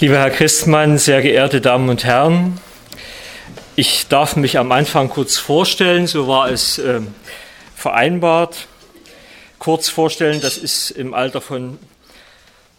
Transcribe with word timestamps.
Lieber 0.00 0.16
Herr 0.16 0.30
Christmann, 0.30 0.96
sehr 0.96 1.20
geehrte 1.20 1.60
Damen 1.60 1.90
und 1.90 2.04
Herren, 2.04 2.58
ich 3.76 4.08
darf 4.08 4.34
mich 4.34 4.56
am 4.56 4.72
Anfang 4.72 5.10
kurz 5.10 5.36
vorstellen, 5.36 6.06
so 6.06 6.26
war 6.26 6.50
es 6.50 6.78
äh, 6.78 7.02
vereinbart. 7.76 8.66
Kurz 9.58 9.90
vorstellen, 9.90 10.40
das 10.40 10.56
ist 10.56 10.90
im 10.90 11.12
Alter 11.12 11.42
von 11.42 11.78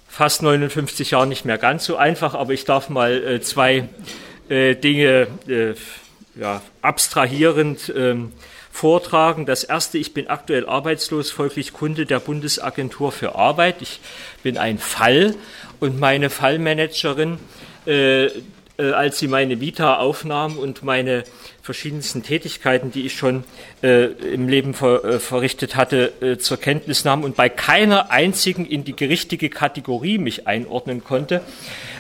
fast 0.09 0.41
59 0.41 1.11
Jahren 1.11 1.29
nicht 1.29 1.45
mehr 1.45 1.59
ganz 1.59 1.85
so 1.85 1.95
einfach, 1.95 2.33
aber 2.33 2.53
ich 2.53 2.65
darf 2.65 2.89
mal 2.89 3.23
äh, 3.23 3.39
zwei 3.39 3.87
äh, 4.49 4.73
Dinge 4.73 5.27
äh, 5.47 5.75
ja, 6.33 6.63
abstrahierend 6.81 7.93
ähm, 7.95 8.31
vortragen. 8.71 9.45
Das 9.45 9.63
erste, 9.63 9.99
ich 9.99 10.15
bin 10.15 10.27
aktuell 10.27 10.67
arbeitslos, 10.67 11.29
folglich 11.29 11.71
Kunde 11.71 12.07
der 12.07 12.19
Bundesagentur 12.19 13.11
für 13.11 13.35
Arbeit. 13.35 13.83
Ich 13.83 13.99
bin 14.41 14.57
ein 14.57 14.79
Fall 14.79 15.35
und 15.81 15.99
meine 15.99 16.29
Fallmanagerin, 16.29 17.39
äh, 17.85 18.25
äh, 18.25 18.31
als 18.77 19.19
sie 19.19 19.27
meine 19.27 19.59
Vita 19.59 19.97
aufnahm 19.97 20.57
und 20.57 20.83
meine 20.83 21.23
verschiedensten 21.63 22.23
Tätigkeiten, 22.23 22.91
die 22.91 23.07
ich 23.07 23.13
schon 23.15 23.43
äh, 23.81 24.05
im 24.05 24.47
Leben 24.47 24.75
ver, 24.75 25.03
äh, 25.03 25.19
verrichtet 25.19 25.75
hatte, 25.75 26.13
äh, 26.21 26.37
zur 26.37 26.57
Kenntnis 26.57 27.03
nahm 27.03 27.23
und 27.23 27.35
bei 27.35 27.49
keiner 27.49 28.11
einzigen 28.11 28.65
in 28.65 28.83
die 28.83 28.93
richtige 29.03 29.49
Kategorie 29.49 30.19
mich 30.19 30.47
einordnen 30.47 31.03
konnte, 31.03 31.41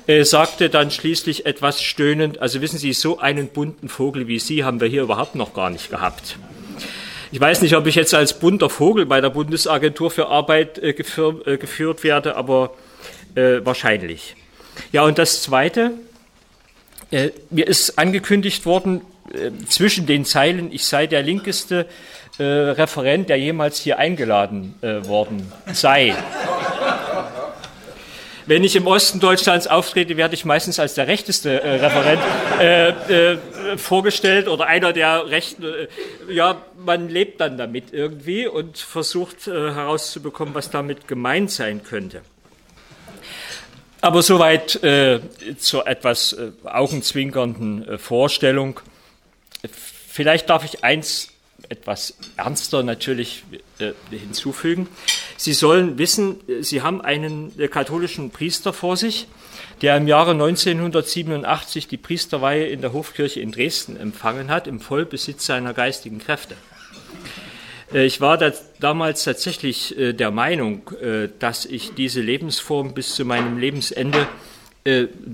äh, 0.05 0.23
sagte 0.23 0.69
dann 0.69 0.91
schließlich 0.91 1.47
etwas 1.47 1.81
stöhnend, 1.81 2.39
also 2.39 2.61
wissen 2.61 2.77
Sie, 2.77 2.93
so 2.93 3.17
einen 3.17 3.47
bunten 3.47 3.89
Vogel 3.89 4.27
wie 4.27 4.39
Sie 4.39 4.63
haben 4.63 4.79
wir 4.79 4.87
hier 4.87 5.01
überhaupt 5.01 5.33
noch 5.33 5.55
gar 5.55 5.71
nicht 5.71 5.89
gehabt. 5.89 6.37
Ich 7.31 7.39
weiß 7.39 7.63
nicht, 7.63 7.75
ob 7.75 7.87
ich 7.87 7.95
jetzt 7.95 8.13
als 8.13 8.37
bunter 8.37 8.69
Vogel 8.69 9.07
bei 9.07 9.21
der 9.21 9.29
Bundesagentur 9.31 10.11
für 10.11 10.27
Arbeit 10.27 10.77
äh, 10.77 10.93
geführ, 10.93 11.57
geführt 11.57 12.03
werde, 12.03 12.35
aber 12.35 12.75
äh, 13.35 13.65
wahrscheinlich. 13.65 14.35
Ja, 14.91 15.03
und 15.03 15.17
das 15.17 15.43
Zweite, 15.43 15.91
äh, 17.11 17.29
mir 17.49 17.67
ist 17.67 17.97
angekündigt 17.97 18.65
worden, 18.65 19.01
äh, 19.33 19.51
zwischen 19.67 20.05
den 20.05 20.25
Zeilen, 20.25 20.71
ich 20.71 20.85
sei 20.85 21.07
der 21.07 21.23
linkeste 21.23 21.87
äh, 22.37 22.43
Referent, 22.43 23.29
der 23.29 23.37
jemals 23.37 23.79
hier 23.79 23.99
eingeladen 23.99 24.75
worden 24.81 25.51
sei. 25.73 26.15
Wenn 28.47 28.63
ich 28.63 28.75
im 28.75 28.87
Osten 28.87 29.19
Deutschlands 29.19 29.67
auftrete, 29.67 30.17
werde 30.17 30.33
ich 30.33 30.45
meistens 30.45 30.79
als 30.79 30.95
der 30.95 31.07
rechteste 31.07 31.61
äh, 31.61 31.75
Referent 31.75 32.21
äh, 32.59 32.89
äh, 32.89 33.37
vorgestellt 33.77 34.47
oder 34.47 34.65
einer 34.65 34.93
der 34.93 35.27
Rechten. 35.27 35.63
Äh, 35.63 35.87
ja, 36.33 36.61
man 36.75 37.07
lebt 37.07 37.39
dann 37.39 37.57
damit 37.57 37.93
irgendwie 37.93 38.47
und 38.47 38.77
versucht 38.77 39.47
äh, 39.47 39.51
herauszubekommen, 39.51 40.55
was 40.55 40.69
damit 40.71 41.07
gemeint 41.07 41.51
sein 41.51 41.83
könnte. 41.83 42.23
Aber 44.01 44.23
soweit 44.23 44.83
äh, 44.83 45.19
zur 45.57 45.87
etwas 45.87 46.35
augenzwinkernden 46.63 47.99
Vorstellung. 47.99 48.79
Vielleicht 49.71 50.49
darf 50.49 50.65
ich 50.65 50.83
eins 50.83 51.31
etwas 51.69 52.17
ernster 52.35 52.83
natürlich 52.83 53.43
äh, 53.79 53.93
hinzufügen. 54.09 54.89
Sie 55.37 55.53
sollen 55.53 55.97
wissen, 55.97 56.39
Sie 56.61 56.81
haben 56.81 57.01
einen 57.01 57.57
äh, 57.59 57.67
katholischen 57.67 58.31
Priester 58.31 58.73
vor 58.73 58.97
sich, 58.97 59.27
der 59.81 59.97
im 59.97 60.07
Jahre 60.07 60.31
1987 60.31 61.87
die 61.87 61.97
Priesterweihe 61.97 62.67
in 62.67 62.81
der 62.81 62.93
Hofkirche 62.93 63.39
in 63.39 63.51
Dresden 63.51 63.95
empfangen 63.97 64.49
hat, 64.49 64.67
im 64.67 64.79
Vollbesitz 64.79 65.45
seiner 65.45 65.73
geistigen 65.73 66.19
Kräfte. 66.19 66.55
Äh, 67.93 68.05
ich 68.05 68.21
war 68.21 68.37
da 68.37 68.51
damals 68.79 69.23
tatsächlich 69.23 69.97
äh, 69.97 70.13
der 70.13 70.31
Meinung, 70.31 70.89
äh, 71.01 71.29
dass 71.39 71.65
ich 71.65 71.93
diese 71.93 72.21
Lebensform 72.21 72.93
bis 72.93 73.15
zu 73.15 73.25
meinem 73.25 73.57
Lebensende 73.57 74.27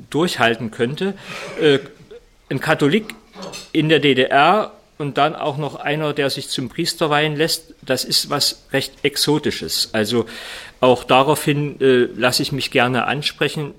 durchhalten 0.09 0.72
könnte. 0.72 1.13
Ein 2.50 2.59
Katholik 2.59 3.16
in 3.72 3.88
der 3.88 4.00
DDR 4.00 4.73
und 4.97 5.17
dann 5.17 5.38
auch 5.38 5.55
noch 5.55 5.75
einer, 5.78 6.11
der 6.11 6.30
sich 6.30 6.50
zum 6.50 6.67
Priester 6.67 7.09
weihen 7.09 7.38
lässt, 7.38 7.73
das 7.81 8.03
ist 8.03 8.29
was 8.29 8.66
recht 8.74 9.06
Exotisches. 9.06 9.91
Also 9.94 10.25
auch 10.81 11.06
daraufhin 11.06 11.78
lasse 11.79 12.44
ich 12.44 12.51
mich 12.51 12.72
gerne 12.72 13.06
ansprechen. 13.06 13.74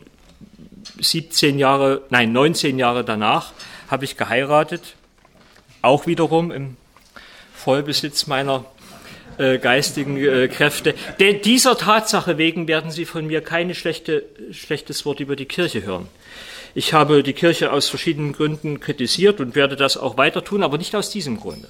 17 0.98 1.58
Jahre, 1.58 2.00
nein, 2.08 2.32
19 2.32 2.78
Jahre 2.78 3.04
danach 3.04 3.52
habe 3.90 4.06
ich 4.06 4.16
geheiratet, 4.16 4.94
auch 5.82 6.06
wiederum 6.06 6.50
im 6.50 6.78
Vollbesitz 7.68 8.26
meiner 8.26 8.64
äh, 9.36 9.58
geistigen 9.58 10.16
äh, 10.16 10.48
Kräfte. 10.48 10.94
De 11.20 11.38
dieser 11.38 11.76
Tatsache 11.76 12.38
wegen 12.38 12.66
werden 12.66 12.90
Sie 12.90 13.04
von 13.04 13.26
mir 13.26 13.42
keine 13.42 13.74
schlechte, 13.74 14.24
schlechtes 14.52 15.04
Wort 15.04 15.20
über 15.20 15.36
die 15.36 15.44
Kirche 15.44 15.84
hören. 15.84 16.08
Ich 16.74 16.94
habe 16.94 17.22
die 17.22 17.34
Kirche 17.34 17.70
aus 17.70 17.90
verschiedenen 17.90 18.32
Gründen 18.32 18.80
kritisiert 18.80 19.38
und 19.38 19.54
werde 19.54 19.76
das 19.76 19.98
auch 19.98 20.16
weiter 20.16 20.42
tun, 20.42 20.62
aber 20.62 20.78
nicht 20.78 20.96
aus 20.96 21.10
diesem 21.10 21.38
Grunde. 21.38 21.68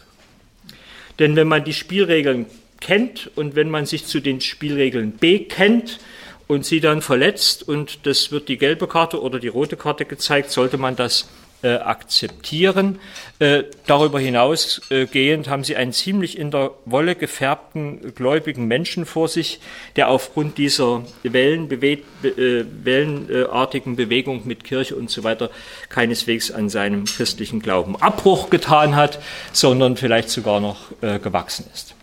Denn 1.19 1.35
wenn 1.35 1.49
man 1.49 1.65
die 1.65 1.75
Spielregeln 1.75 2.47
kennt 2.81 3.33
und 3.35 3.57
wenn 3.57 3.69
man 3.69 3.85
sich 3.85 4.07
zu 4.07 4.21
den 4.21 4.41
Spielregeln 4.41 5.17
bekennt 5.19 5.99
und 6.47 6.65
sie 6.65 6.79
dann 6.79 7.03
verletzt 7.03 7.67
und 7.67 8.07
das 8.07 8.31
wird 8.31 8.49
die 8.49 8.59
gelbe 8.59 8.87
Karte 8.87 9.21
oder 9.21 9.41
die 9.41 9.49
rote 9.49 9.77
Karte 9.77 10.05
gezeigt, 10.05 10.53
sollte 10.53 10.79
man 10.79 10.95
das 10.95 11.29
äh, 11.63 11.75
akzeptieren. 11.75 13.01
Äh, 13.39 13.65
darüber 13.87 14.21
hinausgehend 14.21 15.47
äh, 15.47 15.51
haben 15.51 15.65
sie 15.65 15.77
einen 15.77 15.93
ziemlich 15.93 16.39
in 16.39 16.51
der 16.51 16.71
Wolle 16.85 17.15
gefärbten 17.15 18.15
gläubigen 18.15 18.67
Menschen 18.67 19.07
vor 19.07 19.29
sich, 19.29 19.61
der 19.97 20.09
aufgrund 20.09 20.59
dieser 20.59 21.05
Wellenbewe 21.23 21.99
äh, 22.23 22.65
wellenartigen 22.85 23.97
Bewegung 23.97 24.47
mit 24.47 24.65
Kirche 24.65 24.97
und 24.97 25.11
so 25.11 25.25
weiter 25.25 25.51
keineswegs 25.89 26.51
an 26.51 26.69
seinem 26.69 27.05
christlichen 27.05 27.61
Glauben 27.61 27.97
Abbruch 27.97 28.51
getan 28.51 28.97
hat, 28.97 29.19
sondern 29.53 29.97
vielleicht 29.97 30.31
sogar 30.31 30.61
noch 30.61 30.93
äh, 31.01 31.19
gewachsen 31.19 31.67
ist. 31.73 31.95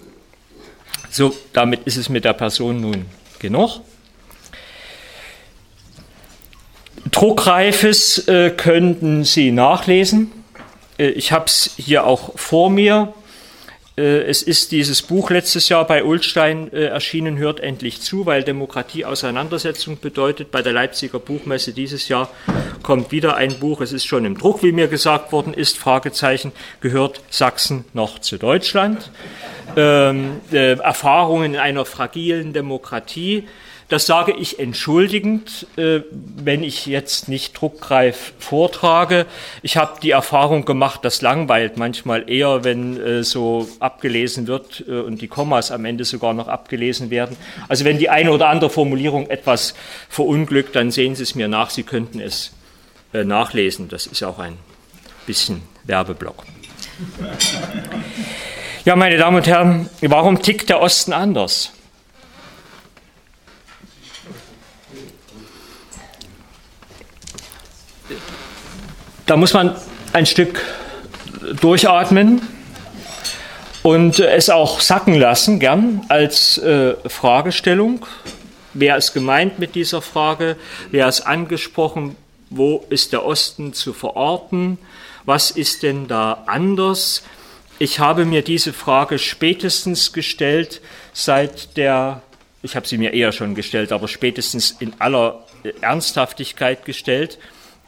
So, 1.09 1.33
damit 1.53 1.83
ist 1.85 1.95
es 1.95 2.09
mit 2.09 2.25
der 2.25 2.33
Person 2.33 2.81
nun 2.81 3.05
genug. 3.39 3.79
Druckreifes 7.11 8.27
äh, 8.27 8.51
könnten 8.51 9.23
Sie 9.23 9.51
nachlesen. 9.51 10.31
Äh, 10.97 11.09
ich 11.09 11.31
habe 11.31 11.45
es 11.45 11.71
hier 11.77 12.05
auch 12.05 12.38
vor 12.38 12.69
mir. 12.69 13.13
Äh, 13.97 14.23
es 14.23 14.41
ist 14.41 14.71
dieses 14.71 15.01
Buch 15.01 15.29
letztes 15.29 15.69
Jahr 15.69 15.85
bei 15.88 16.03
Ulstein 16.03 16.71
äh, 16.73 16.85
erschienen, 16.85 17.38
hört 17.38 17.59
endlich 17.59 18.01
zu, 18.01 18.25
weil 18.25 18.43
Demokratie 18.43 19.05
Auseinandersetzung 19.05 19.99
bedeutet. 19.99 20.51
Bei 20.51 20.61
der 20.61 20.73
Leipziger 20.73 21.19
Buchmesse 21.19 21.71
dieses 21.71 22.09
Jahr 22.09 22.29
kommt 22.83 23.11
wieder 23.11 23.37
ein 23.37 23.59
Buch. 23.59 23.81
Es 23.81 23.93
ist 23.93 24.05
schon 24.05 24.25
im 24.25 24.37
Druck, 24.37 24.63
wie 24.63 24.72
mir 24.72 24.87
gesagt 24.87 25.31
worden 25.31 25.53
ist. 25.53 25.77
Fragezeichen, 25.77 26.51
gehört 26.81 27.22
Sachsen 27.29 27.85
noch 27.93 28.19
zu 28.19 28.37
Deutschland? 28.37 29.11
Ähm, 29.77 30.41
äh, 30.51 30.73
Erfahrungen 30.73 31.53
in 31.53 31.59
einer 31.59 31.85
fragilen 31.85 32.51
Demokratie. 32.51 33.47
Das 33.88 34.07
sage 34.07 34.34
ich 34.34 34.57
entschuldigend, 34.57 35.68
äh, 35.78 36.01
wenn 36.12 36.63
ich 36.63 36.88
jetzt 36.88 37.29
nicht 37.29 37.59
druckreif 37.59 38.34
vortrage. 38.40 39.28
Ich 39.62 39.78
habe 39.78 40.00
die 40.01 40.09
Erfahrung 40.09 40.66
gemacht, 40.66 41.01
das 41.03 41.22
langweilt 41.22 41.78
manchmal 41.78 42.28
eher, 42.28 42.63
wenn 42.63 43.00
äh, 43.00 43.23
so 43.23 43.68
abgelesen 43.79 44.47
wird 44.47 44.84
äh, 44.88 45.01
und 45.01 45.22
die 45.22 45.28
Kommas 45.28 45.69
am 45.72 45.85
Ende 45.85 46.03
sogar 46.03 46.34
noch 46.34 46.47
abgelesen 46.47 47.12
werden. 47.12 47.38
Also 47.68 47.85
wenn 47.85 48.00
die 48.00 48.09
eine 48.09 48.31
oder 48.31 48.50
andere 48.50 48.72
Formulierung 48.72 49.29
etwas 49.29 49.75
verunglückt, 50.09 50.75
dann 50.75 50.90
sehen 50.90 51.16
Sie 51.16 51.23
es 51.23 51.35
mir 51.35 51.47
nach. 51.47 51.69
Sie 51.69 51.84
könnten 51.84 52.19
es 52.19 52.52
nachlesen. 53.13 53.88
Das 53.88 54.07
ist 54.07 54.23
auch 54.23 54.40
ein 54.40 54.57
bisschen 55.25 55.62
Werbeblock. 55.85 56.44
Ja, 58.84 58.97
meine 58.97 59.17
Damen 59.17 59.38
und 59.38 59.47
Herren, 59.47 59.90
warum 60.02 60.41
tickt 60.41 60.67
der 60.67 60.81
Osten 60.81 61.13
anders? 61.13 61.72
Da 69.25 69.37
muss 69.37 69.53
man 69.53 69.75
ein 70.13 70.27
Stück 70.27 70.61
durchatmen 71.59 72.43
und 73.81 74.19
es 74.19 74.51
auch 74.51 74.81
sacken 74.81 75.16
lassen, 75.16 75.59
gern 75.59 76.05
als 76.09 76.59
äh, 76.59 76.93
Fragestellung. 77.09 78.05
Wer 78.75 78.97
ist 78.97 79.13
gemeint 79.13 79.57
mit 79.57 79.73
dieser 79.73 80.03
Frage? 80.03 80.57
Wer 80.91 81.07
ist 81.07 81.22
angesprochen? 81.22 82.16
Wo 82.51 82.85
ist 82.89 83.13
der 83.13 83.25
Osten 83.25 83.73
zu 83.73 83.93
verorten? 83.93 84.77
Was 85.23 85.49
ist 85.49 85.81
denn 85.81 86.07
da 86.07 86.43
anders? 86.45 87.23
Ich 87.79 87.97
habe 87.99 88.25
mir 88.25 88.43
diese 88.43 88.73
Frage 88.73 89.17
spätestens 89.17 90.13
gestellt 90.13 90.81
seit 91.13 91.78
der, 91.78 92.21
ich 92.61 92.75
habe 92.75 92.87
sie 92.87 92.99
mir 92.99 93.11
eher 93.11 93.31
schon 93.31 93.55
gestellt, 93.55 93.91
aber 93.91 94.07
spätestens 94.07 94.75
in 94.78 94.93
aller 94.99 95.43
Ernsthaftigkeit 95.81 96.85
gestellt, 96.85 97.39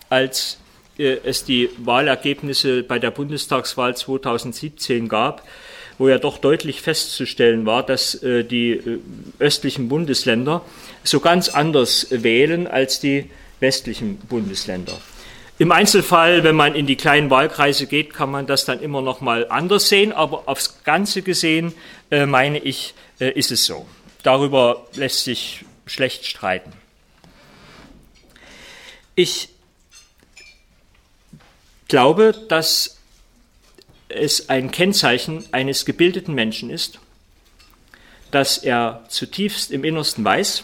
als 0.10 0.54
äh, 0.56 0.67
es 0.98 1.44
die 1.46 1.70
Wahlergebnisse 1.78 2.84
bei 2.84 3.00
der 3.00 3.12
Bundestagswahl 3.12 3.96
2017 3.96 5.08
gab, 5.08 5.44
wo 5.98 6.10
ja 6.10 6.18
doch 6.18 6.38
deutlich 6.38 6.82
festzustellen 6.82 7.66
war, 7.66 7.84
dass 7.84 8.16
äh, 8.24 8.44
die 8.44 8.72
äh, 8.72 9.00
östlichen 9.40 9.90
Bundesländer 9.90 10.64
so 11.04 11.20
ganz 11.20 11.50
anders 11.50 12.08
wählen 12.12 12.68
als 12.68 13.00
die 13.00 13.30
westlichen 13.60 14.18
Bundesländer. 14.18 14.94
Im 15.60 15.72
Einzelfall, 15.72 16.44
wenn 16.44 16.56
man 16.56 16.76
in 16.76 16.86
die 16.86 16.98
kleinen 16.98 17.32
Wahlkreise 17.32 17.88
geht, 17.88 18.14
kann 18.14 18.30
man 18.30 18.46
das 18.46 18.66
dann 18.66 18.80
immer 18.80 19.02
noch 19.02 19.22
mal 19.22 19.48
anders 19.50 19.90
sehen, 19.90 20.12
aber 20.12 20.44
aufs 20.48 20.84
Ganze 20.84 21.24
gesehen, 21.24 21.74
äh, 22.12 22.28
meine 22.28 22.60
ich, 22.60 22.94
äh, 23.20 23.32
ist 23.32 23.52
es 23.52 23.66
so. 23.66 23.88
Darüber 24.22 24.86
lässt 24.94 25.24
sich 25.24 25.66
schlecht 25.88 26.26
streiten. 26.26 26.74
Ich 29.16 29.50
glaube, 31.88 32.34
dass 32.48 32.98
es 34.10 34.50
ein 34.50 34.72
Kennzeichen 34.72 35.45
eines 35.51 35.86
gebildeten 35.86 36.34
Menschen 36.34 36.69
ist, 36.69 37.00
dass 38.31 38.57
er 38.57 39.04
zutiefst 39.10 39.72
im 39.72 39.84
Innersten 39.84 40.24
weiß, 40.24 40.63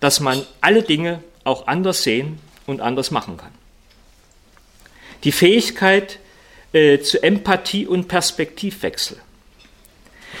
dass 0.00 0.20
man 0.20 0.44
alle 0.60 0.82
Dinge 0.82 1.22
auch 1.44 1.66
anders 1.66 2.02
sehen 2.02 2.38
und 2.66 2.80
anders 2.80 3.10
machen 3.10 3.36
kann. 3.36 3.52
Die 5.24 5.32
Fähigkeit 5.32 6.18
äh, 6.72 6.98
zu 7.00 7.22
Empathie 7.22 7.86
und 7.86 8.08
Perspektivwechsel, 8.08 9.18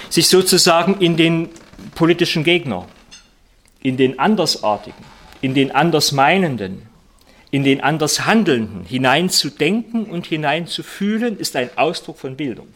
sich 0.08 0.28
sozusagen 0.28 1.00
in 1.00 1.16
den 1.16 1.50
politischen 1.94 2.42
Gegner, 2.42 2.88
in 3.82 3.96
den 3.96 4.18
Andersartigen, 4.18 5.04
in 5.40 5.54
den 5.54 5.70
Andersmeinenden, 5.70 6.88
in 7.52 7.64
den 7.64 7.82
Andershandelnden 7.82 8.84
hineinzudenken 8.84 10.06
und 10.06 10.26
hineinzufühlen, 10.26 11.38
ist 11.38 11.54
ein 11.54 11.70
Ausdruck 11.76 12.18
von 12.18 12.36
Bildung. 12.36 12.68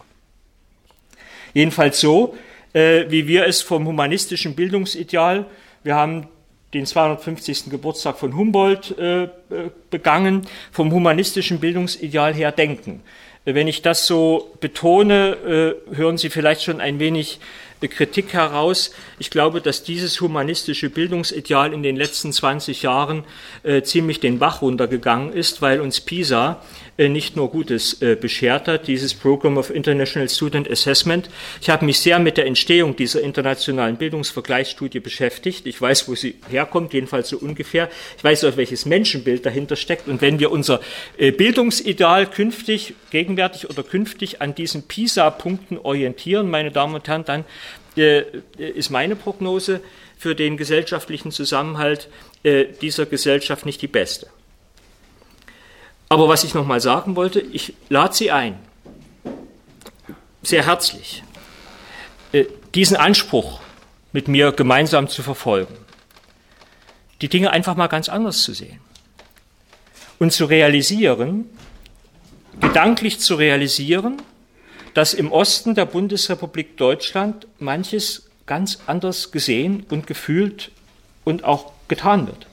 Jedenfalls 1.55 1.99
so, 1.99 2.37
äh, 2.75 3.07
wie 3.09 3.27
wir 3.27 3.47
es 3.47 3.63
vom 3.63 3.87
humanistischen 3.87 4.55
Bildungsideal, 4.55 5.47
wir 5.83 5.95
haben 5.95 6.29
den 6.75 6.85
250. 6.85 7.71
Geburtstag 7.71 8.19
von 8.19 8.37
Humboldt 8.37 8.97
äh, 8.99 9.25
äh, 9.25 9.29
begangen, 9.89 10.47
vom 10.73 10.93
humanistischen 10.93 11.59
Bildungsideal 11.59 12.35
her 12.35 12.53
denken. 12.53 13.03
Wenn 13.47 13.69
ich 13.69 13.81
das 13.81 14.07
so 14.07 14.53
betone, 14.61 15.77
hören 15.93 16.19
Sie 16.19 16.31
vielleicht 16.31 16.65
schon 16.65 16.81
ein 16.81 16.99
wenig 16.99 17.39
Kritik 17.81 18.33
heraus. 18.33 18.91
Ich 19.19 19.31
glaube, 19.31 19.61
dass 19.61 19.83
dieses 19.83 20.21
humanistische 20.21 20.91
Bildungsideal 20.91 21.73
in 21.73 21.83
den 21.83 21.97
letzten 21.97 22.33
20 22.33 22.83
Jahren 22.83 23.25
äh, 23.63 23.83
ziemlich 23.83 24.21
den 24.21 24.39
Bach 24.39 24.63
runtergegangen 24.63 25.33
ist, 25.33 25.63
weil 25.63 25.81
uns 25.81 26.01
PISA 26.01 26.63
nicht 26.99 27.37
nur 27.37 27.51
Gutes 27.51 28.01
äh, 28.01 28.17
beschert 28.17 28.69
hat, 28.69 28.87
dieses 28.89 29.15
Program 29.15 29.59
of 29.59 29.71
International 29.71 30.29
Student 30.29 30.71
Assessment. 30.71 31.29
Ich 31.61 31.69
habe 31.69 31.85
mich 31.85 32.01
sehr 32.01 32.19
mit 32.19 32.39
der 32.39 32.47
Entstehung 32.47 32.97
dieser 32.97 33.21
internationalen 33.21 33.97
Bildungsvergleichsstudie 33.97 35.01
beschäftigt. 35.01 35.67
Ich 35.67 35.81
weiß, 35.81 36.09
wo 36.09 36.15
sie 36.15 36.37
herkommt, 36.49 36.95
jedenfalls 36.95 37.29
so 37.29 37.37
ungefähr. 37.39 37.91
Ich 38.17 38.25
weiß 38.25 38.45
auch, 38.45 38.57
welches 38.57 38.87
Menschenbild 38.87 39.45
dahinter 39.45 39.77
steckt. 39.77 40.09
Und 40.09 40.23
wenn 40.23 40.39
wir 40.39 40.51
unser 40.51 40.81
äh, 41.19 41.33
Bildungsideal 41.33 42.31
künftig, 42.31 42.95
gegenwärtig 43.11 43.69
oder 43.69 43.83
künftig 43.83 44.41
an 44.41 44.55
diesen 44.55 44.85
PISA-Punkten 44.85 45.79
orientieren, 45.79 46.51
meine 46.51 46.71
Damen 46.71 46.95
und 46.95 47.07
Herren, 47.09 47.25
dann 47.25 47.45
ist 48.59 48.91
meine 48.91 49.17
Prognose 49.17 49.81
für 50.19 50.35
den 50.35 50.59
gesellschaftlichen 50.59 51.33
Zusammenhalt 51.33 52.11
dieser 52.83 53.07
Gesellschaft 53.07 53.65
nicht 53.65 53.81
die 53.81 53.87
beste. 53.87 54.27
Aber 56.09 56.29
was 56.29 56.45
ich 56.45 56.55
nochmal 56.55 56.81
sagen 56.81 57.17
wollte, 57.17 57.41
ich 57.41 57.75
lade 57.89 58.15
Sie 58.15 58.31
ein, 58.31 58.59
sehr 60.43 60.65
herzlich, 60.65 61.25
äh, 62.33 62.45
diesen 62.75 62.97
Anspruch 62.97 63.61
mit 64.13 64.29
mir 64.29 64.53
gemeinsam 64.53 65.09
zu 65.09 65.23
verfolgen, 65.23 65.77
die 67.21 67.29
Dinge 67.29 67.51
einfach 67.51 67.75
mal 67.75 67.89
ganz 67.89 68.09
anders 68.09 68.43
zu 68.43 68.53
sehen 68.53 68.79
und 70.19 70.33
zu 70.33 70.45
realisieren, 70.45 71.51
gedanklich 72.61 73.19
zu 73.21 73.35
realisieren, 73.35 74.23
dass 74.95 75.13
im 75.13 75.33
Osten 75.33 75.75
der 75.75 75.87
Bundesrepublik 75.87 76.77
Deutschland 76.77 77.47
manches 77.59 78.31
ganz 78.47 78.79
anders 78.87 79.33
gesehen 79.33 79.85
und 79.91 80.07
gefühlt 80.07 80.71
und 81.25 81.45
auch 81.45 81.73
getan 81.89 82.27
wird. 82.29 82.47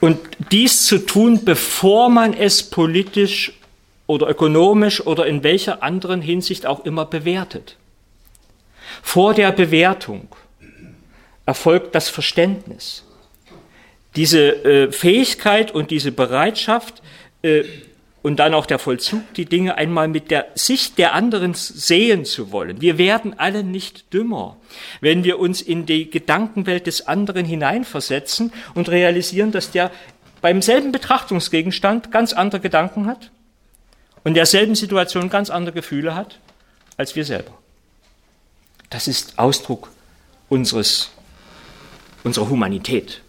Und 0.00 0.18
dies 0.50 0.86
zu 0.86 0.98
tun, 0.98 1.44
bevor 1.44 2.08
man 2.08 2.32
es 2.32 2.62
politisch 2.62 3.52
oder 4.06 4.28
ökonomisch 4.28 5.06
oder 5.06 5.26
in 5.26 5.42
welcher 5.42 5.82
anderen 5.82 6.22
Hinsicht 6.22 6.66
auch 6.66 6.84
immer 6.84 7.04
bewertet. 7.04 7.76
Vor 9.02 9.34
der 9.34 9.52
Bewertung 9.52 10.28
erfolgt 11.46 11.94
das 11.94 12.08
Verständnis. 12.08 13.04
Diese 14.16 14.64
äh, 14.64 14.92
Fähigkeit 14.92 15.70
und 15.70 15.90
diese 15.90 16.10
Bereitschaft, 16.10 17.02
äh, 17.42 17.62
und 18.22 18.36
dann 18.36 18.54
auch 18.54 18.66
der 18.66 18.78
Vollzug, 18.78 19.34
die 19.34 19.46
Dinge 19.46 19.76
einmal 19.76 20.08
mit 20.08 20.30
der 20.30 20.46
Sicht 20.54 20.98
der 20.98 21.14
anderen 21.14 21.54
sehen 21.54 22.24
zu 22.24 22.52
wollen. 22.52 22.80
Wir 22.80 22.98
werden 22.98 23.38
alle 23.38 23.64
nicht 23.64 24.12
dümmer, 24.12 24.56
wenn 25.00 25.24
wir 25.24 25.38
uns 25.38 25.62
in 25.62 25.86
die 25.86 26.10
Gedankenwelt 26.10 26.86
des 26.86 27.06
anderen 27.06 27.46
hineinversetzen 27.46 28.52
und 28.74 28.88
realisieren, 28.90 29.52
dass 29.52 29.70
der 29.70 29.90
beim 30.42 30.62
selben 30.62 30.92
Betrachtungsgegenstand 30.92 32.10
ganz 32.10 32.32
andere 32.32 32.60
Gedanken 32.60 33.06
hat 33.06 33.30
und 34.24 34.34
derselben 34.34 34.74
Situation 34.74 35.30
ganz 35.30 35.50
andere 35.50 35.74
Gefühle 35.74 36.14
hat 36.14 36.38
als 36.96 37.16
wir 37.16 37.24
selber. 37.24 37.52
Das 38.90 39.08
ist 39.08 39.38
Ausdruck 39.38 39.90
unseres, 40.48 41.10
unserer 42.24 42.50
Humanität. 42.50 43.22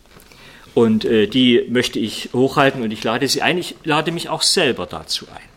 Und 0.74 1.06
äh, 1.06 1.28
die 1.28 1.66
möchte 1.70 2.00
ich 2.00 2.30
hochhalten 2.34 2.82
und 2.82 2.92
ich 2.92 3.04
lade 3.04 3.28
sie 3.28 3.42
ein. 3.42 3.58
Ich 3.58 3.76
lade 3.84 4.12
mich 4.12 4.30
auch 4.30 4.42
selber 4.42 4.86
dazu 4.86 5.28
ein. 5.34 5.52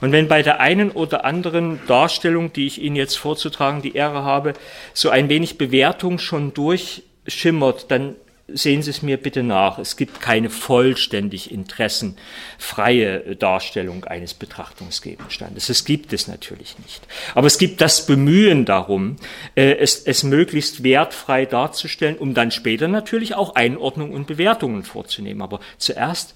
Und 0.00 0.10
wenn 0.10 0.26
bei 0.26 0.42
der 0.42 0.58
einen 0.60 0.90
oder 0.90 1.24
anderen 1.24 1.78
Darstellung, 1.86 2.52
die 2.52 2.66
ich 2.66 2.82
Ihnen 2.82 2.96
jetzt 2.96 3.16
vorzutragen 3.16 3.82
die 3.82 3.94
Ehre 3.94 4.24
habe, 4.24 4.54
so 4.94 5.10
ein 5.10 5.28
wenig 5.28 5.58
Bewertung 5.58 6.18
schon 6.18 6.52
durchschimmert, 6.54 7.90
dann 7.90 8.16
sehen 8.54 8.82
Sie 8.82 8.90
es 8.90 9.02
mir 9.02 9.16
bitte 9.16 9.42
nach. 9.42 9.78
Es 9.78 9.96
gibt 9.96 10.20
keine 10.20 10.50
vollständig 10.50 11.50
interessenfreie 11.50 13.36
Darstellung 13.36 14.04
eines 14.04 14.34
Betrachtungsgegenstandes. 14.34 15.66
Das 15.66 15.84
gibt 15.84 16.12
es 16.12 16.28
natürlich 16.28 16.78
nicht. 16.78 17.02
Aber 17.34 17.46
es 17.46 17.58
gibt 17.58 17.80
das 17.80 18.06
Bemühen 18.06 18.64
darum, 18.64 19.16
äh, 19.54 19.72
es, 19.72 20.00
es 20.04 20.22
möglichst 20.22 20.82
wertfrei 20.82 21.46
darzustellen, 21.46 22.16
um 22.16 22.34
dann 22.34 22.50
später 22.50 22.88
natürlich 22.88 23.34
auch 23.34 23.54
Einordnungen 23.54 24.14
und 24.14 24.26
Bewertungen 24.26 24.82
vorzunehmen. 24.84 25.42
Aber 25.42 25.60
zuerst 25.78 26.34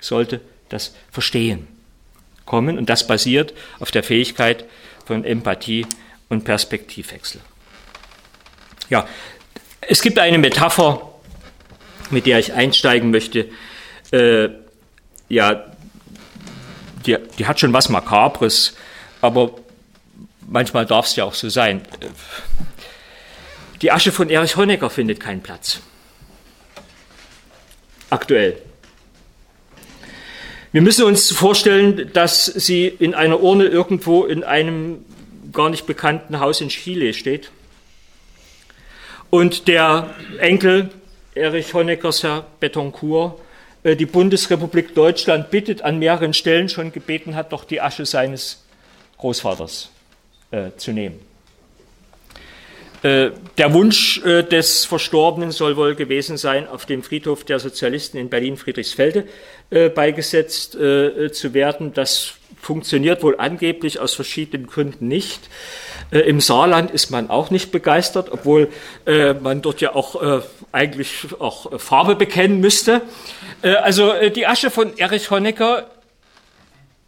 sollte 0.00 0.40
das 0.68 0.94
Verstehen 1.10 1.66
kommen 2.44 2.78
und 2.78 2.88
das 2.88 3.06
basiert 3.06 3.54
auf 3.78 3.90
der 3.90 4.02
Fähigkeit 4.02 4.64
von 5.04 5.24
Empathie 5.24 5.86
und 6.28 6.44
Perspektivwechsel. 6.44 7.40
Ja, 8.90 9.06
es 9.80 10.02
gibt 10.02 10.18
eine 10.18 10.38
Metapher, 10.38 11.07
mit 12.10 12.26
der 12.26 12.38
ich 12.38 12.52
einsteigen 12.52 13.10
möchte, 13.10 13.48
äh, 14.12 14.48
ja, 15.28 15.64
die, 17.06 17.16
die 17.38 17.46
hat 17.46 17.60
schon 17.60 17.72
was 17.72 17.88
Makabres, 17.88 18.74
aber 19.20 19.52
manchmal 20.46 20.86
darf 20.86 21.06
es 21.06 21.16
ja 21.16 21.24
auch 21.24 21.34
so 21.34 21.48
sein. 21.48 21.82
Die 23.82 23.92
Asche 23.92 24.12
von 24.12 24.28
Erich 24.30 24.56
Honecker 24.56 24.90
findet 24.90 25.20
keinen 25.20 25.42
Platz. 25.42 25.80
Aktuell. 28.10 28.58
Wir 30.72 30.82
müssen 30.82 31.04
uns 31.04 31.30
vorstellen, 31.30 32.10
dass 32.12 32.44
sie 32.44 32.86
in 32.86 33.14
einer 33.14 33.40
Urne 33.40 33.64
irgendwo 33.64 34.24
in 34.24 34.44
einem 34.44 35.04
gar 35.52 35.70
nicht 35.70 35.86
bekannten 35.86 36.40
Haus 36.40 36.60
in 36.60 36.68
Chile 36.68 37.14
steht. 37.14 37.50
Und 39.30 39.68
der 39.68 40.14
Enkel 40.38 40.90
Erich 41.38 41.72
Honeckers 41.74 42.22
Herr 42.22 42.46
Betoncourt 42.60 43.40
äh, 43.82 43.96
die 43.96 44.06
Bundesrepublik 44.06 44.94
Deutschland 44.94 45.50
bittet, 45.50 45.82
an 45.82 45.98
mehreren 45.98 46.34
Stellen 46.34 46.68
schon 46.68 46.92
gebeten 46.92 47.34
hat, 47.34 47.52
doch 47.52 47.64
die 47.64 47.80
Asche 47.80 48.06
seines 48.06 48.64
Großvaters 49.18 49.90
äh, 50.50 50.70
zu 50.76 50.92
nehmen. 50.92 51.20
Äh, 53.02 53.30
der 53.56 53.72
Wunsch 53.74 54.20
äh, 54.24 54.42
des 54.42 54.84
Verstorbenen 54.84 55.52
soll 55.52 55.76
wohl 55.76 55.94
gewesen 55.94 56.36
sein, 56.36 56.66
auf 56.66 56.84
dem 56.84 57.02
Friedhof 57.02 57.44
der 57.44 57.60
Sozialisten 57.60 58.18
in 58.18 58.28
Berlin-Friedrichsfelde 58.28 59.26
beigesetzt 59.94 60.72
zu 60.72 61.52
werden. 61.52 61.92
Das 61.92 62.32
funktioniert 62.58 63.22
wohl 63.22 63.36
angeblich 63.38 64.00
aus 64.00 64.14
verschiedenen 64.14 64.66
Gründen 64.66 65.08
nicht. 65.08 65.50
Äh, 66.10 66.20
Im 66.20 66.40
Saarland 66.40 66.90
ist 66.90 67.10
man 67.10 67.30
auch 67.30 67.50
nicht 67.50 67.70
begeistert, 67.70 68.30
obwohl 68.30 68.70
äh, 69.06 69.34
man 69.34 69.62
dort 69.62 69.80
ja 69.80 69.94
auch 69.94 70.22
äh, 70.22 70.42
eigentlich 70.72 71.26
auch 71.38 71.78
Farbe 71.78 72.16
bekennen 72.16 72.60
müsste. 72.60 73.02
Äh, 73.62 73.74
also 73.74 74.12
äh, 74.12 74.30
die 74.30 74.46
Asche 74.46 74.70
von 74.70 74.96
Erich 74.96 75.30
Honecker 75.30 75.90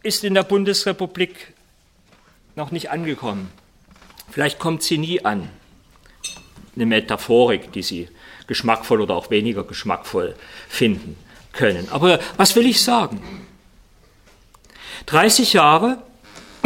ist 0.03 0.23
in 0.23 0.33
der 0.33 0.43
Bundesrepublik 0.43 1.53
noch 2.55 2.71
nicht 2.71 2.89
angekommen. 2.89 3.51
Vielleicht 4.29 4.59
kommt 4.59 4.83
sie 4.83 4.97
nie 4.97 5.23
an. 5.25 5.49
Eine 6.75 6.85
Metaphorik, 6.85 7.71
die 7.73 7.83
Sie 7.83 8.07
geschmackvoll 8.47 9.01
oder 9.01 9.15
auch 9.15 9.29
weniger 9.29 9.63
geschmackvoll 9.63 10.35
finden 10.69 11.17
können. 11.51 11.89
Aber 11.91 12.19
was 12.37 12.55
will 12.55 12.65
ich 12.65 12.81
sagen? 12.81 13.21
30 15.07 15.53
Jahre 15.53 16.01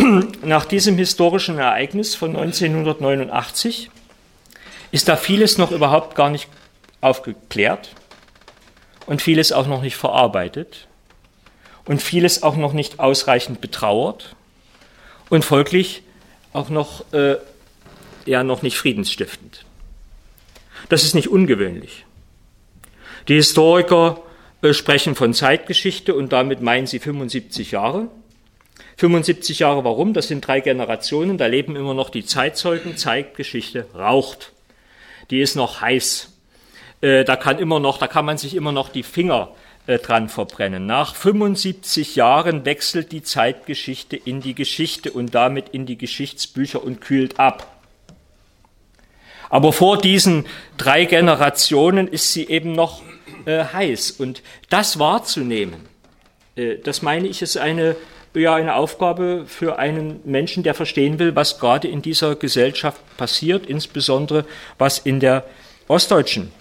nach 0.44 0.66
diesem 0.66 0.98
historischen 0.98 1.58
Ereignis 1.58 2.16
von 2.16 2.36
1989 2.36 3.90
ist 4.92 5.08
da 5.08 5.16
vieles 5.16 5.58
noch 5.58 5.72
überhaupt 5.72 6.16
gar 6.16 6.30
nicht 6.30 6.48
aufgeklärt 7.02 7.90
und 9.06 9.22
vieles 9.22 9.52
auch 9.52 9.68
noch 9.68 9.82
nicht 9.82 9.96
verarbeitet 9.96 10.88
und 11.86 12.02
vieles 12.02 12.44
auch 12.44 12.56
noch 12.56 12.74
nicht 12.74 13.00
ausreichend 13.00 13.62
betrauert 13.62 14.36
und 15.30 15.46
folglich 15.46 16.04
auch 16.54 16.70
noch, 16.70 17.12
äh, 17.14 17.38
ja, 18.26 18.44
noch 18.44 18.62
nicht 18.62 18.78
friedensstiftend. 18.78 19.66
Das 20.90 21.04
ist 21.04 21.16
nicht 21.16 21.28
ungewöhnlich. 21.28 22.06
Die 23.28 23.36
Historiker 23.36 24.22
äh, 24.62 24.74
sprechen 24.74 25.16
von 25.16 25.34
Zeitgeschichte 25.34 26.16
und 26.16 26.32
damit 26.32 26.62
meinen 26.62 26.88
sie 26.88 27.00
75 27.00 27.72
Jahre. 27.72 28.08
75 28.98 29.60
Jahre 29.60 29.84
warum? 29.84 30.14
Das 30.14 30.28
sind 30.28 30.48
drei 30.48 30.62
Generationen, 30.62 31.38
da 31.38 31.48
leben 31.48 31.76
immer 31.76 31.94
noch 31.94 32.10
die 32.10 32.26
Zeitzeugen, 32.26 32.98
Zeitgeschichte 32.98 33.88
raucht. 33.94 34.54
Die 35.30 35.42
ist 35.42 35.56
noch 35.56 35.82
heiß. 35.82 36.32
Äh, 37.02 37.26
da 37.26 37.36
kann 37.36 37.60
immer 37.60 37.80
noch, 37.80 37.98
da 37.98 38.08
kann 38.08 38.26
man 38.26 38.38
sich 38.38 38.56
immer 38.56 38.72
noch 38.72 38.90
die 38.90 39.04
Finger 39.04 39.52
äh, 39.88 40.00
dran 40.00 40.30
verbrennen. 40.30 40.86
Nach 40.86 41.14
75 41.14 42.16
Jahren 42.16 42.66
wechselt 42.66 43.12
die 43.12 43.22
Zeitgeschichte 43.22 44.16
in 44.16 44.42
die 44.42 44.56
Geschichte 44.56 45.12
und 45.12 45.36
damit 45.36 45.70
in 45.70 45.86
die 45.86 45.98
Geschichtsbücher 45.98 46.84
und 46.84 47.02
kühlt 47.02 47.40
ab. 47.40 47.72
Aber 49.50 49.74
vor 49.74 49.98
diesen 49.98 50.46
drei 50.78 51.06
Generationen 51.06 52.08
ist 52.08 52.34
sie 52.34 52.48
eben 52.48 52.72
noch 52.72 53.04
äh, 53.46 53.64
heiß. 53.64 54.12
Und 54.12 54.42
das 54.70 55.00
wahrzunehmen, 55.00 55.88
äh, 56.56 56.78
das 56.78 57.02
meine 57.02 57.28
ich, 57.28 57.42
ist 57.42 57.58
eine, 57.58 57.96
ja, 58.40 58.56
eine 58.56 58.76
Aufgabe 58.76 59.46
für 59.48 59.80
einen 59.80 60.20
Menschen, 60.26 60.64
der 60.64 60.74
verstehen 60.74 61.20
will, 61.20 61.36
was 61.36 61.60
gerade 61.60 61.88
in 61.88 62.02
dieser 62.02 62.36
Gesellschaft 62.36 63.02
passiert, 63.18 63.66
insbesondere 63.66 64.46
was 64.78 65.00
in 65.00 65.20
der 65.20 65.46
ostdeutschen 65.88 66.52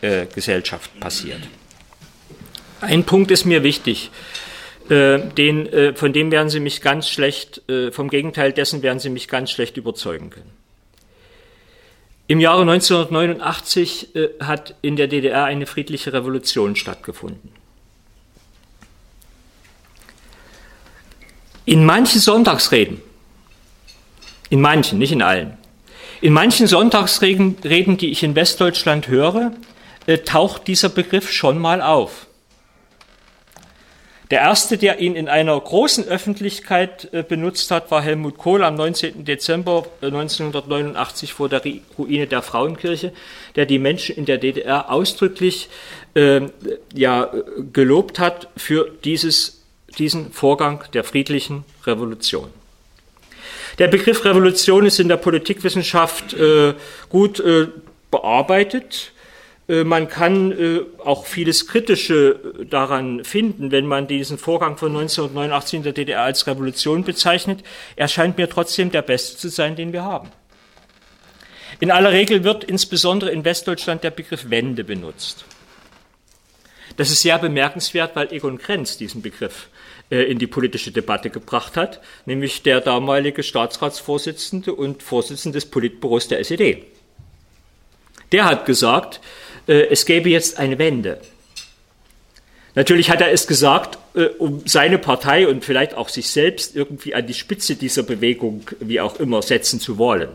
äh, 0.00 0.26
Gesellschaft 0.26 0.90
passiert. 1.00 1.40
Ein 2.80 3.04
Punkt 3.04 3.30
ist 3.30 3.44
mir 3.44 3.62
wichtig. 3.62 4.10
Äh, 4.90 5.18
den, 5.18 5.66
äh, 5.66 5.94
von 5.94 6.12
dem 6.12 6.30
werden 6.30 6.50
Sie 6.50 6.60
mich 6.60 6.82
ganz 6.82 7.08
schlecht, 7.08 7.68
äh, 7.70 7.90
vom 7.90 8.10
Gegenteil 8.10 8.52
dessen 8.52 8.82
werden 8.82 8.98
Sie 8.98 9.08
mich 9.08 9.28
ganz 9.28 9.50
schlecht 9.50 9.76
überzeugen 9.76 10.30
können. 10.30 10.50
Im 12.26 12.40
Jahre 12.40 12.62
1989 12.62 14.14
äh, 14.14 14.28
hat 14.40 14.74
in 14.82 14.96
der 14.96 15.08
DDR 15.08 15.44
eine 15.44 15.66
friedliche 15.66 16.12
Revolution 16.12 16.76
stattgefunden. 16.76 17.63
In 21.66 21.84
manchen 21.84 22.20
Sonntagsreden, 22.20 23.00
in 24.50 24.60
manchen, 24.60 24.98
nicht 24.98 25.12
in 25.12 25.22
allen, 25.22 25.56
in 26.20 26.32
manchen 26.32 26.66
Sonntagsreden, 26.66 27.56
die 27.62 28.10
ich 28.10 28.22
in 28.22 28.34
Westdeutschland 28.34 29.08
höre, 29.08 29.52
äh, 30.06 30.18
taucht 30.18 30.66
dieser 30.68 30.88
Begriff 30.88 31.30
schon 31.30 31.58
mal 31.58 31.80
auf. 31.80 32.26
Der 34.30 34.40
erste, 34.40 34.78
der 34.78 35.00
ihn 35.00 35.16
in 35.16 35.28
einer 35.28 35.58
großen 35.60 36.08
Öffentlichkeit 36.08 37.12
äh, 37.12 37.22
benutzt 37.22 37.70
hat, 37.70 37.90
war 37.90 38.02
Helmut 38.02 38.38
Kohl 38.38 38.64
am 38.64 38.74
19. 38.74 39.24
Dezember 39.24 39.86
1989 40.00 41.30
äh, 41.30 41.32
vor 41.32 41.48
der 41.48 41.62
Ruine 41.98 42.26
der 42.26 42.40
Frauenkirche, 42.40 43.12
der 43.54 43.66
die 43.66 43.78
Menschen 43.78 44.16
in 44.16 44.24
der 44.24 44.38
DDR 44.38 44.90
ausdrücklich 44.90 45.68
äh, 46.14 46.40
ja, 46.94 47.30
gelobt 47.72 48.18
hat 48.18 48.48
für 48.56 48.90
dieses, 49.04 49.63
diesen 49.98 50.32
Vorgang 50.32 50.84
der 50.92 51.04
friedlichen 51.04 51.64
Revolution. 51.86 52.50
Der 53.78 53.88
Begriff 53.88 54.24
Revolution 54.24 54.86
ist 54.86 55.00
in 55.00 55.08
der 55.08 55.16
Politikwissenschaft 55.16 56.34
äh, 56.34 56.74
gut 57.08 57.40
äh, 57.40 57.68
bearbeitet. 58.10 59.12
Äh, 59.68 59.84
man 59.84 60.08
kann 60.08 60.52
äh, 60.52 60.80
auch 61.04 61.26
vieles 61.26 61.66
Kritische 61.66 62.54
äh, 62.60 62.66
daran 62.66 63.24
finden, 63.24 63.72
wenn 63.72 63.86
man 63.86 64.06
diesen 64.06 64.38
Vorgang 64.38 64.76
von 64.76 64.88
1989 64.90 65.78
in 65.78 65.82
der 65.82 65.92
DDR 65.92 66.22
als 66.22 66.46
Revolution 66.46 67.02
bezeichnet. 67.02 67.64
Er 67.96 68.08
scheint 68.08 68.38
mir 68.38 68.48
trotzdem 68.48 68.90
der 68.90 69.02
beste 69.02 69.36
zu 69.36 69.48
sein, 69.48 69.74
den 69.74 69.92
wir 69.92 70.04
haben. 70.04 70.30
In 71.80 71.90
aller 71.90 72.12
Regel 72.12 72.44
wird 72.44 72.62
insbesondere 72.62 73.30
in 73.30 73.44
Westdeutschland 73.44 74.04
der 74.04 74.10
Begriff 74.10 74.50
Wende 74.50 74.84
benutzt. 74.84 75.44
Das 76.96 77.10
ist 77.10 77.22
sehr 77.22 77.38
bemerkenswert, 77.38 78.14
weil 78.14 78.32
Egon 78.32 78.58
Krenz 78.58 78.96
diesen 78.96 79.20
Begriff 79.20 79.68
in 80.10 80.38
die 80.38 80.46
politische 80.46 80.92
Debatte 80.92 81.30
gebracht 81.30 81.76
hat, 81.76 82.00
nämlich 82.26 82.62
der 82.62 82.80
damalige 82.80 83.42
Staatsratsvorsitzende 83.42 84.74
und 84.74 85.02
Vorsitzende 85.02 85.56
des 85.56 85.66
Politbüros 85.66 86.28
der 86.28 86.40
SED. 86.40 86.84
Der 88.32 88.44
hat 88.44 88.66
gesagt, 88.66 89.20
äh, 89.66 89.86
es 89.88 90.06
gäbe 90.06 90.28
jetzt 90.28 90.58
eine 90.58 90.78
Wende. 90.78 91.20
Natürlich 92.74 93.10
hat 93.10 93.20
er 93.20 93.30
es 93.30 93.46
gesagt, 93.46 93.98
äh, 94.14 94.24
um 94.24 94.62
seine 94.66 94.98
Partei 94.98 95.46
und 95.46 95.64
vielleicht 95.64 95.94
auch 95.94 96.08
sich 96.08 96.28
selbst 96.28 96.74
irgendwie 96.74 97.14
an 97.14 97.26
die 97.26 97.34
Spitze 97.34 97.76
dieser 97.76 98.02
Bewegung, 98.02 98.68
wie 98.80 99.00
auch 99.00 99.20
immer, 99.20 99.42
setzen 99.42 99.80
zu 99.80 99.98
wollen. 99.98 100.30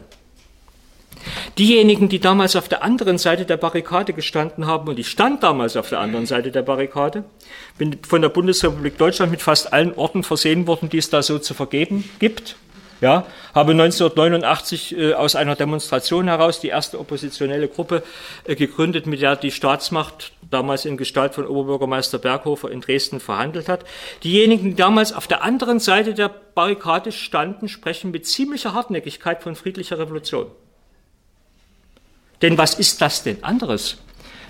Diejenigen, 1.57 2.09
die 2.09 2.19
damals 2.19 2.55
auf 2.55 2.67
der 2.67 2.83
anderen 2.83 3.17
Seite 3.17 3.45
der 3.45 3.57
Barrikade 3.57 4.13
gestanden 4.13 4.65
haben, 4.65 4.87
und 4.87 4.99
ich 4.99 5.09
stand 5.09 5.43
damals 5.43 5.75
auf 5.77 5.89
der 5.89 5.99
anderen 5.99 6.25
Seite 6.25 6.51
der 6.51 6.61
Barrikade, 6.61 7.23
bin 7.77 7.97
von 8.07 8.21
der 8.21 8.29
Bundesrepublik 8.29 8.97
Deutschland 8.97 9.31
mit 9.31 9.41
fast 9.41 9.73
allen 9.73 9.93
Orten 9.93 10.23
versehen 10.23 10.67
worden, 10.67 10.89
die 10.89 10.97
es 10.97 11.09
da 11.09 11.21
so 11.21 11.39
zu 11.39 11.53
vergeben 11.53 12.09
gibt, 12.19 12.55
ja, 13.01 13.25
habe 13.55 13.71
1989 13.71 14.97
äh, 14.97 15.13
aus 15.13 15.35
einer 15.35 15.55
Demonstration 15.55 16.27
heraus 16.27 16.59
die 16.59 16.67
erste 16.67 16.99
oppositionelle 16.99 17.69
Gruppe 17.69 18.03
äh, 18.43 18.55
gegründet, 18.55 19.05
mit 19.05 19.21
der 19.21 19.37
die 19.37 19.51
Staatsmacht 19.51 20.33
damals 20.49 20.83
in 20.83 20.97
Gestalt 20.97 21.33
von 21.33 21.47
Oberbürgermeister 21.47 22.17
Berghofer 22.17 22.69
in 22.69 22.81
Dresden 22.81 23.21
verhandelt 23.21 23.69
hat. 23.69 23.85
Diejenigen, 24.23 24.71
die 24.71 24.75
damals 24.75 25.13
auf 25.13 25.27
der 25.27 25.43
anderen 25.43 25.79
Seite 25.79 26.13
der 26.13 26.29
Barrikade 26.29 27.13
standen, 27.13 27.69
sprechen 27.69 28.11
mit 28.11 28.27
ziemlicher 28.27 28.73
Hartnäckigkeit 28.73 29.43
von 29.43 29.55
friedlicher 29.55 29.97
Revolution. 29.97 30.47
Denn 32.41 32.57
was 32.57 32.73
ist 32.73 33.01
das 33.01 33.23
denn 33.23 33.43
anderes? 33.43 33.97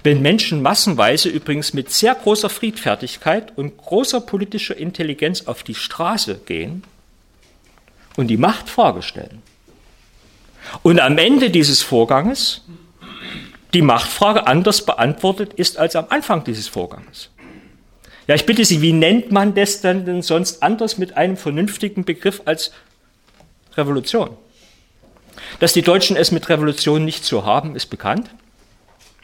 Wenn 0.04 0.22
Menschen 0.22 0.62
massenweise 0.62 1.30
übrigens 1.30 1.74
mit 1.74 1.92
sehr 1.92 2.16
großer 2.16 2.50
Friedfertigkeit 2.50 3.58
und 3.58 3.78
großer 3.78 4.22
politischer 4.22 4.78
Intelligenz 4.78 5.48
auf 5.48 5.64
die 5.64 5.76
Straße 5.76 6.40
gehen, 6.46 6.84
und 8.20 8.28
die 8.28 8.38
Machtfrage 8.38 9.02
stellen. 9.02 9.42
Und 10.84 11.00
am 11.00 11.18
Ende 11.18 11.50
dieses 11.50 11.82
Vorganges 11.82 12.62
die 13.74 13.82
Machtfrage 13.82 14.46
anders 14.46 14.86
beantwortet 14.86 15.54
ist 15.54 15.78
als 15.78 15.96
am 15.96 16.08
Anfang 16.10 16.44
dieses 16.44 16.68
Vorganges. 16.68 17.30
Ja, 18.28 18.36
ich 18.36 18.46
bitte 18.46 18.66
Sie, 18.66 18.82
wie 18.82 18.94
nennt 18.94 19.32
man 19.32 19.54
das 19.54 19.82
denn 19.82 20.22
sonst 20.22 20.62
anders 20.62 20.98
mit 20.98 21.16
einem 21.16 21.38
vernünftigen 21.38 22.04
Begriff 22.04 22.42
als 22.46 22.72
Revolution? 23.78 24.32
Dass 25.60 25.74
die 25.74 25.82
Deutschen 25.82 26.16
es 26.16 26.32
mit 26.32 26.48
Revolution 26.50 27.06
nicht 27.06 27.26
so 27.26 27.46
haben, 27.46 27.76
ist 27.76 27.88
bekannt. 27.88 28.30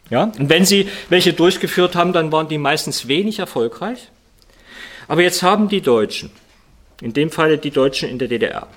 Ja, 0.10 0.24
und 0.24 0.50
wenn 0.50 0.65
sie 0.65 0.88
welche 1.10 1.34
durchgeführt 1.34 1.96
haben, 1.96 2.13
dann 2.13 2.32
waren 2.32 2.48
die 2.48 2.58
meistens 2.58 3.08
wenig 3.08 3.39
erfolgreich. 3.39 4.10
Aber 5.08 5.22
jetzt 5.22 5.42
haben 5.42 5.70
die 5.70 5.82
Deutschen, 5.82 6.32
in 7.01 7.13
dem 7.13 7.32
Falle 7.32 7.58
die 7.58 7.72
Deutschen 7.72 8.10
in 8.10 8.20
der 8.20 8.27
DDR, 8.27 8.68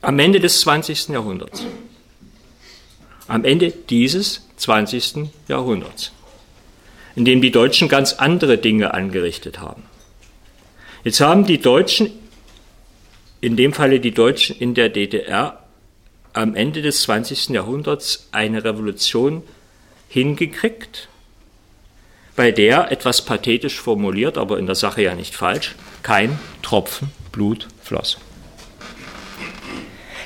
am 0.00 0.18
Ende 0.18 0.40
des 0.40 0.60
20. 0.60 1.08
Jahrhunderts. 1.08 1.64
Am 3.28 3.44
Ende 3.44 3.70
dieses 3.70 4.48
20. 4.56 5.30
Jahrhunderts, 5.46 6.12
in 7.14 7.24
dem 7.24 7.40
die 7.40 7.52
Deutschen 7.52 7.88
ganz 7.88 8.14
andere 8.14 8.58
Dinge 8.58 8.94
angerichtet 8.94 9.60
haben. 9.60 9.84
Jetzt 11.04 11.20
haben 11.20 11.46
die 11.46 11.58
Deutschen, 11.58 12.10
in 13.40 13.56
dem 13.56 13.72
Falle 13.72 14.00
die 14.00 14.12
Deutschen 14.12 14.58
in 14.58 14.74
der 14.74 14.88
DDR, 14.88 15.61
am 16.32 16.54
Ende 16.54 16.82
des 16.82 17.02
20. 17.02 17.50
Jahrhunderts 17.50 18.28
eine 18.32 18.64
Revolution 18.64 19.42
hingekriegt, 20.08 21.08
bei 22.36 22.50
der, 22.50 22.90
etwas 22.90 23.24
pathetisch 23.24 23.80
formuliert, 23.80 24.38
aber 24.38 24.58
in 24.58 24.66
der 24.66 24.74
Sache 24.74 25.02
ja 25.02 25.14
nicht 25.14 25.34
falsch, 25.34 25.74
kein 26.02 26.38
Tropfen 26.62 27.10
Blut 27.30 27.68
floss. 27.82 28.18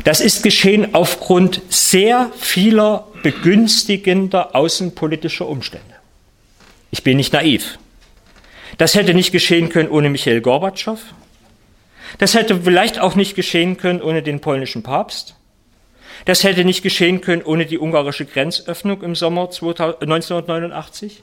Das 0.05 0.21
ist 0.21 0.43
geschehen 0.43 0.95
aufgrund 0.95 1.63
sehr 1.69 2.31
vieler 2.39 3.09
begünstigender 3.23 4.55
außenpolitischer 4.55 5.49
Umstände. 5.49 5.95
Ich 6.91 7.03
bin 7.03 7.17
nicht 7.17 7.33
naiv. 7.33 7.79
Das 8.79 8.95
hätte 8.95 9.15
nicht 9.15 9.33
geschehen 9.33 9.69
können 9.69 9.89
ohne 9.89 10.11
Michael 10.11 10.41
Gorbatschow. 10.41 11.01
Das 12.19 12.35
hätte 12.35 12.61
vielleicht 12.63 12.99
auch 12.99 13.15
nicht 13.15 13.35
geschehen 13.35 13.79
können 13.79 14.03
ohne 14.03 14.23
den 14.23 14.41
polnischen 14.41 14.83
Papst. 14.83 15.36
Das 16.25 16.45
hätte 16.45 16.65
nicht 16.65 16.83
geschehen 16.83 17.21
können 17.21 17.43
ohne 17.43 17.67
die 17.67 17.79
ungarische 17.79 18.25
Grenzöffnung 18.25 19.03
im 19.03 19.15
Sommer 19.15 19.43
1989. 19.43 21.23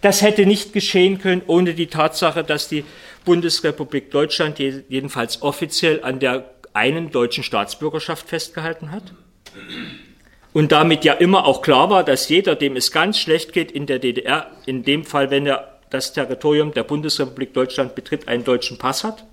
Das 0.00 0.22
hätte 0.22 0.46
nicht 0.46 0.72
geschehen 0.72 1.18
können 1.20 1.42
ohne 1.46 1.74
die 1.74 1.86
Tatsache, 1.88 2.42
dass 2.42 2.68
die 2.68 2.84
Bundesrepublik 3.24 4.10
Deutschland 4.10 4.58
jedenfalls 4.58 5.42
offiziell 5.42 6.02
an 6.02 6.18
der 6.18 6.50
einen 6.72 7.10
deutschen 7.10 7.44
Staatsbürgerschaft 7.44 8.28
festgehalten 8.28 8.90
hat. 8.90 9.02
Und 10.52 10.72
damit 10.72 11.04
ja 11.04 11.14
immer 11.14 11.46
auch 11.46 11.62
klar 11.62 11.90
war, 11.90 12.04
dass 12.04 12.28
jeder, 12.28 12.54
dem 12.56 12.76
es 12.76 12.90
ganz 12.90 13.18
schlecht 13.18 13.52
geht 13.52 13.70
in 13.70 13.86
der 13.86 13.98
DDR, 13.98 14.50
in 14.66 14.82
dem 14.82 15.04
Fall, 15.04 15.30
wenn 15.30 15.46
er 15.46 15.78
das 15.90 16.12
Territorium 16.12 16.72
der 16.72 16.84
Bundesrepublik 16.84 17.52
Deutschland 17.54 17.94
betritt, 17.94 18.28
einen 18.28 18.44
deutschen 18.44 18.78
Pass 18.78 19.04
hat. 19.04 19.24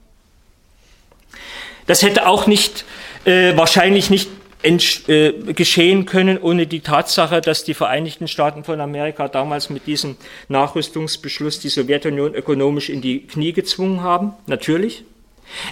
Das 1.88 2.03
hätte 2.03 2.27
auch 2.27 2.48
nicht, 2.48 2.86
äh, 3.25 3.56
wahrscheinlich 3.58 4.10
nicht 4.10 4.29
äh, 4.63 5.32
geschehen 5.54 6.06
können 6.06 6.38
ohne 6.38 6.68
die 6.68 6.82
Tatsache, 6.82 7.42
dass 7.42 7.63
die 7.63 7.74
Vereinigten 7.74 8.28
Staaten 8.28 8.63
von 8.63 8.82
Amerika 8.82 9.28
damals 9.28 9.70
mit 9.70 9.88
diesem 9.88 10.18
Nachrüstungsbeschluss 10.50 11.60
die 11.60 11.70
Sowjetunion 11.70 12.36
ökonomisch 12.36 12.89
in 12.89 13.01
die 13.01 13.22
Knie 13.25 13.54
gezwungen 13.54 14.01
haben, 14.01 14.34
natürlich. 14.48 15.04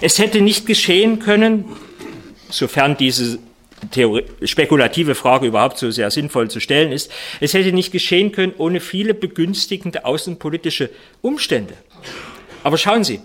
Es 0.00 0.18
hätte 0.18 0.40
nicht 0.40 0.66
geschehen 0.66 1.18
können, 1.18 1.64
sofern 2.50 2.96
diese 2.96 3.38
Theorie, 3.90 4.24
spekulative 4.42 5.14
Frage 5.14 5.46
überhaupt 5.46 5.78
so 5.78 5.90
sehr 5.90 6.10
sinnvoll 6.10 6.50
zu 6.50 6.58
stellen 6.58 6.90
ist, 6.90 7.12
es 7.40 7.54
hätte 7.54 7.72
nicht 7.72 7.92
geschehen 7.92 8.32
können 8.32 8.54
ohne 8.58 8.80
viele 8.80 9.14
begünstigende 9.14 10.04
außenpolitische 10.04 10.90
Umstände. 11.20 11.74
Aber 12.64 12.76
schauen 12.76 13.04
Sie, 13.04 13.20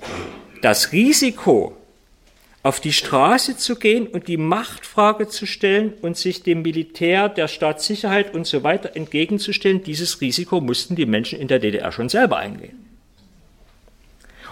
das 0.62 0.92
Risiko, 0.92 1.76
auf 2.64 2.80
die 2.80 2.94
Straße 2.94 3.58
zu 3.58 3.76
gehen 3.76 4.08
und 4.08 4.30
die 4.30 4.38
Machtfrage 4.38 5.28
zu 5.28 5.46
stellen 5.46 5.94
und 6.02 6.16
sich 6.16 6.44
dem 6.44 6.62
Militär, 6.62 7.28
der 7.28 7.50
Staatssicherheit 7.50 8.34
und 8.34 8.48
so 8.48 8.64
weiter 8.64 8.96
entgegenzustellen, 8.96 9.84
dieses 9.84 10.22
Risiko 10.22 10.62
mussten 10.62 10.96
die 10.96 11.06
Menschen 11.06 11.40
in 11.40 11.50
der 11.50 11.60
DDR 11.60 11.92
schon 11.92 12.08
selber 12.08 12.38
eingehen. 12.38 12.86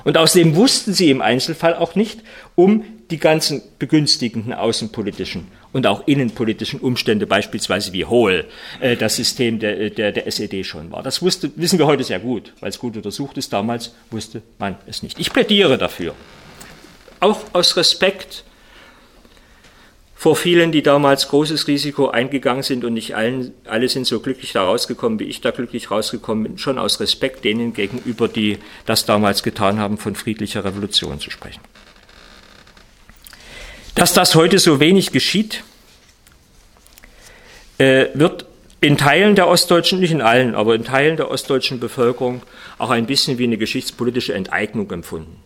Und 0.03 0.17
außerdem 0.17 0.55
wussten 0.55 0.93
sie 0.93 1.09
im 1.09 1.21
Einzelfall 1.21 1.75
auch 1.75 1.95
nicht 1.95 2.21
um 2.55 2.83
die 3.11 3.17
ganzen 3.17 3.61
begünstigenden 3.77 4.53
außenpolitischen 4.53 5.47
und 5.73 5.85
auch 5.85 6.07
innenpolitischen 6.07 6.79
Umstände, 6.79 7.27
beispielsweise 7.27 7.93
wie 7.93 8.05
hohl 8.05 8.45
äh, 8.79 8.95
das 8.95 9.15
System 9.15 9.59
der, 9.59 9.89
der, 9.89 10.11
der 10.11 10.27
SED 10.27 10.63
schon 10.63 10.91
war. 10.91 11.03
Das 11.03 11.21
wusste, 11.21 11.51
wissen 11.55 11.77
wir 11.77 11.85
heute 11.85 12.03
sehr 12.03 12.19
gut, 12.19 12.53
weil 12.61 12.69
es 12.69 12.79
gut 12.79 12.95
untersucht 12.95 13.37
ist. 13.37 13.53
Damals 13.53 13.93
wusste 14.09 14.41
man 14.57 14.75
es 14.87 15.03
nicht. 15.03 15.19
Ich 15.19 15.31
plädiere 15.31 15.77
dafür, 15.77 16.15
auch 17.21 17.39
aus 17.53 17.77
Respekt 17.77 18.43
vor 20.21 20.35
vielen, 20.35 20.71
die 20.71 20.83
damals 20.83 21.29
großes 21.29 21.67
Risiko 21.67 22.09
eingegangen 22.09 22.61
sind 22.61 22.85
und 22.85 22.93
nicht 22.93 23.15
allen, 23.15 23.53
alle 23.65 23.89
sind 23.89 24.05
so 24.05 24.19
glücklich 24.19 24.51
da 24.53 24.63
rausgekommen, 24.63 25.17
wie 25.19 25.23
ich 25.23 25.41
da 25.41 25.49
glücklich 25.49 25.89
rausgekommen 25.89 26.43
bin, 26.43 26.57
schon 26.59 26.77
aus 26.77 26.99
Respekt 26.99 27.43
denen 27.43 27.73
gegenüber, 27.73 28.27
die 28.27 28.59
das 28.85 29.05
damals 29.05 29.41
getan 29.41 29.79
haben, 29.79 29.97
von 29.97 30.13
friedlicher 30.13 30.63
Revolution 30.63 31.19
zu 31.19 31.31
sprechen. 31.31 31.61
Dass 33.95 34.13
das 34.13 34.35
heute 34.35 34.59
so 34.59 34.79
wenig 34.79 35.11
geschieht, 35.11 35.63
äh, 37.79 38.09
wird 38.13 38.45
in 38.79 38.97
Teilen 38.97 39.35
der 39.35 39.47
ostdeutschen, 39.47 39.99
nicht 39.99 40.11
in 40.11 40.21
allen, 40.21 40.53
aber 40.53 40.75
in 40.75 40.83
Teilen 40.83 41.17
der 41.17 41.31
ostdeutschen 41.31 41.79
Bevölkerung 41.79 42.43
auch 42.77 42.91
ein 42.91 43.07
bisschen 43.07 43.39
wie 43.39 43.45
eine 43.45 43.57
geschichtspolitische 43.57 44.35
Enteignung 44.35 44.91
empfunden. 44.91 45.37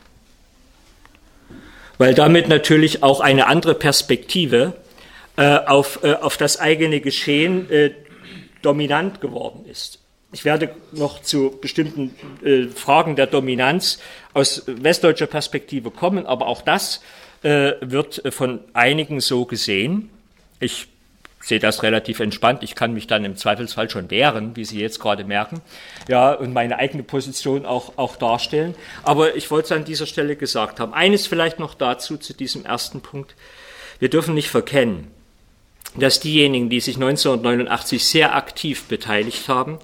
Weil 1.97 2.13
damit 2.13 2.47
natürlich 2.47 3.03
auch 3.03 3.21
eine 3.21 3.47
andere 3.47 3.75
Perspektive 3.75 4.73
äh, 5.37 5.57
auf, 5.59 5.99
äh, 6.03 6.13
auf 6.13 6.37
das 6.37 6.59
eigene 6.59 7.01
Geschehen 7.01 7.69
äh, 7.69 7.91
dominant 8.61 9.21
geworden 9.21 9.65
ist. 9.69 9.99
Ich 10.31 10.43
werde 10.43 10.69
noch 10.91 11.21
zu 11.21 11.57
bestimmten 11.61 12.15
äh, 12.43 12.67
Fragen 12.67 13.15
der 13.15 13.27
Dominanz 13.27 13.99
aus 14.33 14.63
westdeutscher 14.65 15.27
Perspektive 15.27 15.91
kommen, 15.91 16.25
aber 16.25 16.47
auch 16.47 16.61
das 16.61 17.01
äh, 17.43 17.73
wird 17.81 18.21
von 18.33 18.59
einigen 18.73 19.21
so 19.21 19.45
gesehen. 19.45 20.09
Ich 20.59 20.87
sehe 21.45 21.59
das 21.59 21.83
relativ 21.83 22.19
entspannt. 22.19 22.63
Ich 22.63 22.73
kann 22.73 22.93
mich 22.93 23.05
dann 23.05 23.23
im 23.23 23.35
Zweifelsfall 23.35 23.89
schon 23.89 24.09
wehren, 24.09 24.55
wie 24.55 24.65
Sie 24.65 24.79
jetzt 24.79 24.99
gerade 24.99 25.23
merken, 25.23 25.61
ja, 26.07 26.33
und 26.33 26.53
meine 26.53 26.79
eigene 26.79 27.03
Position 27.03 27.67
auch, 27.67 27.93
auch 27.97 28.15
darstellen. 28.15 28.73
Aber 29.03 29.35
ich 29.35 29.51
wollte 29.51 29.65
es 29.65 29.71
an 29.71 29.85
dieser 29.85 30.07
Stelle 30.07 30.35
gesagt 30.35 30.79
haben. 30.79 30.93
Eines 30.93 31.27
vielleicht 31.27 31.59
noch 31.59 31.75
dazu, 31.75 32.17
zu 32.17 32.33
diesem 32.33 32.65
ersten 32.65 33.01
Punkt. 33.01 33.35
Wir 33.99 34.09
dürfen 34.09 34.33
nicht 34.33 34.49
verkennen, 34.49 35.11
dass 35.95 36.19
diejenigen, 36.19 36.69
die 36.69 36.79
sich 36.79 36.95
1989 36.95 38.03
sehr 38.03 38.35
aktiv 38.35 38.85
beteiligt 38.85 39.47
haben, 39.47 39.77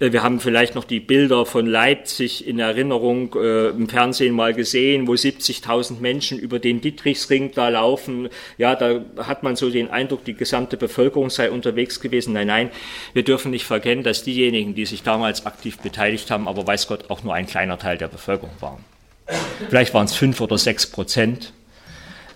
wir 0.00 0.22
haben 0.22 0.40
vielleicht 0.40 0.74
noch 0.74 0.84
die 0.84 0.98
Bilder 0.98 1.44
von 1.44 1.66
Leipzig 1.66 2.46
in 2.46 2.58
Erinnerung 2.58 3.34
äh, 3.34 3.68
im 3.68 3.86
Fernsehen 3.86 4.34
mal 4.34 4.54
gesehen, 4.54 5.06
wo 5.06 5.12
70.000 5.12 6.00
Menschen 6.00 6.38
über 6.38 6.58
den 6.58 6.80
Dietrichsring 6.80 7.52
da 7.54 7.68
laufen. 7.68 8.30
Ja, 8.56 8.74
da 8.74 9.02
hat 9.18 9.42
man 9.42 9.56
so 9.56 9.68
den 9.68 9.90
Eindruck, 9.90 10.24
die 10.24 10.32
gesamte 10.32 10.78
Bevölkerung 10.78 11.28
sei 11.28 11.50
unterwegs 11.50 12.00
gewesen. 12.00 12.32
Nein, 12.32 12.46
nein, 12.46 12.70
wir 13.12 13.24
dürfen 13.24 13.50
nicht 13.50 13.66
verkennen, 13.66 14.02
dass 14.02 14.24
diejenigen, 14.24 14.74
die 14.74 14.86
sich 14.86 15.02
damals 15.02 15.44
aktiv 15.44 15.78
beteiligt 15.78 16.30
haben, 16.30 16.48
aber 16.48 16.66
weiß 16.66 16.88
Gott 16.88 17.10
auch 17.10 17.22
nur 17.22 17.34
ein 17.34 17.46
kleiner 17.46 17.78
Teil 17.78 17.98
der 17.98 18.08
Bevölkerung 18.08 18.54
waren. 18.60 18.82
Vielleicht 19.68 19.92
waren 19.92 20.06
es 20.06 20.14
fünf 20.14 20.40
oder 20.40 20.56
sechs 20.56 20.86
Prozent. 20.86 21.52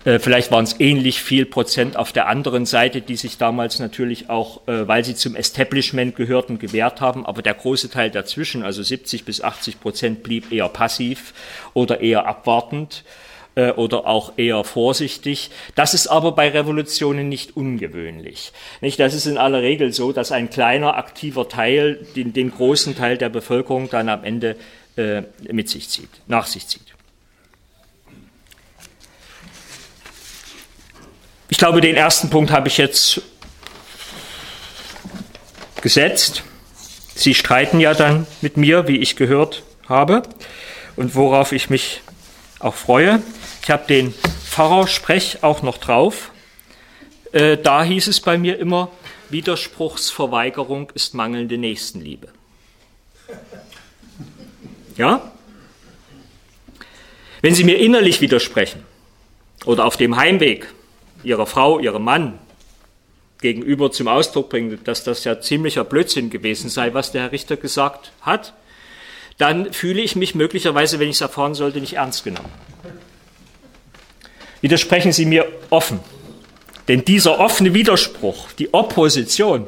Äh, 0.05 0.19
vielleicht 0.19 0.51
waren 0.51 0.63
es 0.63 0.79
ähnlich 0.79 1.21
viel 1.21 1.45
Prozent 1.45 1.97
auf 1.97 2.13
der 2.13 2.27
anderen 2.27 2.65
Seite, 2.65 3.01
die 3.01 3.15
sich 3.17 3.37
damals 3.37 3.79
natürlich 3.79 4.29
auch, 4.29 4.67
äh, 4.67 4.87
weil 4.87 5.03
sie 5.03 5.15
zum 5.15 5.35
Establishment 5.35 6.15
gehörten, 6.15 6.59
gewehrt 6.59 7.01
haben. 7.01 7.25
Aber 7.25 7.41
der 7.41 7.55
große 7.55 7.89
Teil 7.89 8.11
dazwischen, 8.11 8.63
also 8.63 8.83
70 8.83 9.25
bis 9.25 9.41
80 9.41 9.81
Prozent, 9.81 10.23
blieb 10.23 10.51
eher 10.51 10.69
passiv 10.69 11.33
oder 11.73 12.01
eher 12.01 12.27
abwartend 12.27 13.03
äh, 13.55 13.71
oder 13.71 14.05
auch 14.05 14.33
eher 14.37 14.63
vorsichtig. 14.63 15.49
Das 15.73 15.95
ist 15.95 16.07
aber 16.07 16.33
bei 16.33 16.49
Revolutionen 16.49 17.27
nicht 17.27 17.57
ungewöhnlich. 17.57 18.51
Nicht? 18.81 18.99
Das 18.99 19.15
ist 19.15 19.25
in 19.25 19.39
aller 19.39 19.63
Regel 19.63 19.91
so, 19.91 20.11
dass 20.11 20.31
ein 20.31 20.51
kleiner 20.51 20.97
aktiver 20.97 21.49
Teil 21.49 22.05
den, 22.15 22.31
den 22.31 22.51
großen 22.51 22.95
Teil 22.95 23.17
der 23.17 23.29
Bevölkerung 23.29 23.89
dann 23.89 24.09
am 24.09 24.23
Ende 24.23 24.55
äh, 24.97 25.23
mit 25.51 25.67
sich 25.67 25.89
zieht, 25.89 26.09
nach 26.27 26.45
sich 26.45 26.67
zieht. 26.67 26.94
Ich 31.47 31.57
glaube, 31.59 31.79
den 31.79 31.95
ersten 31.95 32.29
Punkt 32.29 32.51
habe 32.51 32.67
ich 32.67 32.77
jetzt 32.77 33.21
gesetzt. 35.81 36.43
Sie 37.13 37.35
streiten 37.35 37.79
ja 37.79 37.93
dann 37.93 38.25
mit 38.41 38.57
mir, 38.57 38.87
wie 38.87 38.97
ich 38.97 39.15
gehört 39.15 39.63
habe, 39.87 40.23
und 40.95 41.15
worauf 41.15 41.51
ich 41.51 41.69
mich 41.69 42.01
auch 42.59 42.73
freue. 42.73 43.21
Ich 43.61 43.69
habe 43.69 43.85
den 43.87 44.13
Pfarrer-Sprech 44.49 45.43
auch 45.43 45.61
noch 45.61 45.77
drauf. 45.77 46.31
Äh, 47.31 47.57
da 47.57 47.83
hieß 47.83 48.07
es 48.07 48.21
bei 48.21 48.37
mir 48.37 48.57
immer, 48.57 48.89
Widerspruchsverweigerung 49.29 50.91
ist 50.95 51.13
mangelnde 51.13 51.57
Nächstenliebe. 51.57 52.29
Ja? 54.97 55.31
Wenn 57.41 57.53
Sie 57.53 57.63
mir 57.63 57.77
innerlich 57.77 58.21
widersprechen 58.21 58.83
oder 59.65 59.85
auf 59.85 59.97
dem 59.97 60.15
Heimweg 60.15 60.67
ihrer 61.25 61.45
Frau, 61.45 61.79
ihrem 61.79 62.03
Mann 62.03 62.39
gegenüber 63.41 63.91
zum 63.91 64.07
Ausdruck 64.07 64.49
bringen, 64.49 64.79
dass 64.83 65.03
das 65.03 65.23
ja 65.23 65.39
ziemlicher 65.39 65.83
Blödsinn 65.83 66.29
gewesen 66.29 66.69
sei, 66.69 66.93
was 66.93 67.11
der 67.11 67.23
Herr 67.23 67.31
Richter 67.31 67.57
gesagt 67.57 68.11
hat, 68.21 68.53
dann 69.37 69.73
fühle 69.73 70.01
ich 70.01 70.15
mich 70.15 70.35
möglicherweise, 70.35 70.99
wenn 70.99 71.09
ich 71.09 71.15
es 71.15 71.21
erfahren 71.21 71.53
sollte, 71.53 71.81
nicht 71.81 71.93
ernst 71.93 72.23
genommen. 72.23 72.51
Widersprechen 74.61 75.11
Sie 75.11 75.25
mir 75.25 75.45
offen. 75.69 75.99
Denn 76.87 77.03
dieser 77.03 77.39
offene 77.39 77.73
Widerspruch, 77.73 78.51
die 78.53 78.73
Opposition, 78.73 79.67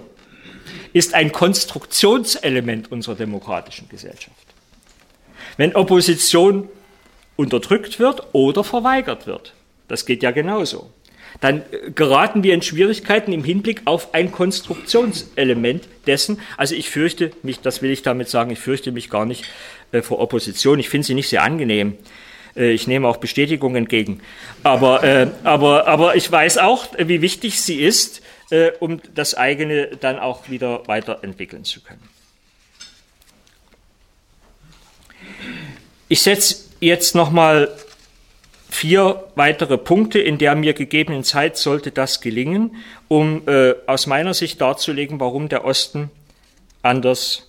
ist 0.93 1.13
ein 1.13 1.31
Konstruktionselement 1.31 2.91
unserer 2.91 3.15
demokratischen 3.15 3.89
Gesellschaft. 3.89 4.47
Wenn 5.57 5.75
Opposition 5.75 6.69
unterdrückt 7.35 7.99
wird 7.99 8.23
oder 8.33 8.63
verweigert 8.63 9.27
wird, 9.27 9.53
das 9.87 10.05
geht 10.05 10.23
ja 10.23 10.31
genauso, 10.31 10.89
dann 11.39 11.63
geraten 11.93 12.43
wir 12.43 12.54
in 12.54 12.62
Schwierigkeiten 12.62 13.32
im 13.32 13.43
Hinblick 13.43 13.82
auf 13.86 14.13
ein 14.13 14.32
Konstruktionselement 14.32 15.88
dessen. 16.08 16.39
Also 16.58 16.76
ich 16.76 16.89
fürchte 16.89 17.32
mich, 17.43 17.60
das 17.60 17.82
will 17.82 17.91
ich 17.91 18.02
damit 18.02 18.30
sagen, 18.30 18.52
ich 18.52 18.60
fürchte 18.60 18.91
mich 18.91 19.10
gar 19.10 19.26
nicht 19.26 19.45
äh, 19.91 20.02
vor 20.02 20.19
Opposition. 20.19 20.80
Ich 20.80 20.89
finde 20.89 21.08
sie 21.08 21.13
nicht 21.13 21.30
sehr 21.30 21.43
angenehm. 21.43 21.97
Äh, 22.56 22.71
ich 22.71 22.88
nehme 22.88 23.08
auch 23.08 23.17
Bestätigung 23.17 23.76
entgegen. 23.76 24.21
Aber, 24.63 25.04
äh, 25.04 25.28
aber, 25.43 25.88
aber 25.88 26.15
ich 26.15 26.32
weiß 26.32 26.58
auch, 26.58 26.88
wie 26.97 27.21
wichtig 27.21 27.62
sie 27.62 27.82
ist, 27.82 28.21
äh, 28.50 28.71
um 28.80 29.02
das 29.13 29.36
eigene 29.36 29.88
dann 30.00 30.19
auch 30.19 30.50
wieder 30.50 30.88
weiterentwickeln 30.88 31.63
zu 31.63 31.82
können. 31.82 32.04
Ich 36.10 36.21
setze 36.21 36.63
jetzt 36.80 37.15
nochmal 37.15 37.69
vier 38.69 39.23
weitere 39.36 39.77
Punkte. 39.77 40.19
In 40.19 40.38
der 40.38 40.56
mir 40.56 40.73
gegebenen 40.73 41.23
Zeit 41.23 41.58
sollte 41.58 41.91
das 41.91 42.21
gelingen, 42.21 42.75
um 43.08 43.47
äh, 43.47 43.73
aus 43.88 44.08
meiner 44.08 44.34
Sicht 44.34 44.62
darzulegen, 44.62 45.19
warum 45.19 45.49
der 45.49 45.65
Osten 45.65 46.12
anders 46.84 47.47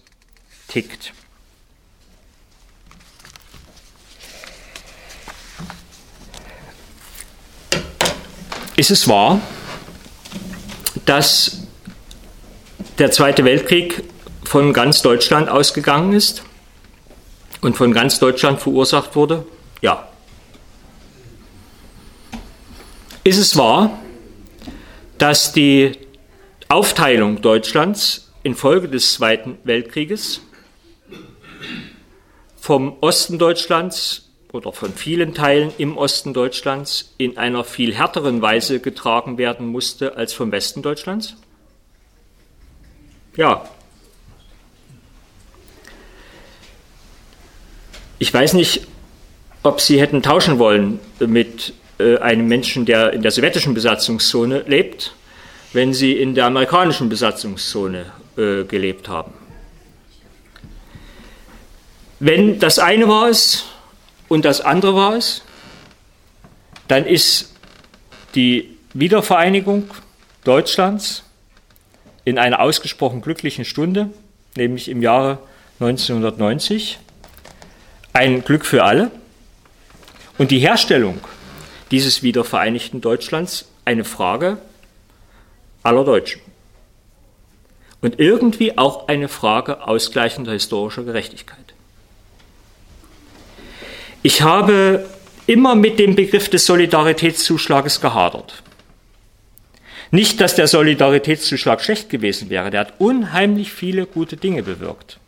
tickt. 0.68 1.12
Ist 8.76 8.92
es 8.92 9.08
wahr, 9.08 9.40
dass 11.04 11.66
der 12.98 13.10
Zweite 13.10 13.44
Weltkrieg 13.44 14.04
von 14.44 14.72
ganz 14.72 15.02
Deutschland 15.02 15.48
ausgegangen 15.48 16.12
ist 16.12 16.42
und 17.60 17.76
von 17.76 17.92
ganz 17.92 18.18
Deutschland 18.18 18.60
verursacht 18.60 19.16
wurde? 19.16 19.44
Ja. 19.80 20.07
Ist 23.24 23.38
es 23.38 23.56
wahr, 23.56 23.98
dass 25.18 25.52
die 25.52 25.92
Aufteilung 26.68 27.42
Deutschlands 27.42 28.32
infolge 28.42 28.88
des 28.88 29.14
Zweiten 29.14 29.58
Weltkrieges 29.64 30.40
vom 32.56 32.96
Osten 33.00 33.38
Deutschlands 33.38 34.28
oder 34.52 34.72
von 34.72 34.92
vielen 34.92 35.34
Teilen 35.34 35.72
im 35.78 35.96
Osten 35.96 36.32
Deutschlands 36.32 37.14
in 37.18 37.36
einer 37.36 37.64
viel 37.64 37.94
härteren 37.94 38.40
Weise 38.40 38.80
getragen 38.80 39.36
werden 39.38 39.66
musste 39.66 40.16
als 40.16 40.32
vom 40.32 40.52
Westen 40.52 40.82
Deutschlands? 40.82 41.36
Ja. 43.36 43.68
Ich 48.18 48.32
weiß 48.32 48.54
nicht, 48.54 48.86
ob 49.62 49.80
Sie 49.80 50.00
hätten 50.00 50.22
tauschen 50.22 50.58
wollen 50.58 50.98
mit 51.20 51.74
äh, 51.98 52.18
einem 52.18 52.46
Menschen, 52.46 52.84
der 52.84 53.12
in 53.12 53.22
der 53.22 53.30
sowjetischen 53.30 53.74
Besatzungszone 53.74 54.64
lebt, 54.66 55.14
wenn 55.72 55.92
Sie 55.92 56.12
in 56.12 56.34
der 56.34 56.46
amerikanischen 56.46 57.08
Besatzungszone 57.08 58.06
äh, 58.36 58.64
gelebt 58.64 59.08
haben. 59.08 59.32
Wenn 62.20 62.58
das 62.58 62.78
eine 62.78 63.08
war 63.08 63.28
es, 63.28 63.64
und 64.28 64.44
das 64.44 64.60
andere 64.60 64.94
war 64.94 65.16
es, 65.16 65.42
dann 66.86 67.06
ist 67.06 67.54
die 68.34 68.76
Wiedervereinigung 68.94 69.90
Deutschlands 70.44 71.24
in 72.24 72.38
einer 72.38 72.60
ausgesprochen 72.60 73.20
glücklichen 73.20 73.64
Stunde, 73.64 74.10
nämlich 74.56 74.88
im 74.88 75.02
Jahre 75.02 75.38
1990, 75.80 76.98
ein 78.12 78.44
Glück 78.44 78.66
für 78.66 78.84
alle 78.84 79.10
und 80.38 80.50
die 80.50 80.58
Herstellung 80.58 81.20
dieses 81.90 82.22
wiedervereinigten 82.22 83.00
Deutschlands 83.00 83.68
eine 83.84 84.04
Frage 84.04 84.58
aller 85.82 86.04
Deutschen 86.04 86.40
und 88.00 88.20
irgendwie 88.20 88.76
auch 88.78 89.08
eine 89.08 89.28
Frage 89.28 89.86
ausgleichender 89.86 90.52
historischer 90.52 91.02
Gerechtigkeit. 91.04 91.58
Ich 94.22 94.42
habe 94.42 95.08
immer 95.46 95.74
mit 95.74 95.98
dem 95.98 96.14
Begriff 96.14 96.48
des 96.48 96.66
Solidaritätszuschlages 96.66 98.00
gehadert. 98.00 98.62
Nicht, 100.10 100.40
dass 100.40 100.54
der 100.54 100.68
Solidaritätszuschlag 100.68 101.82
schlecht 101.82 102.08
gewesen 102.10 102.50
wäre, 102.50 102.70
der 102.70 102.80
hat 102.80 102.94
unheimlich 102.98 103.72
viele 103.72 104.06
gute 104.06 104.36
Dinge 104.36 104.62
bewirkt. 104.62 105.18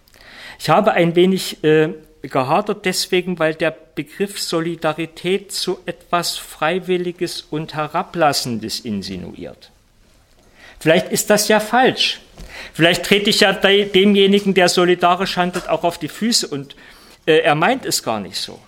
Ich 0.58 0.68
habe 0.68 0.92
ein 0.92 1.16
wenig 1.16 1.62
äh, 1.64 1.90
gehadert 2.22 2.84
deswegen, 2.84 3.38
weil 3.38 3.54
der 3.54 3.74
Begriff 3.94 4.40
Solidarität 4.40 5.52
so 5.52 5.80
etwas 5.86 6.36
Freiwilliges 6.36 7.42
und 7.42 7.74
Herablassendes 7.74 8.80
insinuiert. 8.80 9.70
Vielleicht 10.78 11.10
ist 11.12 11.30
das 11.30 11.48
ja 11.48 11.60
falsch. 11.60 12.20
Vielleicht 12.72 13.04
trete 13.04 13.30
ich 13.30 13.40
ja 13.40 13.52
demjenigen, 13.52 14.54
der 14.54 14.68
solidarisch 14.68 15.36
handelt, 15.36 15.68
auch 15.68 15.84
auf 15.84 15.98
die 15.98 16.08
Füße 16.08 16.48
und 16.48 16.74
äh, 17.26 17.38
er 17.38 17.54
meint 17.54 17.84
es 17.84 18.02
gar 18.02 18.20
nicht 18.20 18.36
so. 18.36 18.58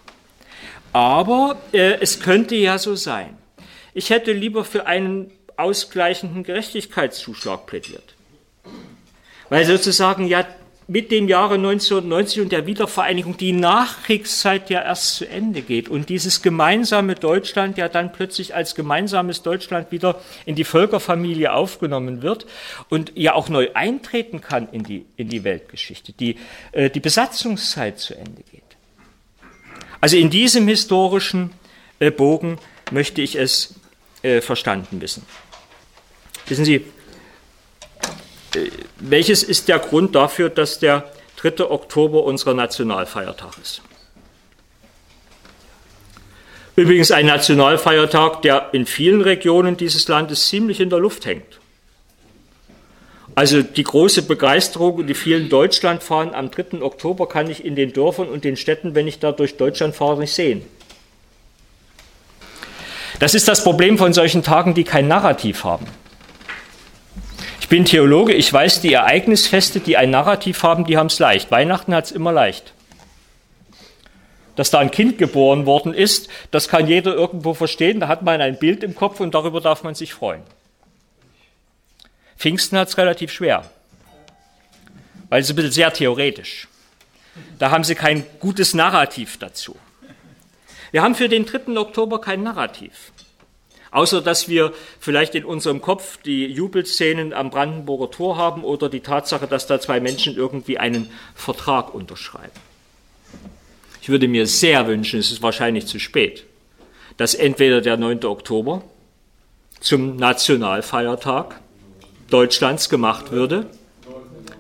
Aber 0.93 1.57
äh, 1.73 1.95
es 2.01 2.21
könnte 2.21 2.55
ja 2.55 2.79
so 2.79 2.95
sein. 2.95 3.37
Ich 3.95 4.11
hätte 4.11 4.33
lieber 4.33 4.65
für 4.65 4.87
einen 4.87 5.31
ausgleichenden 5.57 6.45
Gerechtigkeitszuschlag 6.45 7.67
plädiert. 7.67 8.15
Weil 9.49 9.65
sozusagen 9.65 10.27
ja 10.27 10.47
mit 10.93 11.11
dem 11.11 11.27
Jahre 11.27 11.55
1990 11.55 12.43
und 12.43 12.53
der 12.53 12.67
Wiedervereinigung 12.67 13.39
die 13.39 13.53
Nachkriegszeit 13.53 14.69
ja 14.69 14.83
erst 14.83 15.17
zu 15.17 15.27
Ende 15.27 15.63
geht 15.63 15.89
und 15.89 16.11
dieses 16.11 16.43
gemeinsame 16.43 17.15
Deutschland 17.15 17.79
ja 17.79 17.89
dann 17.89 18.13
plötzlich 18.13 18.55
als 18.55 18.75
gemeinsames 18.75 19.41
Deutschland 19.41 19.91
wieder 19.91 20.21
in 20.45 20.55
die 20.55 20.65
Völkerfamilie 20.65 21.51
aufgenommen 21.51 22.21
wird 22.21 22.45
und 22.91 23.11
ja 23.15 23.33
auch 23.33 23.49
neu 23.49 23.71
eintreten 23.73 24.43
kann 24.43 24.69
in 24.71 24.83
die, 24.83 25.07
in 25.17 25.31
die 25.31 25.45
Weltgeschichte, 25.45 26.13
die, 26.13 26.37
äh, 26.73 26.91
die 26.91 27.01
Besatzungszeit 27.01 27.99
zu 27.99 28.15
Ende 28.15 28.43
geht. 28.53 28.63
Also 29.99 30.19
in 30.19 30.29
diesem 30.29 30.69
historischen 30.69 31.53
äh, 32.01 32.11
Bogen 32.11 32.59
möchte 32.91 33.23
ich 33.23 33.37
es 33.37 33.77
äh, 34.21 34.43
verstanden 34.43 35.01
wissen. 35.01 35.25
Wissen 36.49 36.67
Sie, 36.67 36.85
welches 38.99 39.43
ist 39.43 39.69
der 39.69 39.79
Grund 39.79 40.15
dafür, 40.15 40.49
dass 40.49 40.79
der 40.79 41.11
3. 41.37 41.65
Oktober 41.71 42.25
unser 42.25 42.55
Nationalfeiertag 42.55 43.53
ist? 43.61 43.83
Übrigens 46.75 47.11
ein 47.11 47.27
Nationalfeiertag, 47.27 48.43
der 48.43 48.71
in 48.73 48.87
vielen 48.87 49.21
Regionen 49.21 49.77
dieses 49.77 50.09
Landes 50.09 50.49
ziemlich 50.49 50.81
in 50.81 50.89
der 50.89 51.01
Luft 51.01 51.27
hängt. 51.27 51.61
Also 53.35 53.63
die 53.63 53.83
große 53.83 54.23
Begeisterung 54.23 54.97
und 54.97 55.07
die 55.07 55.15
vielen 55.15 55.49
Deutschlandfahren 55.49 56.35
am 56.35 56.51
3. 56.51 56.83
Oktober 56.83 57.29
kann 57.29 57.51
ich 57.51 57.65
in 57.65 57.77
den 57.77 57.93
Dörfern 57.93 58.29
und 58.29 58.45
den 58.45 58.57
Städten, 58.57 58.95
wenn 58.95 59.09
ich 59.09 59.19
da 59.19 59.33
durch 59.33 59.57
Deutschland 59.57 59.95
fahre, 59.95 60.19
nicht 60.19 60.35
sehen. 60.35 60.63
Das 63.19 63.35
ist 63.35 63.49
das 63.49 63.63
Problem 63.63 63.99
von 63.99 64.13
solchen 64.13 64.43
Tagen, 64.43 64.75
die 64.75 64.85
kein 64.85 65.09
Narrativ 65.09 65.65
haben. 65.65 65.87
Ich 67.73 67.75
bin 67.75 67.87
Theologe, 67.87 68.35
ich 68.35 68.53
weiß, 68.53 68.83
die 68.83 68.93
Ereignisfeste, 68.93 69.81
die 69.81 69.97
ein 69.97 70.11
Narrativ 70.11 70.63
haben, 70.63 70.85
die 70.85 70.99
haben 70.99 71.07
es 71.07 71.19
leicht. 71.19 71.51
Weihnachten 71.51 71.95
hat 71.95 72.05
es 72.05 72.13
immer 72.13 72.31
leicht. 72.31 72.75
Dass 74.57 74.69
da 74.69 74.79
ein 74.79 74.91
Kind 74.91 75.17
geboren 75.17 75.65
worden 75.65 75.95
ist, 75.95 76.29
das 76.51 76.69
kann 76.69 76.87
jeder 76.87 77.15
irgendwo 77.15 77.55
verstehen, 77.55 77.99
da 77.99 78.09
hat 78.09 78.25
man 78.25 78.43
ein 78.43 78.59
Bild 78.59 78.83
im 78.83 78.95
Kopf 78.95 79.21
und 79.21 79.35
darüber 79.35 79.63
darf 79.63 79.85
man 79.85 79.95
sich 79.95 80.13
freuen. 80.13 80.43
Pfingsten 82.37 82.77
hat 82.77 82.89
es 82.89 82.99
relativ 82.99 83.33
schwer, 83.33 83.65
weil 85.31 85.41
es 85.41 85.49
ein 85.49 85.57
bisschen 85.57 85.73
sehr 85.73 85.95
theoretisch. 85.95 86.69
Da 87.59 87.71
haben 87.71 87.85
sie 87.85 87.95
kein 87.95 88.27
gutes 88.39 88.75
Narrativ 88.75 89.39
dazu. 89.39 89.77
Wir 90.91 91.01
haben 91.01 91.15
für 91.15 91.31
den 91.31 91.47
3. 91.47 91.79
Oktober 91.79 92.21
kein 92.21 92.43
Narrativ. 92.43 93.13
Außer 93.93 94.23
dass 94.23 94.49
wir 94.49 94.73
vielleicht 94.99 95.35
in 95.35 95.45
unserem 95.45 95.83
Kopf 95.83 96.17
die 96.23 96.47
Jubelszenen 96.47 97.35
am 97.35 97.51
Brandenburger 97.51 98.11
Tor 98.11 98.39
haben 98.39 98.65
oder 98.65 98.89
die 98.89 99.01
Tatsache, 99.01 99.47
dass 99.47 99.67
da 99.67 99.79
zwei 99.79 100.01
Menschen 100.01 100.35
irgendwie 100.35 100.79
einen 100.79 101.11
Vertrag 101.35 101.95
unterschreiben. 101.95 102.51
Ich 104.01 104.09
würde 104.09 104.29
mir 104.29 104.47
sehr 104.47 104.87
wünschen, 104.89 105.21
es 105.21 105.31
ist 105.31 105.43
wahrscheinlich 105.43 105.87
zu 105.87 106.01
spät, 106.01 106.45
dass 107.19 107.35
entweder 107.35 107.83
der 107.83 107.99
9. 107.99 108.25
Oktober 108.25 108.83
zum 109.79 110.17
Nationalfeiertag 110.17 111.61
Deutschlands 112.31 112.89
gemacht 112.89 113.31
würde. 113.31 113.67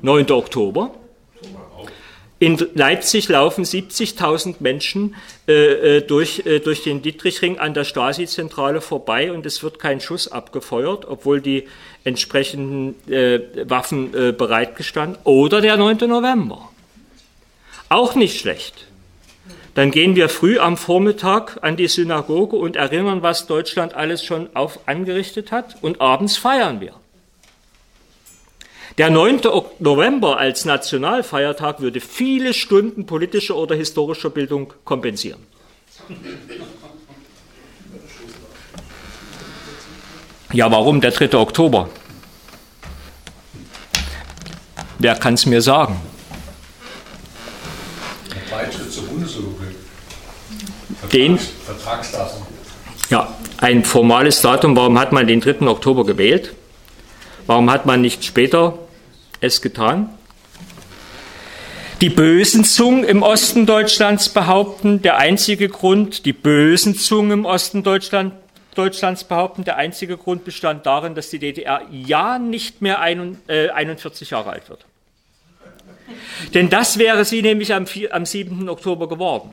9. 0.03 0.31
Oktober. 0.31 0.95
In 2.43 2.59
Leipzig 2.75 3.29
laufen 3.29 3.63
70.000 3.63 4.57
Menschen 4.59 5.15
äh, 5.47 5.99
äh, 5.99 6.01
durch, 6.01 6.45
äh, 6.45 6.59
durch 6.59 6.83
den 6.83 7.01
Dietrichring 7.01 7.61
an 7.61 7.73
der 7.73 7.85
Stasi-Zentrale 7.85 8.81
vorbei 8.81 9.31
und 9.31 9.47
es 9.47 9.63
wird 9.63 9.79
kein 9.79 10.01
Schuss 10.01 10.27
abgefeuert, 10.27 11.05
obwohl 11.07 11.41
die 11.41 11.69
entsprechenden 12.03 12.97
äh, 13.09 13.39
Waffen 13.71 14.13
äh, 14.13 14.33
bereitgestanden. 14.33 15.19
Oder 15.23 15.61
der 15.61 15.77
9. 15.77 15.99
November. 16.09 16.69
Auch 17.89 18.17
nicht 18.17 18.41
schlecht. 18.41 18.89
Dann 19.77 19.93
gehen 19.93 20.17
wir 20.17 20.29
früh 20.29 20.59
am 20.59 20.77
Vormittag 20.77 21.61
an 21.63 21.77
die 21.77 21.87
Synagoge 21.87 22.57
und 22.57 22.75
erinnern, 22.75 23.23
was 23.23 23.47
Deutschland 23.47 23.95
alles 23.95 24.25
schon 24.25 24.49
auf 24.55 24.81
angerichtet 24.89 25.53
hat 25.53 25.77
und 25.81 26.01
abends 26.01 26.39
feiern 26.39 26.81
wir. 26.81 26.95
Der 28.99 29.09
9. 29.09 29.41
November 29.79 30.39
als 30.39 30.65
Nationalfeiertag 30.67 31.81
würde 31.81 32.01
viele 32.01 32.53
Stunden 32.53 33.07
politischer 33.07 33.57
oder 33.57 33.75
historischer 33.75 34.29
Bildung 34.29 34.75
kompensieren. 34.85 35.41
Ja, 40.53 40.71
warum 40.71 41.01
der 41.01 41.13
3. 41.13 41.39
Oktober? 41.39 41.89
Wer 44.99 45.15
kann 45.17 45.35
es 45.35 45.47
mir 45.47 45.63
sagen? 45.63 46.01
Beitritt 48.51 48.93
zur 48.93 49.05
Bundesrepublik. 49.05 49.77
den 51.11 51.39
Vertragsdatum. 51.39 52.47
Ja, 53.09 53.35
ein 53.59 53.85
formales 53.85 54.43
Datum. 54.43 54.77
Warum 54.77 54.99
hat 54.99 55.13
man 55.13 55.27
den 55.27 55.41
3. 55.41 55.67
Oktober 55.67 56.05
gewählt? 56.05 56.55
Warum 57.47 57.71
hat 57.71 57.87
man 57.87 58.01
nicht 58.01 58.25
später 58.25 58.79
es 59.41 59.63
getan? 59.63 60.11
Die 62.01 62.11
bösen 62.11 62.65
Zungen 62.65 63.05
im 63.05 63.23
Osten 63.23 63.65
Deutschlands 63.65 64.29
behaupten, 64.29 65.03
der 65.03 65.19
einzige 65.19 65.69
Grund, 65.69 66.27
die 66.27 66.33
bösen 66.33 66.97
Zungen 66.97 67.31
im 67.31 67.45
Osten 67.45 67.83
Deutschland, 67.83 68.35
Deutschlands 68.75 69.25
behaupten, 69.25 69.65
der 69.65 69.77
einzige 69.77 70.17
Grund 70.17 70.45
bestand 70.45 70.87
darin, 70.87 71.15
dass 71.15 71.31
die 71.31 71.39
DDR 71.39 71.83
ja 71.91 72.39
nicht 72.39 72.81
mehr 72.83 73.01
41 73.01 73.47
äh, 73.49 74.35
Jahre 74.35 74.51
alt 74.51 74.69
wird. 74.69 74.85
Denn 76.55 76.71
das 76.71 76.99
wäre 76.99 77.25
sie 77.25 77.43
nämlich 77.43 77.75
am, 77.75 77.87
am 78.11 78.27
7. 78.27 78.69
Oktober 78.69 79.09
geworden. 79.09 79.53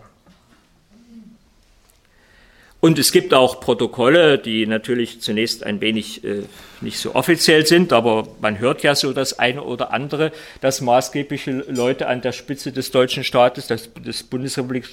Und 2.81 2.97
es 2.97 3.11
gibt 3.11 3.33
auch 3.33 3.59
Protokolle, 3.59 4.37
die 4.37 4.65
natürlich 4.65 5.19
zunächst 5.19 5.65
ein 5.65 5.81
wenig 5.81 6.23
äh, 6.23 6.43
nicht 6.79 6.97
so 6.97 7.13
offiziell 7.13 7.65
sind, 7.65 7.91
aber 7.91 8.25
man 8.39 8.59
hört 8.59 8.83
ja 8.83 8.95
so 8.95 9.11
das 9.11 9.37
eine 9.37 9.63
oder 9.63 9.91
andere, 9.91 10.31
dass 10.61 10.79
maßgebliche 10.79 11.65
Leute 11.67 12.07
an 12.07 12.21
der 12.21 12.31
Spitze 12.31 12.71
des 12.71 12.91
deutschen 12.91 13.25
Staates, 13.25 13.67
des, 13.67 13.89
des 13.93 14.23
Bundesrepublik, 14.23 14.85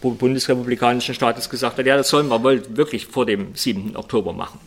bundesrepublikanischen 0.00 1.12
Staates 1.12 1.50
gesagt 1.50 1.78
haben, 1.78 1.86
ja, 1.86 1.96
das 1.96 2.08
sollen 2.08 2.28
wir 2.28 2.40
wohl 2.44 2.62
wirklich 2.76 3.06
vor 3.06 3.26
dem 3.26 3.48
7. 3.52 3.96
Oktober 3.96 4.32
machen. 4.32 4.60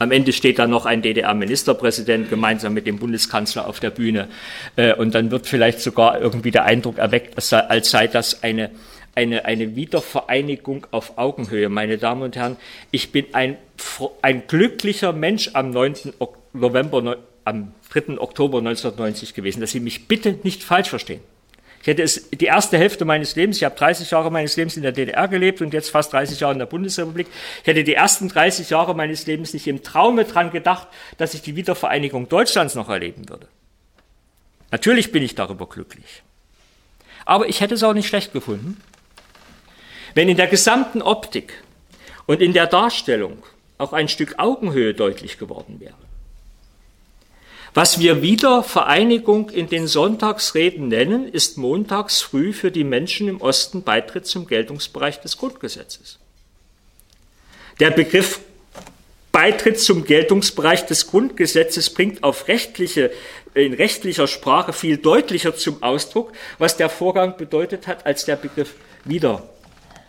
Am 0.00 0.10
Ende 0.10 0.32
steht 0.32 0.58
da 0.58 0.66
noch 0.66 0.86
ein 0.86 1.02
DDR-Ministerpräsident 1.02 2.30
gemeinsam 2.30 2.72
mit 2.72 2.86
dem 2.86 2.98
Bundeskanzler 2.98 3.68
auf 3.68 3.80
der 3.80 3.90
Bühne. 3.90 4.28
Äh, 4.74 4.94
und 4.94 5.14
dann 5.14 5.30
wird 5.30 5.46
vielleicht 5.46 5.80
sogar 5.80 6.20
irgendwie 6.20 6.50
der 6.50 6.64
Eindruck 6.64 6.98
erweckt, 6.98 7.34
als 7.52 7.90
sei 7.90 8.06
das 8.08 8.42
eine 8.42 8.70
eine, 9.14 9.44
eine 9.44 9.76
Wiedervereinigung 9.76 10.86
auf 10.90 11.18
Augenhöhe. 11.18 11.68
Meine 11.68 11.98
Damen 11.98 12.22
und 12.22 12.36
Herren, 12.36 12.56
ich 12.90 13.12
bin 13.12 13.26
ein, 13.32 13.56
ein 14.22 14.46
glücklicher 14.46 15.12
Mensch 15.12 15.50
am 15.54 15.70
9. 15.70 16.14
November, 16.52 17.16
am 17.44 17.74
3. 17.90 18.18
Oktober 18.18 18.58
1990 18.58 19.34
gewesen, 19.34 19.60
dass 19.60 19.72
Sie 19.72 19.80
mich 19.80 20.08
bitte 20.08 20.38
nicht 20.42 20.62
falsch 20.62 20.88
verstehen. 20.88 21.20
Ich 21.80 21.86
hätte 21.86 22.02
es 22.02 22.28
die 22.28 22.44
erste 22.44 22.76
Hälfte 22.76 23.06
meines 23.06 23.36
Lebens, 23.36 23.56
ich 23.56 23.64
habe 23.64 23.74
30 23.74 24.10
Jahre 24.10 24.30
meines 24.30 24.54
Lebens 24.56 24.76
in 24.76 24.82
der 24.82 24.92
DDR 24.92 25.28
gelebt 25.28 25.62
und 25.62 25.72
jetzt 25.72 25.88
fast 25.88 26.12
30 26.12 26.38
Jahre 26.38 26.52
in 26.52 26.58
der 26.58 26.66
Bundesrepublik. 26.66 27.26
Ich 27.62 27.66
hätte 27.66 27.84
die 27.84 27.94
ersten 27.94 28.28
30 28.28 28.68
Jahre 28.68 28.94
meines 28.94 29.26
Lebens 29.26 29.54
nicht 29.54 29.66
im 29.66 29.82
Traume 29.82 30.26
dran 30.26 30.50
gedacht, 30.50 30.88
dass 31.16 31.32
ich 31.32 31.40
die 31.40 31.56
Wiedervereinigung 31.56 32.28
Deutschlands 32.28 32.74
noch 32.74 32.90
erleben 32.90 33.30
würde. 33.30 33.48
Natürlich 34.70 35.10
bin 35.10 35.22
ich 35.22 35.34
darüber 35.34 35.66
glücklich. 35.66 36.22
Aber 37.24 37.48
ich 37.48 37.62
hätte 37.62 37.74
es 37.74 37.82
auch 37.82 37.94
nicht 37.94 38.08
schlecht 38.08 38.34
gefunden, 38.34 38.76
wenn 40.14 40.28
in 40.28 40.36
der 40.36 40.46
gesamten 40.46 41.02
Optik 41.02 41.62
und 42.26 42.40
in 42.42 42.52
der 42.52 42.66
Darstellung 42.66 43.42
auch 43.78 43.92
ein 43.92 44.08
Stück 44.08 44.34
Augenhöhe 44.38 44.94
deutlich 44.94 45.38
geworden 45.38 45.80
wäre. 45.80 45.94
Was 47.72 48.00
wir 48.00 48.20
wieder 48.20 48.64
Vereinigung 48.64 49.48
in 49.48 49.68
den 49.68 49.86
Sonntagsreden 49.86 50.88
nennen, 50.88 51.28
ist 51.28 51.56
montags 51.56 52.20
früh 52.20 52.52
für 52.52 52.72
die 52.72 52.82
Menschen 52.82 53.28
im 53.28 53.40
Osten 53.40 53.84
Beitritt 53.84 54.26
zum 54.26 54.46
Geltungsbereich 54.46 55.20
des 55.20 55.36
Grundgesetzes. 55.36 56.18
Der 57.78 57.90
Begriff 57.90 58.40
Beitritt 59.32 59.78
zum 59.78 60.04
Geltungsbereich 60.04 60.86
des 60.86 61.06
Grundgesetzes 61.06 61.90
bringt 61.90 62.24
auf 62.24 62.48
rechtliche, 62.48 63.12
in 63.54 63.74
rechtlicher 63.74 64.26
Sprache 64.26 64.72
viel 64.72 64.98
deutlicher 64.98 65.54
zum 65.54 65.82
Ausdruck, 65.82 66.32
was 66.58 66.76
der 66.76 66.88
Vorgang 66.88 67.36
bedeutet 67.36 67.86
hat, 67.86 68.04
als 68.04 68.24
der 68.24 68.36
Begriff 68.36 68.74
wieder 69.04 69.48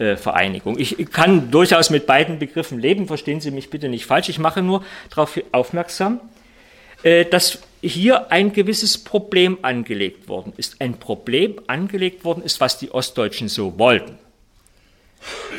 äh, 0.01 0.17
Vereinigung. 0.17 0.79
Ich 0.79 0.97
kann 1.11 1.51
durchaus 1.51 1.91
mit 1.91 2.07
beiden 2.07 2.39
Begriffen 2.39 2.79
leben, 2.79 3.05
verstehen 3.05 3.39
Sie 3.39 3.51
mich 3.51 3.69
bitte 3.69 3.87
nicht 3.87 4.05
falsch. 4.07 4.29
Ich 4.29 4.39
mache 4.39 4.63
nur 4.63 4.83
darauf 5.11 5.39
aufmerksam, 5.51 6.19
äh, 7.03 7.25
dass 7.25 7.59
hier 7.83 8.31
ein 8.31 8.51
gewisses 8.51 8.97
Problem 8.97 9.59
angelegt 9.61 10.27
worden 10.27 10.53
ist. 10.57 10.81
Ein 10.81 10.99
Problem 10.99 11.59
angelegt 11.67 12.25
worden 12.25 12.43
ist, 12.43 12.59
was 12.59 12.79
die 12.79 12.91
Ostdeutschen 12.91 13.47
so 13.47 13.77
wollten. 13.77 14.17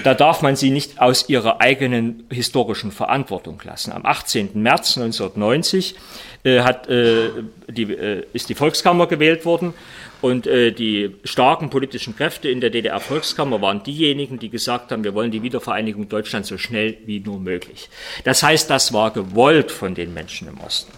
Da 0.02 0.14
darf 0.14 0.42
man 0.42 0.57
sie 0.57 0.70
nicht 0.70 1.00
aus 1.00 1.28
ihrer 1.28 1.61
eigenen 1.61 2.26
historischen 2.28 2.90
Verantwortung 2.90 3.61
lassen. 3.62 3.92
Am 3.92 4.05
18. 4.05 4.61
März 4.61 4.98
1990 4.98 5.94
äh, 5.94 5.98
hat, 6.44 6.88
äh, 6.88 7.31
die, 7.68 7.85
äh, 7.92 8.24
ist 8.33 8.48
die 8.48 8.55
Volkskammer 8.55 9.07
gewählt 9.07 9.44
worden 9.44 9.74
und 10.20 10.46
äh, 10.46 10.72
die 10.72 11.14
starken 11.24 11.70
politischen 11.70 12.16
Kräfte 12.16 12.48
in 12.48 12.61
der 12.61 12.70
DDR-Volkskammer 12.70 13.61
waren 13.61 13.83
diejenigen, 13.83 14.38
die 14.38 14.48
gesagt 14.48 14.90
haben, 14.90 15.05
wir 15.05 15.14
wollen 15.14 15.31
die 15.31 15.42
Wiedervereinigung 15.42 16.09
Deutschlands 16.09 16.48
so 16.48 16.59
schnell 16.59 16.96
wie 17.07 17.20
nur 17.20 17.38
möglich. 17.38 17.88
Das 18.24 18.42
heißt, 18.42 18.68
das 18.70 18.92
war 18.92 19.12
gewollt 19.12 19.70
von 19.70 19.94
den 19.94 20.14
Menschen 20.14 20.48
im 20.48 20.61
Osten. 20.61 20.92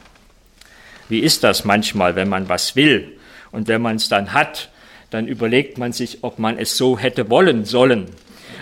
Wie 1.08 1.20
ist 1.20 1.44
das 1.44 1.64
manchmal, 1.64 2.16
wenn 2.16 2.28
man 2.28 2.48
was 2.48 2.74
will 2.74 3.12
und 3.52 3.68
wenn 3.68 3.82
man 3.82 3.96
es 3.96 4.08
dann 4.08 4.32
hat, 4.32 4.70
dann 5.10 5.28
überlegt 5.28 5.76
man 5.76 5.92
sich, 5.92 6.18
ob 6.22 6.38
man 6.38 6.58
es 6.58 6.76
so 6.76 6.98
hätte 6.98 7.28
wollen 7.28 7.66
sollen 7.66 8.08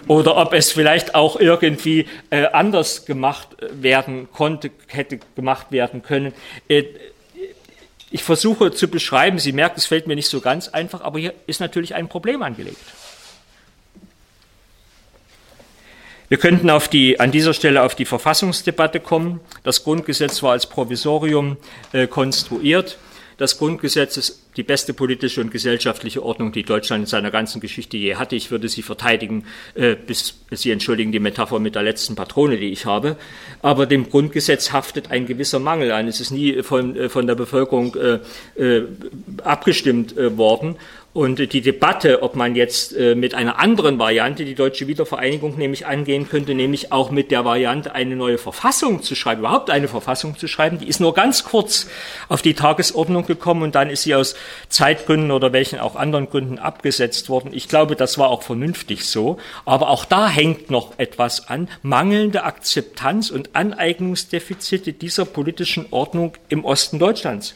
oder 0.09 0.37
ob 0.37 0.53
es 0.53 0.73
vielleicht 0.73 1.15
auch 1.15 1.39
irgendwie 1.39 2.07
äh, 2.31 2.47
anders 2.47 3.07
gemacht 3.07 3.49
werden 3.73 4.29
konnte, 4.33 4.71
hätte 4.89 5.21
gemacht 5.37 5.71
werden 5.71 6.03
können. 6.03 6.33
Äh, 6.69 6.85
ich 8.11 8.23
versuche 8.23 8.73
zu 8.73 8.89
beschreiben, 8.89 9.39
Sie 9.39 9.53
merken, 9.53 9.77
es 9.79 9.87
fällt 9.87 10.07
mir 10.07 10.15
nicht 10.15 10.29
so 10.29 10.41
ganz 10.41 10.69
einfach, 10.69 11.01
aber 11.01 11.19
hier 11.19 11.33
ist 11.47 11.61
natürlich 11.61 11.95
ein 11.95 12.09
Problem 12.09 12.43
angelegt. 12.43 12.77
Wir 16.29 16.39
könnten 16.39 16.71
auf 16.71 16.89
die, 16.89 17.21
an 17.21 17.31
dieser 17.31 17.53
Stelle 17.53 17.83
auf 17.83 17.95
die 17.95 18.07
Verfassungsdebatte 18.07 19.01
kommen. 19.01 19.41
Das 19.65 19.85
Grundgesetz 19.85 20.43
war 20.43 20.53
als 20.53 20.67
Provisorium 20.67 21.59
äh, 21.93 22.07
konstruiert. 22.07 22.97
Das 23.37 23.59
Grundgesetz 23.59 24.17
ist 24.17 24.43
die 24.57 24.63
beste 24.63 24.93
politische 24.93 25.41
und 25.41 25.51
gesellschaftliche 25.51 26.23
Ordnung, 26.23 26.53
die 26.53 26.63
Deutschland 26.63 27.03
in 27.03 27.07
seiner 27.07 27.31
ganzen 27.31 27.61
Geschichte 27.61 27.97
je 27.97 28.17
hatte. 28.17 28.37
Ich 28.37 28.51
würde 28.51 28.69
sie 28.69 28.83
verteidigen, 28.83 29.45
äh, 29.75 29.95
bis 29.95 30.35
Sie 30.51 30.71
entschuldigen 30.71 31.13
die 31.13 31.19
Metapher 31.19 31.59
mit 31.59 31.75
der 31.75 31.83
letzten 31.83 32.15
Patrone, 32.15 32.59
die 32.59 32.71
ich 32.71 32.85
habe. 32.85 33.17
Aber 33.63 33.87
dem 33.87 34.11
Grundgesetz 34.11 34.73
haftet 34.73 35.11
ein 35.11 35.27
gewisser 35.27 35.59
Mangel 35.59 35.93
an. 35.93 36.09
Es 36.09 36.21
ist 36.21 36.31
nie 36.31 36.63
von, 36.63 36.97
äh, 36.97 37.09
von 37.09 37.27
der 37.27 37.35
Bevölkerung 37.35 37.97
äh, 37.97 38.19
äh, 38.63 38.87
abgestimmt 39.43 40.17
äh, 40.17 40.37
worden. 40.37 40.77
Und 41.15 41.53
die 41.53 41.61
Debatte, 41.61 42.23
ob 42.23 42.37
man 42.37 42.57
jetzt 42.57 42.97
äh, 42.97 43.15
mit 43.15 43.35
einer 43.35 43.59
anderen 43.59 43.99
Variante 43.99 44.47
die 44.47 44.55
deutsche 44.55 44.87
Wiedervereinigung 44.87 45.59
nämlich 45.59 45.85
angehen 45.85 46.27
könnte, 46.27 46.55
nämlich 46.55 46.91
auch 46.91 47.11
mit 47.11 47.31
der 47.31 47.45
Variante 47.45 47.95
eine 47.95 48.17
neue 48.17 48.39
Verfassung 48.39 49.03
zu 49.03 49.15
schreiben, 49.15 49.41
überhaupt 49.41 49.69
eine 49.69 49.89
Verfassung 49.89 50.39
zu 50.39 50.49
schreiben, 50.49 50.79
die 50.79 50.89
ist 50.89 51.01
nur 51.01 51.13
ganz 51.13 51.45
kurz 51.45 51.87
auf 52.31 52.41
die 52.41 52.55
Tagesordnung 52.55 53.27
gekommen 53.27 53.63
und 53.63 53.75
dann 53.75 53.91
ist 53.91 54.05
sie 54.05 54.15
aus 54.15 54.35
Zeitgründen 54.71 55.33
oder 55.33 55.53
welchen 55.53 55.81
auch 55.81 55.97
anderen 55.97 56.31
Gründen 56.31 56.59
abgesetzt 56.59 57.29
worden. 57.29 57.51
Ich 57.53 57.69
glaube, 57.69 57.95
das 57.95 58.17
war 58.17 58.31
auch 58.31 58.43
vernünftig 58.43 59.05
so. 59.05 59.37
Aber 59.67 59.91
auch 59.91 60.07
da 60.07 60.31
hängt 60.31 60.71
noch 60.71 60.99
etwas 60.99 61.47
an. 61.51 61.69
Mangelnde 61.83 62.45
Akzeptanz 62.45 63.29
und 63.29 63.51
Aneignungsdefizite 63.55 64.95
dieser 64.95 65.27
politischen 65.27 65.85
Ordnung 65.91 66.39
im 66.49 66.65
Osten 66.65 66.99
Deutschlands 66.99 67.55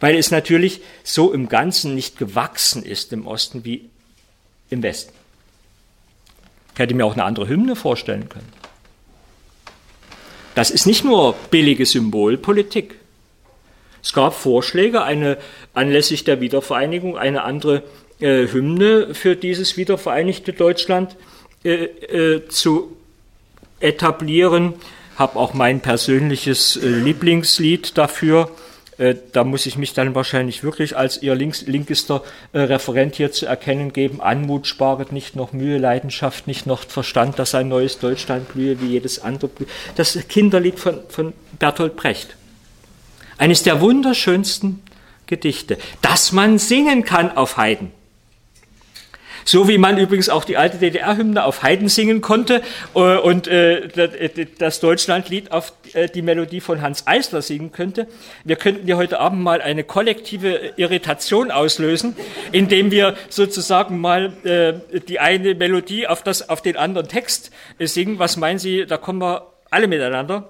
weil 0.00 0.16
es 0.16 0.30
natürlich 0.30 0.80
so 1.04 1.32
im 1.32 1.48
Ganzen 1.48 1.94
nicht 1.94 2.18
gewachsen 2.18 2.82
ist 2.82 3.12
im 3.12 3.26
Osten 3.26 3.64
wie 3.64 3.88
im 4.70 4.82
Westen. 4.82 5.12
Ich 6.74 6.78
hätte 6.78 6.94
mir 6.94 7.04
auch 7.04 7.14
eine 7.14 7.24
andere 7.24 7.48
Hymne 7.48 7.74
vorstellen 7.74 8.28
können. 8.28 8.48
Das 10.54 10.70
ist 10.70 10.86
nicht 10.86 11.04
nur 11.04 11.34
billige 11.50 11.86
Symbolpolitik. 11.86 12.96
Es 14.02 14.12
gab 14.12 14.34
Vorschläge, 14.34 15.02
eine 15.02 15.38
anlässlich 15.74 16.24
der 16.24 16.40
Wiedervereinigung 16.40 17.18
eine 17.18 17.42
andere 17.42 17.82
äh, 18.20 18.46
Hymne 18.46 19.14
für 19.14 19.36
dieses 19.36 19.76
wiedervereinigte 19.76 20.52
Deutschland 20.52 21.16
äh, 21.64 21.84
äh, 21.84 22.48
zu 22.48 22.96
etablieren. 23.80 24.74
Habe 25.16 25.38
auch 25.38 25.54
mein 25.54 25.80
persönliches 25.80 26.76
äh, 26.76 26.88
Lieblingslied 26.88 27.98
dafür 27.98 28.50
äh, 28.98 29.14
da 29.32 29.44
muss 29.44 29.66
ich 29.66 29.78
mich 29.78 29.94
dann 29.94 30.14
wahrscheinlich 30.14 30.62
wirklich 30.62 30.96
als 30.96 31.22
Ihr 31.22 31.34
links, 31.34 31.62
linkester 31.62 32.22
äh, 32.52 32.60
Referent 32.60 33.14
hier 33.14 33.32
zu 33.32 33.46
erkennen 33.46 33.92
geben. 33.92 34.20
Anmut 34.20 34.66
sparet 34.66 35.12
nicht 35.12 35.36
noch 35.36 35.52
Mühe, 35.52 35.78
Leidenschaft 35.78 36.46
nicht 36.46 36.66
noch 36.66 36.82
Verstand, 36.82 37.38
dass 37.38 37.54
ein 37.54 37.68
neues 37.68 37.98
Deutschland 37.98 38.52
blühe 38.52 38.80
wie 38.80 38.88
jedes 38.88 39.20
andere. 39.20 39.50
Das 39.94 40.18
Kinderlied 40.28 40.78
von, 40.78 41.00
von 41.08 41.32
Bertolt 41.58 41.96
Brecht. 41.96 42.36
Eines 43.38 43.62
der 43.62 43.80
wunderschönsten 43.80 44.82
Gedichte, 45.26 45.78
das 46.02 46.32
man 46.32 46.58
singen 46.58 47.04
kann 47.04 47.30
auf 47.36 47.56
Heiden. 47.56 47.92
So 49.48 49.66
wie 49.66 49.78
man 49.78 49.96
übrigens 49.96 50.28
auch 50.28 50.44
die 50.44 50.58
alte 50.58 50.76
DDR-Hymne 50.76 51.42
auf 51.42 51.62
Haydn 51.62 51.88
singen 51.88 52.20
konnte 52.20 52.60
äh, 52.94 52.98
und 52.98 53.48
äh, 53.48 53.88
das 54.58 54.80
Deutschlandlied 54.80 55.52
auf 55.52 55.72
äh, 55.94 56.06
die 56.06 56.20
Melodie 56.20 56.60
von 56.60 56.82
Hans 56.82 57.06
Eisler 57.06 57.40
singen 57.40 57.72
könnte. 57.72 58.08
Wir 58.44 58.56
könnten 58.56 58.86
ja 58.86 58.96
heute 58.96 59.18
Abend 59.18 59.42
mal 59.42 59.62
eine 59.62 59.84
kollektive 59.84 60.74
Irritation 60.76 61.50
auslösen, 61.50 62.14
indem 62.52 62.90
wir 62.90 63.16
sozusagen 63.30 63.98
mal 64.00 64.34
die 65.08 65.18
eine 65.18 65.54
Melodie 65.54 66.06
auf, 66.06 66.22
das, 66.22 66.50
auf 66.50 66.60
den 66.60 66.76
anderen 66.76 67.08
Text 67.08 67.50
singen. 67.78 68.18
Was 68.18 68.36
meinen 68.36 68.58
Sie, 68.58 68.84
da 68.84 68.98
kommen 68.98 69.22
wir 69.22 69.46
alle 69.70 69.86
miteinander 69.86 70.46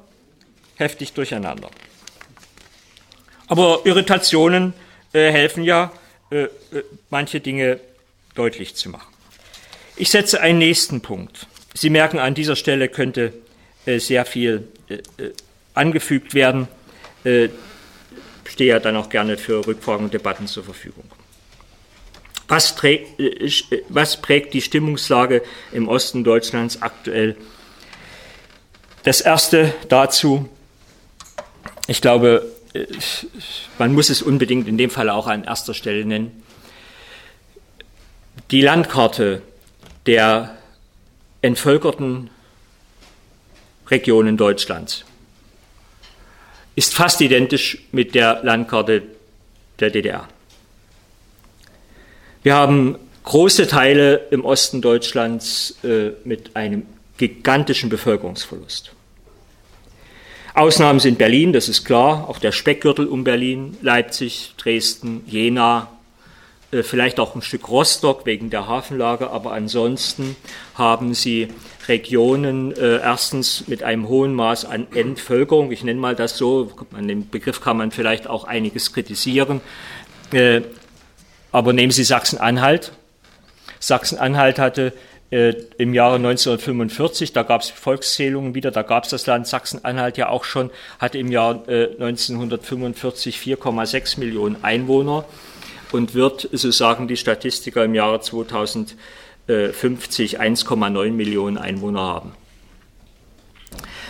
heftig 0.76 1.12
durcheinander. 1.12 1.70
Aber 3.46 3.82
Irritationen 3.84 4.74
helfen 5.12 5.62
ja, 5.62 5.92
manche 7.10 7.40
Dinge 7.40 7.78
deutlich 8.38 8.74
zu 8.74 8.88
machen. 8.88 9.12
Ich 9.96 10.10
setze 10.10 10.40
einen 10.40 10.58
nächsten 10.58 11.00
Punkt. 11.00 11.46
Sie 11.74 11.90
merken, 11.90 12.18
an 12.18 12.34
dieser 12.34 12.56
Stelle 12.56 12.88
könnte 12.88 13.32
äh, 13.84 13.98
sehr 13.98 14.24
viel 14.24 14.68
äh, 14.88 14.94
äh 15.22 15.32
angefügt 15.74 16.34
werden. 16.34 16.66
Äh, 17.22 17.50
stehe 18.48 18.70
ja 18.70 18.80
dann 18.80 18.96
auch 18.96 19.08
gerne 19.10 19.36
für 19.36 19.64
Rückfragen 19.64 20.06
und 20.06 20.14
Debatten 20.14 20.48
zur 20.48 20.64
Verfügung. 20.64 21.04
Was, 22.48 22.74
trägt, 22.74 23.20
äh, 23.20 23.46
äh, 23.46 23.52
was 23.88 24.20
prägt 24.20 24.54
die 24.54 24.60
Stimmungslage 24.60 25.42
im 25.70 25.86
Osten 25.86 26.24
Deutschlands 26.24 26.82
aktuell? 26.82 27.36
Das 29.04 29.20
erste 29.20 29.72
dazu, 29.88 30.48
ich 31.86 32.00
glaube, 32.00 32.50
man 33.78 33.92
muss 33.92 34.10
es 34.10 34.22
unbedingt 34.22 34.68
in 34.68 34.76
dem 34.76 34.90
Fall 34.90 35.08
auch 35.08 35.26
an 35.26 35.44
erster 35.44 35.74
Stelle 35.74 36.04
nennen, 36.04 36.42
die 38.50 38.62
Landkarte 38.62 39.42
der 40.06 40.56
entvölkerten 41.42 42.30
Regionen 43.88 44.36
Deutschlands 44.36 45.04
ist 46.74 46.94
fast 46.94 47.20
identisch 47.20 47.78
mit 47.92 48.14
der 48.14 48.40
Landkarte 48.42 49.02
der 49.80 49.90
DDR. 49.90 50.28
Wir 52.42 52.54
haben 52.54 52.96
große 53.24 53.66
Teile 53.66 54.28
im 54.30 54.44
Osten 54.44 54.80
Deutschlands 54.80 55.76
äh, 55.82 56.12
mit 56.24 56.56
einem 56.56 56.86
gigantischen 57.18 57.90
Bevölkerungsverlust. 57.90 58.92
Ausnahmen 60.54 61.00
sind 61.00 61.18
Berlin, 61.18 61.52
das 61.52 61.68
ist 61.68 61.84
klar, 61.84 62.28
auch 62.28 62.38
der 62.38 62.52
Speckgürtel 62.52 63.06
um 63.06 63.24
Berlin, 63.24 63.76
Leipzig, 63.82 64.54
Dresden, 64.56 65.22
Jena, 65.26 65.97
vielleicht 66.70 67.18
auch 67.18 67.34
ein 67.34 67.42
Stück 67.42 67.68
Rostock 67.68 68.26
wegen 68.26 68.50
der 68.50 68.66
Hafenlage, 68.66 69.30
aber 69.30 69.52
ansonsten 69.52 70.36
haben 70.74 71.14
sie 71.14 71.48
Regionen 71.88 72.76
äh, 72.76 72.98
erstens 72.98 73.66
mit 73.68 73.82
einem 73.82 74.08
hohen 74.08 74.34
Maß 74.34 74.66
an 74.66 74.86
Entvölkerung, 74.92 75.72
ich 75.72 75.82
nenne 75.82 75.98
mal 75.98 76.14
das 76.14 76.36
so, 76.36 76.70
an 76.92 77.08
dem 77.08 77.30
Begriff 77.30 77.62
kann 77.62 77.78
man 77.78 77.90
vielleicht 77.90 78.26
auch 78.26 78.44
einiges 78.44 78.92
kritisieren, 78.92 79.62
äh, 80.32 80.60
aber 81.52 81.72
nehmen 81.72 81.92
Sie 81.92 82.04
Sachsen-Anhalt. 82.04 82.92
Sachsen-Anhalt 83.80 84.58
hatte 84.58 84.92
äh, 85.30 85.54
im 85.78 85.94
Jahre 85.94 86.16
1945, 86.16 87.32
da 87.32 87.44
gab 87.44 87.62
es 87.62 87.70
Volkszählungen 87.70 88.54
wieder, 88.54 88.70
da 88.70 88.82
gab 88.82 89.04
es 89.04 89.10
das 89.10 89.26
Land 89.26 89.46
Sachsen-Anhalt 89.46 90.18
ja 90.18 90.28
auch 90.28 90.44
schon, 90.44 90.70
hatte 90.98 91.16
im 91.16 91.32
Jahr 91.32 91.66
äh, 91.68 91.92
1945 91.92 93.38
4,6 93.38 94.20
Millionen 94.20 94.62
Einwohner 94.62 95.24
und 95.92 96.14
wird, 96.14 96.48
so 96.52 96.70
sagen 96.70 97.08
die 97.08 97.16
Statistiker, 97.16 97.84
im 97.84 97.94
Jahre 97.94 98.20
2050 98.20 100.40
1,9 100.40 101.10
Millionen 101.12 101.58
Einwohner 101.58 102.02
haben. 102.02 102.32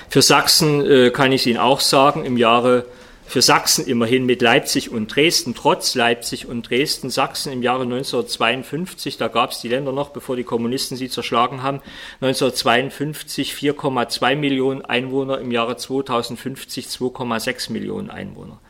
Für 0.08 0.22
Sachsen 0.22 0.84
äh, 0.84 1.10
kann 1.10 1.32
ich 1.32 1.46
Ihnen 1.46 1.58
auch 1.58 1.80
sagen, 1.80 2.24
im 2.24 2.36
Jahre 2.36 2.86
für 3.28 3.42
Sachsen 3.42 3.86
immerhin 3.86 4.24
mit 4.24 4.40
Leipzig 4.40 4.90
und 4.90 5.14
Dresden, 5.14 5.54
trotz 5.54 5.94
Leipzig 5.94 6.46
und 6.46 6.70
Dresden, 6.70 7.10
Sachsen 7.10 7.52
im 7.52 7.62
Jahre 7.62 7.82
1952, 7.82 9.18
da 9.18 9.28
gab 9.28 9.50
es 9.50 9.60
die 9.60 9.68
Länder 9.68 9.92
noch, 9.92 10.08
bevor 10.08 10.34
die 10.34 10.44
Kommunisten 10.44 10.96
sie 10.96 11.10
zerschlagen 11.10 11.62
haben, 11.62 11.82
1952 12.22 13.52
4,2 13.52 14.34
Millionen 14.34 14.82
Einwohner, 14.82 15.40
im 15.40 15.50
Jahre 15.50 15.76
2050 15.76 16.86
2,6 16.86 17.70
Millionen 17.70 18.08
Einwohner. 18.08 18.60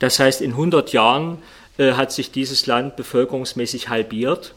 Das 0.00 0.18
heißt, 0.18 0.42
in 0.42 0.50
100 0.50 0.92
Jahren 0.92 1.38
äh, 1.78 1.92
hat 1.92 2.12
sich 2.12 2.30
dieses 2.30 2.66
Land 2.66 2.96
bevölkerungsmäßig 2.96 3.88
halbiert 3.88 4.54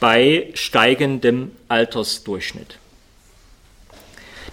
bei 0.00 0.50
steigendem 0.54 1.52
Altersdurchschnitt. 1.68 2.78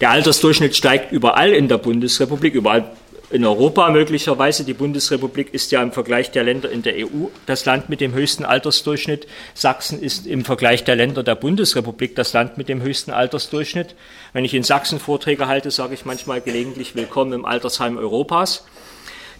Der 0.01 0.11
Altersdurchschnitt 0.11 0.75
steigt 0.75 1.11
überall 1.11 1.53
in 1.53 1.67
der 1.67 1.79
Bundesrepublik, 1.79 2.53
überall 2.53 2.91
in 3.29 3.43
Europa 3.43 3.89
möglicherweise. 3.89 4.63
Die 4.63 4.73
Bundesrepublik 4.73 5.53
ist 5.53 5.71
ja 5.71 5.81
im 5.81 5.91
Vergleich 5.91 6.31
der 6.31 6.43
Länder 6.43 6.69
in 6.69 6.81
der 6.81 6.95
EU 6.95 7.27
das 7.45 7.65
Land 7.65 7.89
mit 7.89 7.99
dem 7.99 8.13
höchsten 8.13 8.45
Altersdurchschnitt. 8.45 9.27
Sachsen 9.53 10.01
ist 10.01 10.27
im 10.27 10.45
Vergleich 10.45 10.83
der 10.83 10.95
Länder 10.95 11.23
der 11.23 11.35
Bundesrepublik 11.35 12.15
das 12.15 12.33
Land 12.33 12.57
mit 12.57 12.69
dem 12.69 12.81
höchsten 12.81 13.11
Altersdurchschnitt. 13.11 13.95
Wenn 14.33 14.45
ich 14.45 14.53
in 14.53 14.63
Sachsen 14.63 14.99
Vorträge 14.99 15.47
halte, 15.47 15.71
sage 15.71 15.93
ich 15.93 16.05
manchmal 16.05 16.41
gelegentlich 16.41 16.95
Willkommen 16.95 17.33
im 17.33 17.45
Altersheim 17.45 17.97
Europas. 17.97 18.65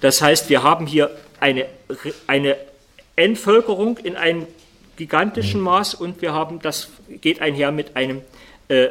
Das 0.01 0.21
heißt, 0.21 0.49
wir 0.49 0.63
haben 0.63 0.85
hier 0.87 1.11
eine, 1.39 1.65
eine 2.27 2.57
Entvölkerung 3.15 3.97
in 3.97 4.15
einem 4.15 4.47
gigantischen 4.95 5.61
Maß 5.61 5.95
und 5.95 6.21
wir 6.21 6.33
haben, 6.33 6.59
das 6.59 6.89
geht 7.21 7.41
einher 7.41 7.71
mit 7.71 7.95
einem 7.95 8.21
äh, 8.67 8.89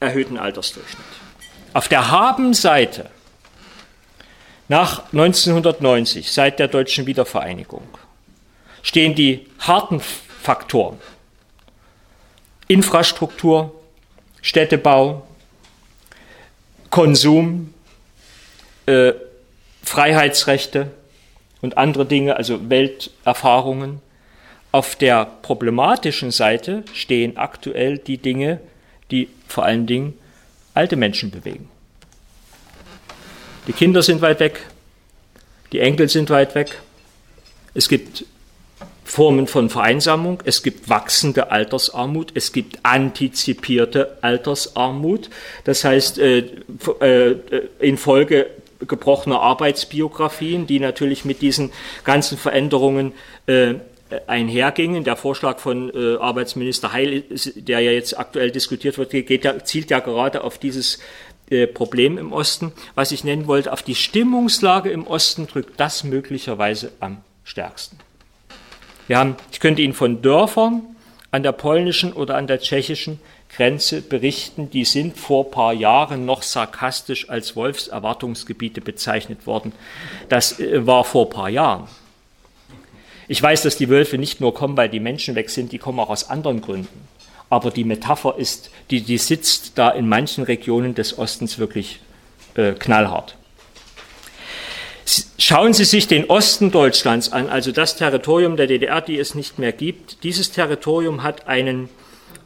erhöhten 0.00 0.38
Altersdurchschnitt. 0.38 1.04
Auf 1.72 1.88
der 1.88 2.10
Habenseite 2.10 3.10
nach 4.68 5.04
1990, 5.12 6.30
seit 6.30 6.58
der 6.58 6.68
deutschen 6.68 7.06
Wiedervereinigung, 7.06 7.86
stehen 8.82 9.14
die 9.14 9.46
harten 9.58 10.00
Faktoren 10.00 10.98
Infrastruktur, 12.70 13.74
Städtebau, 14.42 15.26
Konsum, 16.88 17.74
äh, 18.86 19.12
Freiheitsrechte 19.90 20.92
und 21.62 21.76
andere 21.76 22.06
Dinge, 22.06 22.36
also 22.36 22.70
Welterfahrungen. 22.70 24.00
Auf 24.70 24.94
der 24.94 25.24
problematischen 25.42 26.30
Seite 26.30 26.84
stehen 26.94 27.36
aktuell 27.36 27.98
die 27.98 28.18
Dinge, 28.18 28.60
die 29.10 29.28
vor 29.48 29.64
allen 29.64 29.88
Dingen 29.88 30.16
alte 30.74 30.94
Menschen 30.94 31.32
bewegen. 31.32 31.68
Die 33.66 33.72
Kinder 33.72 34.04
sind 34.04 34.20
weit 34.20 34.38
weg, 34.38 34.60
die 35.72 35.80
Enkel 35.80 36.08
sind 36.08 36.30
weit 36.30 36.54
weg. 36.54 36.80
Es 37.74 37.88
gibt 37.88 38.26
Formen 39.02 39.48
von 39.48 39.70
Vereinsamung, 39.70 40.40
es 40.44 40.62
gibt 40.62 40.88
wachsende 40.88 41.50
Altersarmut, 41.50 42.30
es 42.34 42.52
gibt 42.52 42.78
antizipierte 42.84 44.18
Altersarmut. 44.20 45.30
Das 45.64 45.82
heißt, 45.82 46.20
äh, 46.20 46.44
äh, 47.00 47.34
infolge 47.80 48.50
gebrochene 48.86 49.38
Arbeitsbiografien, 49.38 50.66
die 50.66 50.80
natürlich 50.80 51.24
mit 51.24 51.42
diesen 51.42 51.70
ganzen 52.04 52.38
Veränderungen 52.38 53.12
äh, 53.46 53.74
einhergingen. 54.26 55.04
Der 55.04 55.16
Vorschlag 55.16 55.58
von 55.58 55.90
äh, 55.94 56.16
Arbeitsminister 56.16 56.92
Heil, 56.92 57.24
der 57.54 57.80
ja 57.80 57.90
jetzt 57.90 58.18
aktuell 58.18 58.50
diskutiert 58.50 58.98
wird, 58.98 59.10
geht 59.10 59.44
ja, 59.44 59.62
zielt 59.64 59.90
ja 59.90 60.00
gerade 60.00 60.42
auf 60.44 60.58
dieses 60.58 60.98
äh, 61.50 61.66
Problem 61.66 62.18
im 62.18 62.32
Osten. 62.32 62.72
Was 62.94 63.12
ich 63.12 63.24
nennen 63.24 63.46
wollte, 63.46 63.72
auf 63.72 63.82
die 63.82 63.94
Stimmungslage 63.94 64.90
im 64.90 65.06
Osten 65.06 65.46
drückt 65.46 65.78
das 65.78 66.04
möglicherweise 66.04 66.92
am 67.00 67.18
stärksten. 67.44 67.98
Wir 69.06 69.18
haben, 69.18 69.36
ich 69.50 69.60
könnte 69.60 69.82
Ihnen 69.82 69.94
von 69.94 70.22
Dörfern 70.22 70.82
an 71.32 71.42
der 71.42 71.52
polnischen 71.52 72.12
oder 72.12 72.36
an 72.36 72.46
der 72.46 72.60
tschechischen 72.60 73.20
Grenze 73.60 74.00
berichten, 74.00 74.70
die 74.70 74.86
sind 74.86 75.18
vor 75.18 75.44
ein 75.44 75.50
paar 75.50 75.74
Jahren 75.74 76.24
noch 76.24 76.42
sarkastisch 76.42 77.28
als 77.28 77.56
Wolfserwartungsgebiete 77.56 78.80
bezeichnet 78.80 79.46
worden. 79.46 79.72
Das 80.30 80.58
äh, 80.58 80.86
war 80.86 81.04
vor 81.04 81.26
ein 81.26 81.30
paar 81.30 81.50
Jahren. 81.50 81.86
Ich 83.28 83.42
weiß, 83.42 83.60
dass 83.60 83.76
die 83.76 83.90
Wölfe 83.90 84.16
nicht 84.16 84.40
nur 84.40 84.54
kommen, 84.54 84.78
weil 84.78 84.88
die 84.88 84.98
Menschen 84.98 85.34
weg 85.34 85.50
sind, 85.50 85.72
die 85.72 85.78
kommen 85.78 86.00
auch 86.00 86.08
aus 86.08 86.30
anderen 86.30 86.62
Gründen. 86.62 87.06
Aber 87.50 87.70
die 87.70 87.84
Metapher 87.84 88.36
ist, 88.38 88.70
die, 88.90 89.02
die 89.02 89.18
sitzt 89.18 89.76
da 89.76 89.90
in 89.90 90.08
manchen 90.08 90.44
Regionen 90.44 90.94
des 90.94 91.18
Ostens 91.18 91.58
wirklich 91.58 92.00
äh, 92.54 92.72
knallhart. 92.72 93.36
Schauen 95.36 95.74
Sie 95.74 95.84
sich 95.84 96.08
den 96.08 96.30
Osten 96.30 96.70
Deutschlands 96.70 97.30
an, 97.30 97.50
also 97.50 97.72
das 97.72 97.96
Territorium 97.96 98.56
der 98.56 98.68
DDR, 98.68 99.02
die 99.02 99.18
es 99.18 99.34
nicht 99.34 99.58
mehr 99.58 99.72
gibt. 99.72 100.24
Dieses 100.24 100.50
Territorium 100.50 101.22
hat 101.22 101.46
einen 101.46 101.90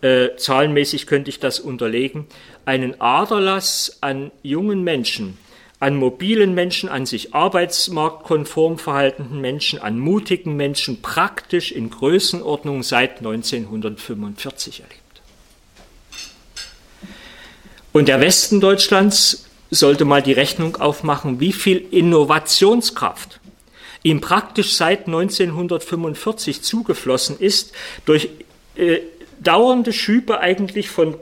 äh, 0.05 0.37
zahlenmäßig 0.37 1.07
könnte 1.07 1.31
ich 1.31 1.41
das 1.41 1.59
unterlegen, 1.59 2.27
einen 2.67 3.01
Aderlass 3.01 3.99
an 4.03 4.33
jungen 4.43 4.85
Menschen, 4.85 5.39
an 5.81 5.97
mobilen 5.97 6.53
Menschen, 6.55 6.91
an 6.91 7.07
sich 7.07 7.35
arbeitsmarktkonform 7.35 8.79
verhaltenen 8.79 9.41
Menschen, 9.41 9.79
an 9.79 9.99
mutigen 9.99 10.57
Menschen 10.57 11.01
praktisch 11.01 11.73
in 11.73 11.89
Größenordnung 11.89 12.83
seit 12.83 13.19
1945 13.19 14.81
erlebt. 14.81 15.01
Und 17.93 18.09
der 18.09 18.21
Westen 18.21 18.61
Deutschlands 18.61 19.47
sollte 19.71 20.05
mal 20.05 20.23
die 20.23 20.33
Rechnung 20.33 20.77
aufmachen, 20.77 21.41
wie 21.41 21.55
viel 21.55 21.79
Innovationskraft 21.79 23.41
ihm 24.03 24.21
praktisch 24.21 24.75
seit 24.75 25.07
1945 25.07 26.61
zugeflossen 26.61 27.39
ist 27.39 27.73
durch 28.05 28.29
äh, 28.77 28.99
dauernde 29.45 29.93
Schübe 29.93 30.41
eigentlich 30.41 30.89
von 30.89 31.17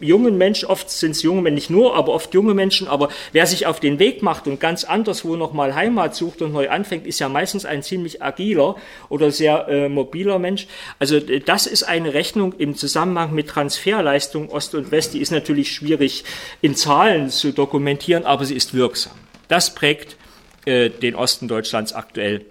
jungen 0.00 0.38
Menschen, 0.38 0.66
oft 0.66 0.90
sind 0.90 1.12
es 1.12 1.22
junge 1.22 1.42
Menschen, 1.42 1.54
nicht 1.54 1.70
nur, 1.70 1.94
aber 1.94 2.12
oft 2.12 2.34
junge 2.34 2.54
Menschen, 2.54 2.88
aber 2.88 3.08
wer 3.32 3.46
sich 3.46 3.66
auf 3.66 3.78
den 3.78 3.98
Weg 3.98 4.22
macht 4.22 4.46
und 4.46 4.58
ganz 4.58 4.84
anderswo 4.84 5.36
nochmal 5.36 5.74
Heimat 5.74 6.14
sucht 6.14 6.42
und 6.42 6.52
neu 6.52 6.70
anfängt, 6.70 7.06
ist 7.06 7.18
ja 7.18 7.28
meistens 7.28 7.64
ein 7.64 7.82
ziemlich 7.82 8.22
agiler 8.22 8.76
oder 9.08 9.30
sehr 9.30 9.68
äh, 9.68 9.88
mobiler 9.88 10.38
Mensch. 10.38 10.66
Also 10.98 11.20
das 11.20 11.66
ist 11.66 11.84
eine 11.84 12.14
Rechnung 12.14 12.54
im 12.58 12.76
Zusammenhang 12.76 13.34
mit 13.34 13.48
Transferleistung 13.48 14.50
Ost 14.50 14.74
und 14.74 14.90
West, 14.90 15.14
die 15.14 15.20
ist 15.20 15.30
natürlich 15.30 15.72
schwierig 15.72 16.24
in 16.60 16.74
Zahlen 16.74 17.30
zu 17.30 17.52
dokumentieren, 17.52 18.24
aber 18.24 18.44
sie 18.44 18.54
ist 18.54 18.74
wirksam. 18.74 19.12
Das 19.48 19.74
prägt 19.74 20.16
äh, 20.64 20.90
den 20.90 21.14
Osten 21.14 21.48
Deutschlands 21.48 21.92
aktuell 21.92 22.44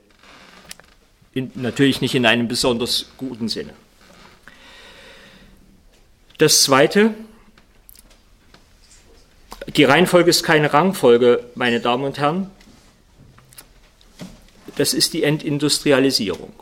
in, 1.33 1.51
natürlich 1.55 2.01
nicht 2.01 2.15
in 2.15 2.25
einem 2.25 2.47
besonders 2.47 3.11
guten 3.17 3.47
Sinne. 3.47 3.73
Das 6.39 6.63
Zweite, 6.63 7.13
die 9.75 9.83
Reihenfolge 9.83 10.29
ist 10.29 10.41
keine 10.43 10.71
Rangfolge, 10.73 11.43
meine 11.53 11.81
Damen 11.81 12.05
und 12.05 12.17
Herren. 12.17 12.49
Das 14.77 14.93
ist 14.93 15.11
die 15.11 15.23
Entindustrialisierung. 15.23 16.53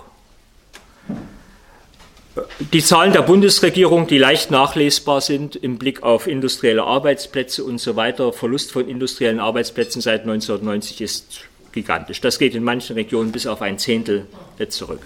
Die 2.73 2.81
Zahlen 2.81 3.13
der 3.13 3.21
Bundesregierung, 3.21 4.07
die 4.07 4.17
leicht 4.17 4.49
nachlesbar 4.49 5.21
sind 5.21 5.55
im 5.55 5.77
Blick 5.77 6.01
auf 6.01 6.25
industrielle 6.25 6.83
Arbeitsplätze 6.83 7.63
und 7.63 7.77
so 7.77 7.95
weiter, 7.95 8.33
Verlust 8.33 8.71
von 8.71 8.89
industriellen 8.89 9.39
Arbeitsplätzen 9.39 10.01
seit 10.01 10.21
1990 10.21 11.01
ist 11.01 11.41
gigantisch. 11.71 12.19
Das 12.19 12.39
geht 12.39 12.55
in 12.55 12.63
manchen 12.63 12.95
Regionen 12.95 13.31
bis 13.31 13.45
auf 13.45 13.61
ein 13.61 13.77
Zehntel 13.77 14.25
zurück 14.69 15.01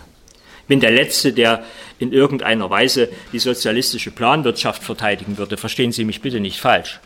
bin 0.72 0.80
der 0.80 0.92
Letzte, 0.92 1.34
der 1.34 1.66
in 2.00 2.14
irgendeiner 2.14 2.70
Weise 2.70 3.10
die 3.34 3.40
sozialistische 3.40 4.10
Planwirtschaft 4.10 4.82
verteidigen 4.82 5.38
würde. 5.38 5.58
Verstehen 5.58 5.92
Sie 5.92 6.06
mich 6.06 6.22
bitte 6.22 6.40
nicht 6.40 6.62
falsch. 6.62 7.02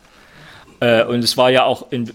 Äh, 0.81 1.03
und 1.05 1.23
es 1.23 1.35
war 1.35 1.49
ja 1.49 1.63
auch 1.63 1.91
in, 1.91 2.09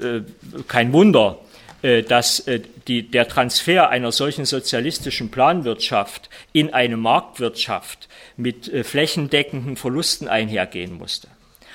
äh, 0.00 0.20
kein 0.68 0.92
Wunder, 0.92 1.40
äh, 1.82 2.04
dass 2.04 2.44
die, 2.86 3.10
der 3.10 3.26
Transfer 3.26 3.88
einer 3.90 4.12
solchen 4.12 4.44
sozialistischen 4.44 5.32
Planwirtschaft 5.32 6.30
in 6.52 6.72
eine 6.72 6.96
Marktwirtschaft 6.96 8.08
mit 8.36 8.70
flächendeckenden 8.86 9.74
Verlusten 9.74 10.28
einhergehen 10.28 10.96
musste. 10.96 11.26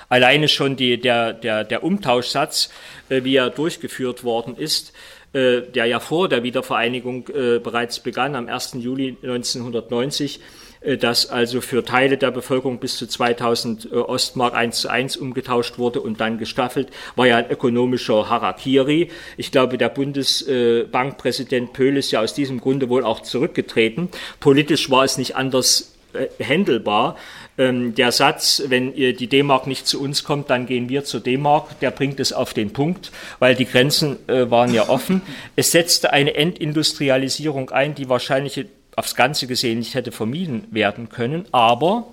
Alleine 0.07 0.47
schon 0.47 0.77
die, 0.77 1.01
der, 1.01 1.33
der, 1.33 1.65
der 1.65 1.83
Umtauschsatz, 1.83 2.69
wie 3.09 3.35
er 3.35 3.49
durchgeführt 3.49 4.23
worden 4.23 4.55
ist, 4.55 4.93
äh, 5.37 5.61
der 5.61 5.85
ja 5.85 5.99
vor 5.99 6.29
der 6.29 6.41
Wiedervereinigung 6.41 7.27
äh, 7.27 7.59
bereits 7.59 7.99
begann, 7.99 8.33
am 8.33 8.47
1. 8.47 8.77
Juli 8.79 9.17
1990, 9.21 10.39
äh, 10.81 10.97
dass 10.97 11.29
also 11.29 11.61
für 11.61 11.85
Teile 11.85 12.17
der 12.17 12.31
Bevölkerung 12.31 12.79
bis 12.79 12.97
zu 12.97 13.05
2000 13.05 13.91
Ostmark 13.91 14.55
1 14.55 14.81
zu 14.81 14.89
1 14.89 15.15
umgetauscht 15.17 15.77
wurde 15.77 16.01
und 16.01 16.19
dann 16.21 16.39
gestaffelt, 16.39 16.89
war 17.15 17.27
ja 17.27 17.37
ein 17.37 17.51
ökonomischer 17.51 18.29
Harakiri. 18.29 19.11
Ich 19.37 19.51
glaube, 19.51 19.77
der 19.77 19.89
Bundesbankpräsident 19.89 21.73
Pöhl 21.73 21.97
ist 21.97 22.09
ja 22.09 22.21
aus 22.21 22.33
diesem 22.33 22.59
Grunde 22.59 22.89
wohl 22.89 23.03
auch 23.03 23.19
zurückgetreten. 23.19 24.09
Politisch 24.39 24.89
war 24.89 25.03
es 25.03 25.19
nicht 25.19 25.35
anders 25.35 25.93
händelbar. 26.39 27.15
Ähm, 27.57 27.95
der 27.95 28.11
Satz, 28.11 28.61
wenn 28.67 28.93
die 28.93 29.27
D-Mark 29.27 29.65
nicht 29.67 29.87
zu 29.87 30.01
uns 30.01 30.23
kommt, 30.23 30.49
dann 30.49 30.67
gehen 30.67 30.89
wir 30.89 31.03
zur 31.03 31.21
D-Mark, 31.21 31.79
der 31.79 31.91
bringt 31.91 32.19
es 32.19 32.33
auf 32.33 32.53
den 32.53 32.71
Punkt, 32.71 33.11
weil 33.39 33.55
die 33.55 33.65
Grenzen 33.65 34.17
äh, 34.27 34.49
waren 34.51 34.73
ja 34.73 34.89
offen. 34.89 35.21
Es 35.55 35.71
setzte 35.71 36.13
eine 36.13 36.35
Entindustrialisierung 36.35 37.71
ein, 37.71 37.95
die 37.95 38.09
wahrscheinlich 38.09 38.65
aufs 38.95 39.15
Ganze 39.15 39.47
gesehen 39.47 39.79
nicht 39.79 39.95
hätte 39.95 40.11
vermieden 40.11 40.67
werden 40.71 41.09
können, 41.09 41.45
aber 41.51 42.07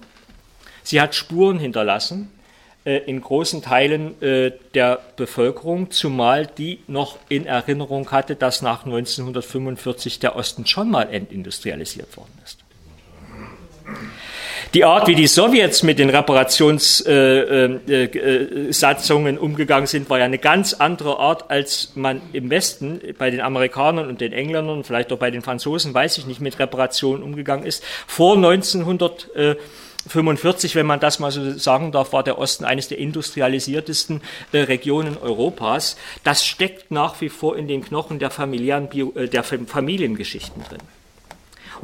sie 0.83 1.01
hat 1.01 1.15
Spuren 1.15 1.59
hinterlassen 1.59 2.31
äh, 2.85 2.99
in 2.99 3.21
großen 3.21 3.63
Teilen 3.63 4.21
äh, 4.23 4.53
der 4.75 5.01
Bevölkerung, 5.17 5.91
zumal 5.91 6.47
die 6.47 6.81
noch 6.87 7.19
in 7.29 7.47
Erinnerung 7.47 8.11
hatte, 8.11 8.37
dass 8.37 8.63
nach 8.63 8.85
1945 8.85 10.21
der 10.21 10.37
Osten 10.37 10.67
schon 10.67 10.91
mal 10.91 11.05
entindustrialisiert 11.05 12.17
worden 12.17 12.39
ist. 12.45 12.64
Die 14.75 14.85
Art, 14.85 15.07
wie 15.07 15.15
die 15.15 15.29
Sowjets 15.29 15.85
mit 15.85 16.01
den 16.01 16.11
Reparationssatzungen 16.11 17.87
äh, 17.87 17.93
äh, 17.93 19.35
äh 19.35 19.39
umgegangen 19.39 19.87
sind, 19.87 20.11
war 20.11 20.19
ja 20.19 20.25
eine 20.25 20.39
ganz 20.39 20.75
andere 20.75 21.21
Art, 21.21 21.49
als 21.49 21.93
man 21.95 22.21
im 22.33 22.51
Westen 22.51 23.01
bei 23.17 23.31
den 23.31 23.41
Amerikanern 23.41 24.09
und 24.09 24.21
den 24.21 24.33
Engländern, 24.33 24.83
vielleicht 24.83 25.13
auch 25.13 25.19
bei 25.19 25.31
den 25.31 25.43
Franzosen, 25.43 25.95
weiß 25.95 26.19
ich 26.19 26.27
nicht, 26.27 26.41
mit 26.41 26.59
Reparationen 26.59 27.23
umgegangen 27.23 27.65
ist. 27.65 27.85
Vor 28.09 28.35
1945, 28.35 30.75
wenn 30.75 30.87
man 30.87 30.99
das 30.99 31.21
mal 31.21 31.31
so 31.31 31.57
sagen 31.57 31.93
darf, 31.93 32.13
war 32.13 32.25
der 32.25 32.39
Osten 32.39 32.65
eines 32.65 32.89
der 32.89 32.99
industrialisiertesten 32.99 34.23
äh, 34.51 34.59
Regionen 34.59 35.17
Europas. 35.17 35.97
Das 36.25 36.45
steckt 36.45 36.91
nach 36.91 37.21
wie 37.21 37.29
vor 37.29 37.57
in 37.57 37.69
den 37.69 37.85
Knochen 37.85 38.19
der, 38.19 38.31
familiären 38.31 38.89
Bio, 38.89 39.13
äh, 39.15 39.29
der 39.29 39.45
Familiengeschichten 39.45 40.65
drin. 40.69 40.81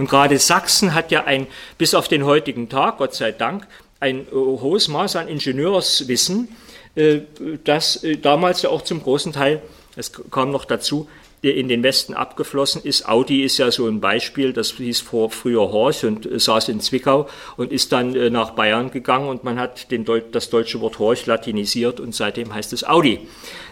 Und 0.01 0.09
gerade 0.09 0.39
Sachsen 0.39 0.95
hat 0.95 1.11
ja 1.11 1.25
ein, 1.25 1.47
bis 1.77 1.95
auf 1.95 2.09
den 2.09 2.25
heutigen 2.25 2.71
Tag, 2.71 2.97
Gott 2.97 3.13
sei 3.13 3.33
Dank, 3.33 3.67
ein 4.01 4.21
äh, 4.21 4.31
hohes 4.33 4.89
Maß 4.89 5.17
an 5.17 5.29
Ingenieurswissen, 5.29 6.49
äh, 6.95 7.19
das 7.65 8.03
äh, 8.03 8.17
damals 8.17 8.63
ja 8.63 8.71
auch 8.71 8.81
zum 8.81 9.03
großen 9.03 9.35
Teil, 9.35 9.61
es 9.97 10.11
kam 10.31 10.53
noch 10.53 10.65
dazu, 10.65 11.07
in 11.43 11.69
den 11.69 11.83
Westen 11.83 12.15
abgeflossen 12.15 12.83
ist. 12.83 13.11
Audi 13.11 13.45
ist 13.45 13.59
ja 13.59 13.71
so 13.71 13.87
ein 13.89 14.01
Beispiel, 14.01 14.55
das 14.55 14.73
hieß 14.73 15.03
vor, 15.03 15.31
früher 15.31 15.71
Horch 15.71 16.07
und 16.07 16.27
saß 16.35 16.71
in 16.71 16.81
Zwickau 16.81 17.29
und 17.59 17.71
ist 17.71 17.93
dann 17.93 18.13
nach 18.33 18.53
Bayern 18.53 18.91
gegangen 18.91 19.29
und 19.29 19.45
man 19.45 19.59
hat 19.59 19.91
den, 19.91 20.07
das 20.33 20.49
deutsche 20.49 20.81
Wort 20.81 20.99
Horch 20.99 21.27
latinisiert 21.27 22.01
und 22.01 22.15
seitdem 22.15 22.55
heißt 22.55 22.73
es 22.73 22.85
Audi. 22.85 23.21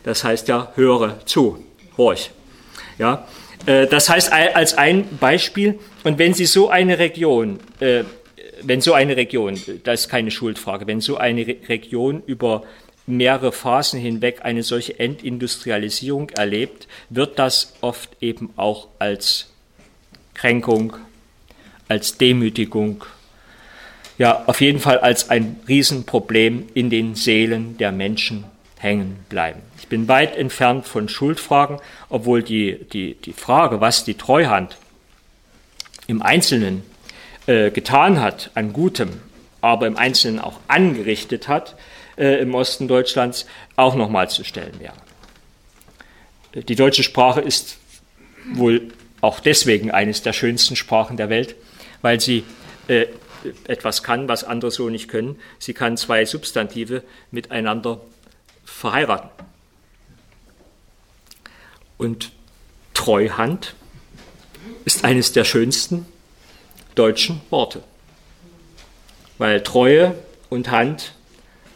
Das 0.03 0.24
heißt 0.24 0.49
ja, 0.49 0.72
höre 0.74 1.24
zu, 1.24 1.64
Horch. 1.97 2.31
Ja, 2.99 3.26
das 3.66 4.09
heißt 4.09 4.32
als 4.32 4.74
ein 4.74 5.18
Beispiel, 5.18 5.78
und 6.04 6.18
wenn 6.18 6.34
Sie 6.34 6.46
so 6.46 6.68
eine 6.70 6.98
Region, 6.98 7.59
äh, 7.80 8.04
wenn 8.62 8.80
so 8.80 8.92
eine 8.94 9.16
Region, 9.16 9.61
das 9.84 10.02
ist 10.02 10.09
keine 10.09 10.30
Schuldfrage, 10.30 10.86
wenn 10.86 11.00
so 11.00 11.16
eine 11.16 11.46
Re 11.46 11.56
Region 11.68 12.22
über 12.26 12.62
mehrere 13.06 13.52
Phasen 13.52 14.00
hinweg 14.00 14.40
eine 14.42 14.62
solche 14.62 14.98
Entindustrialisierung 14.98 16.30
erlebt, 16.30 16.88
wird 17.09 17.38
das 17.38 17.74
oft 17.80 18.11
eben 18.20 18.50
auch 18.56 18.88
als 18.98 19.50
Kränkung, 20.34 20.94
als 21.88 22.18
Demütigung, 22.18 23.04
ja, 24.18 24.44
auf 24.46 24.61
jeden 24.61 24.80
Fall 24.80 24.98
als 24.98 25.30
ein 25.30 25.61
Riesenproblem 25.68 26.66
in 26.74 26.90
den 26.90 27.14
Seelen 27.14 27.78
der 27.78 27.92
Menschen 27.92 28.44
hängen 28.78 29.18
bleiben. 29.28 29.62
Ich 29.89 29.91
bin 29.91 30.07
weit 30.07 30.36
entfernt 30.36 30.86
von 30.86 31.09
Schuldfragen, 31.09 31.78
obwohl 32.11 32.43
die, 32.43 32.84
die, 32.93 33.14
die 33.14 33.32
Frage, 33.32 33.80
was 33.80 34.05
die 34.05 34.12
Treuhand 34.12 34.76
im 36.07 36.20
Einzelnen 36.20 36.82
äh, 37.47 37.70
getan 37.70 38.20
hat 38.20 38.51
an 38.53 38.74
Gutem, 38.74 39.22
aber 39.62 39.86
im 39.86 39.97
Einzelnen 39.97 40.41
auch 40.41 40.61
angerichtet 40.68 41.49
hat 41.49 41.74
äh, 42.18 42.39
im 42.43 42.55
Osten 42.55 42.86
Deutschlands, 42.86 43.47
auch 43.76 43.95
nochmal 43.95 44.28
zu 44.28 44.45
stellen 44.45 44.78
wäre. 44.78 44.93
Die 46.64 46.74
deutsche 46.74 47.03
Sprache 47.03 47.41
ist 47.41 47.78
wohl 48.53 48.89
auch 49.22 49.41
deswegen 49.41 49.91
eines 49.91 50.20
der 50.20 50.34
schönsten 50.34 50.76
Sprachen 50.76 51.16
der 51.16 51.30
Welt, 51.30 51.55
weil 52.03 52.20
sie 52.20 52.45
äh, 52.89 53.07
etwas 53.66 54.03
kann, 54.03 54.28
was 54.28 54.45
andere 54.45 54.70
so 54.70 54.91
nicht 54.91 55.09
können. 55.09 55.41
Sie 55.59 55.72
kann 55.72 55.97
zwei 55.97 56.26
Substantive 56.26 57.05
miteinander 57.30 58.03
verheiraten. 58.66 59.30
Und 61.99 62.30
Treuhand 62.94 63.74
ist 64.84 65.05
eines 65.05 65.32
der 65.32 65.44
schönsten 65.44 66.07
deutschen 66.94 67.40
Worte, 67.51 67.82
weil 69.36 69.62
Treue 69.62 70.14
und 70.49 70.70
Hand 70.70 71.12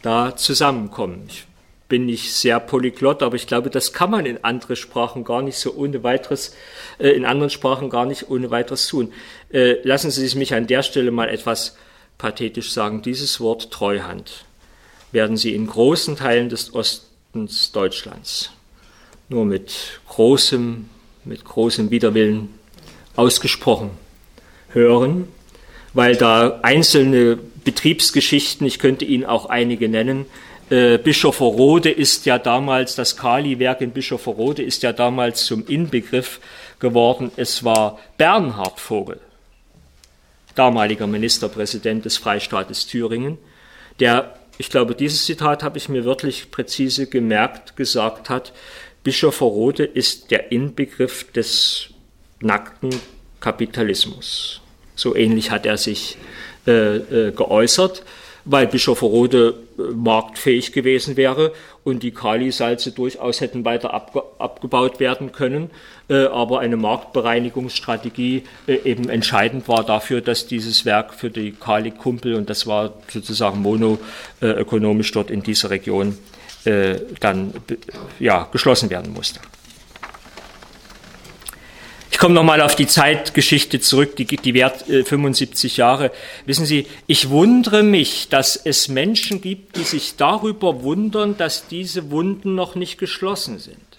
da 0.03 0.35
zusammenkommen. 0.37 1.25
Ich 1.29 1.47
bin 1.89 2.07
nicht 2.07 2.33
sehr 2.33 2.59
polyglott, 2.59 3.23
aber 3.23 3.37
ich 3.37 3.47
glaube, 3.47 3.69
das 3.69 3.93
kann 3.93 4.11
man 4.11 4.25
in 4.25 4.43
andere 4.45 4.77
Sprachen 4.77 5.25
gar 5.25 5.43
nicht 5.43 5.59
so 5.59 5.75
ohne 5.75 6.03
weiteres, 6.03 6.55
äh, 6.99 7.11
in 7.11 7.27
anderen 7.27 7.51
Sprachen 7.51 7.91
gar 7.91 8.07
nicht 8.07 8.31
ohne 8.31 8.51
weiteres 8.51 8.87
tun. 8.87 9.13
Äh, 9.53 9.75
lassen 9.83 10.11
Sie 10.11 10.39
mich 10.39 10.55
an 10.55 10.67
der 10.67 10.83
Stelle 10.83 11.11
mal 11.11 11.29
etwas 11.29 11.77
pathetisch 12.17 12.73
sagen. 12.73 13.03
Dieses 13.03 13.41
Wort 13.41 13.71
Treuhand 13.71 14.47
werden 15.13 15.37
Sie 15.37 15.55
in 15.55 15.67
großen 15.67 16.17
Teilen 16.17 16.49
des 16.49 16.75
Ostens 16.75 17.73
Deutschlands 17.73 18.51
nur 19.33 19.47
mit 19.47 20.01
großem, 20.09 20.89
mit 21.25 21.45
großem 21.45 21.91
Widerwillen 21.91 22.51
ausgesprochen 23.17 23.91
hören, 24.73 25.27
weil 25.95 26.17
da 26.17 26.61
einzelne 26.63 27.39
Betriebsgeschichten, 27.65 28.67
ich 28.67 28.79
könnte 28.79 29.05
Ihnen 29.05 29.25
auch 29.25 29.47
einige 29.47 29.89
nennen, 29.89 30.27
äh, 30.71 30.99
Bischofferode 30.99 31.91
ist 31.91 32.27
ja 32.27 32.39
damals, 32.39 32.95
das 32.95 33.17
Kali-Werk 33.17 33.81
in 33.81 33.91
Bischofferode 33.91 34.63
ist 34.63 34.83
ja 34.83 34.93
damals 34.93 35.45
zum 35.47 35.67
Inbegriff 35.67 36.41
geworden. 36.79 37.31
Es 37.37 37.65
war 37.65 37.99
Bernhard 38.17 38.81
Vogel, 38.81 39.21
damaliger 40.55 41.07
Ministerpräsident 41.07 42.05
des 42.05 42.17
Freistaates 42.17 42.87
Thüringen, 42.87 43.39
der, 44.01 44.35
ich 44.59 44.71
glaube, 44.71 44.95
dieses 44.95 45.25
Zitat 45.25 45.63
habe 45.63 45.79
ich 45.79 45.89
mir 45.89 46.05
wirklich 46.05 46.51
präzise 46.51 47.07
gemerkt, 47.07 47.77
gesagt 47.77 48.31
hat, 48.31 48.53
Bischofferode 49.03 49.85
ist 49.85 50.31
der 50.31 50.53
Inbegriff 50.53 51.31
des 51.33 51.89
nackten 52.41 52.91
Kapitalismus. 53.41 54.61
So 54.95 55.17
ähnlich 55.17 55.51
hat 55.51 55.67
er 55.67 55.77
sich 55.77 56.17
äh, 56.67 56.97
äh, 56.97 57.33
geäußert, 57.33 58.05
weil 58.45 58.67
Bischofferode 58.67 59.55
äh, 59.79 59.83
marktfähig 59.95 60.73
gewesen 60.73 61.17
wäre 61.17 61.53
und 61.85 62.03
die 62.03 62.13
Kalisalze 62.13 62.93
durchaus 62.93 63.41
hätten 63.41 63.65
weiter 63.65 63.95
abge 63.95 64.23
abgebaut 64.39 65.01
werden 65.01 65.33
können, 65.33 65.71
äh, 66.09 66.27
aber 66.27 66.61
eine 66.61 66.77
Marktbereinigungsstrategie 66.77 68.45
äh, 68.67 68.75
eben 68.85 69.09
entscheidend 69.09 69.67
war 69.67 69.85
dafür, 69.85 70.21
dass 70.21 70.47
dieses 70.47 70.85
Werk 70.85 71.15
für 71.15 71.31
die 71.31 71.53
Kali-Kumpel, 71.53 72.35
und 72.35 72.51
das 72.51 72.67
war 72.67 72.93
sozusagen 73.09 73.61
monoökonomisch 73.63 75.11
dort 75.13 75.31
in 75.31 75.43
dieser 75.43 75.71
Region, 75.71 76.17
äh, 76.65 77.01
dann 77.21 77.53
ja, 78.19 78.49
geschlossen 78.53 78.91
werden 78.91 79.13
musste. 79.13 79.41
Ich 82.11 82.19
komme 82.19 82.35
nochmal 82.35 82.61
auf 82.61 82.77
die 82.77 82.87
Zeitgeschichte 82.87 83.81
zurück, 83.81 84.17
die, 84.17 84.27
die 84.27 84.55
währt 84.55 84.89
äh, 84.89 85.03
75 85.03 85.79
Jahre. 85.79 86.13
Wissen 86.47 86.67
Sie, 86.67 86.87
ich 87.07 87.31
wundere 87.31 87.83
mich, 87.83 88.29
dass 88.29 88.55
es 88.55 88.89
Menschen 88.89 89.41
gibt, 89.41 89.77
die 89.77 89.85
sich 89.85 90.17
darüber 90.17 90.83
wundern, 90.83 91.37
dass 91.37 91.67
diese 91.69 92.11
Wunden 92.11 92.55
noch 92.55 92.75
nicht 92.75 92.99
geschlossen 92.99 93.59
sind. 93.59 93.92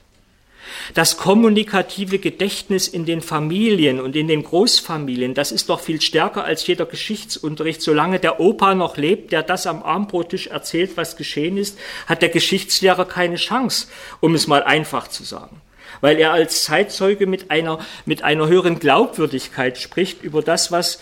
Das 0.93 1.17
kommunikative 1.17 2.19
Gedächtnis 2.19 2.87
in 2.87 3.05
den 3.05 3.21
Familien 3.21 3.99
und 3.99 4.15
in 4.15 4.27
den 4.27 4.43
Großfamilien, 4.43 5.33
das 5.33 5.51
ist 5.51 5.69
doch 5.69 5.79
viel 5.79 6.01
stärker 6.01 6.43
als 6.43 6.65
jeder 6.67 6.85
Geschichtsunterricht. 6.85 7.81
Solange 7.81 8.19
der 8.19 8.39
Opa 8.39 8.75
noch 8.75 8.97
lebt, 8.97 9.31
der 9.31 9.43
das 9.43 9.67
am 9.67 9.83
Armbrottisch 9.83 10.47
erzählt, 10.47 10.91
was 10.95 11.17
geschehen 11.17 11.57
ist, 11.57 11.77
hat 12.07 12.21
der 12.21 12.29
Geschichtslehrer 12.29 13.05
keine 13.05 13.35
Chance, 13.35 13.87
um 14.19 14.35
es 14.35 14.47
mal 14.47 14.63
einfach 14.63 15.07
zu 15.07 15.23
sagen 15.23 15.61
weil 16.01 16.19
er 16.19 16.33
als 16.33 16.65
Zeitzeuge 16.65 17.27
mit 17.27 17.49
einer, 17.49 17.79
mit 18.05 18.23
einer 18.23 18.47
höheren 18.47 18.77
Glaubwürdigkeit 18.77 19.77
spricht 19.77 20.21
über 20.21 20.41
das, 20.41 20.69
was, 20.69 20.99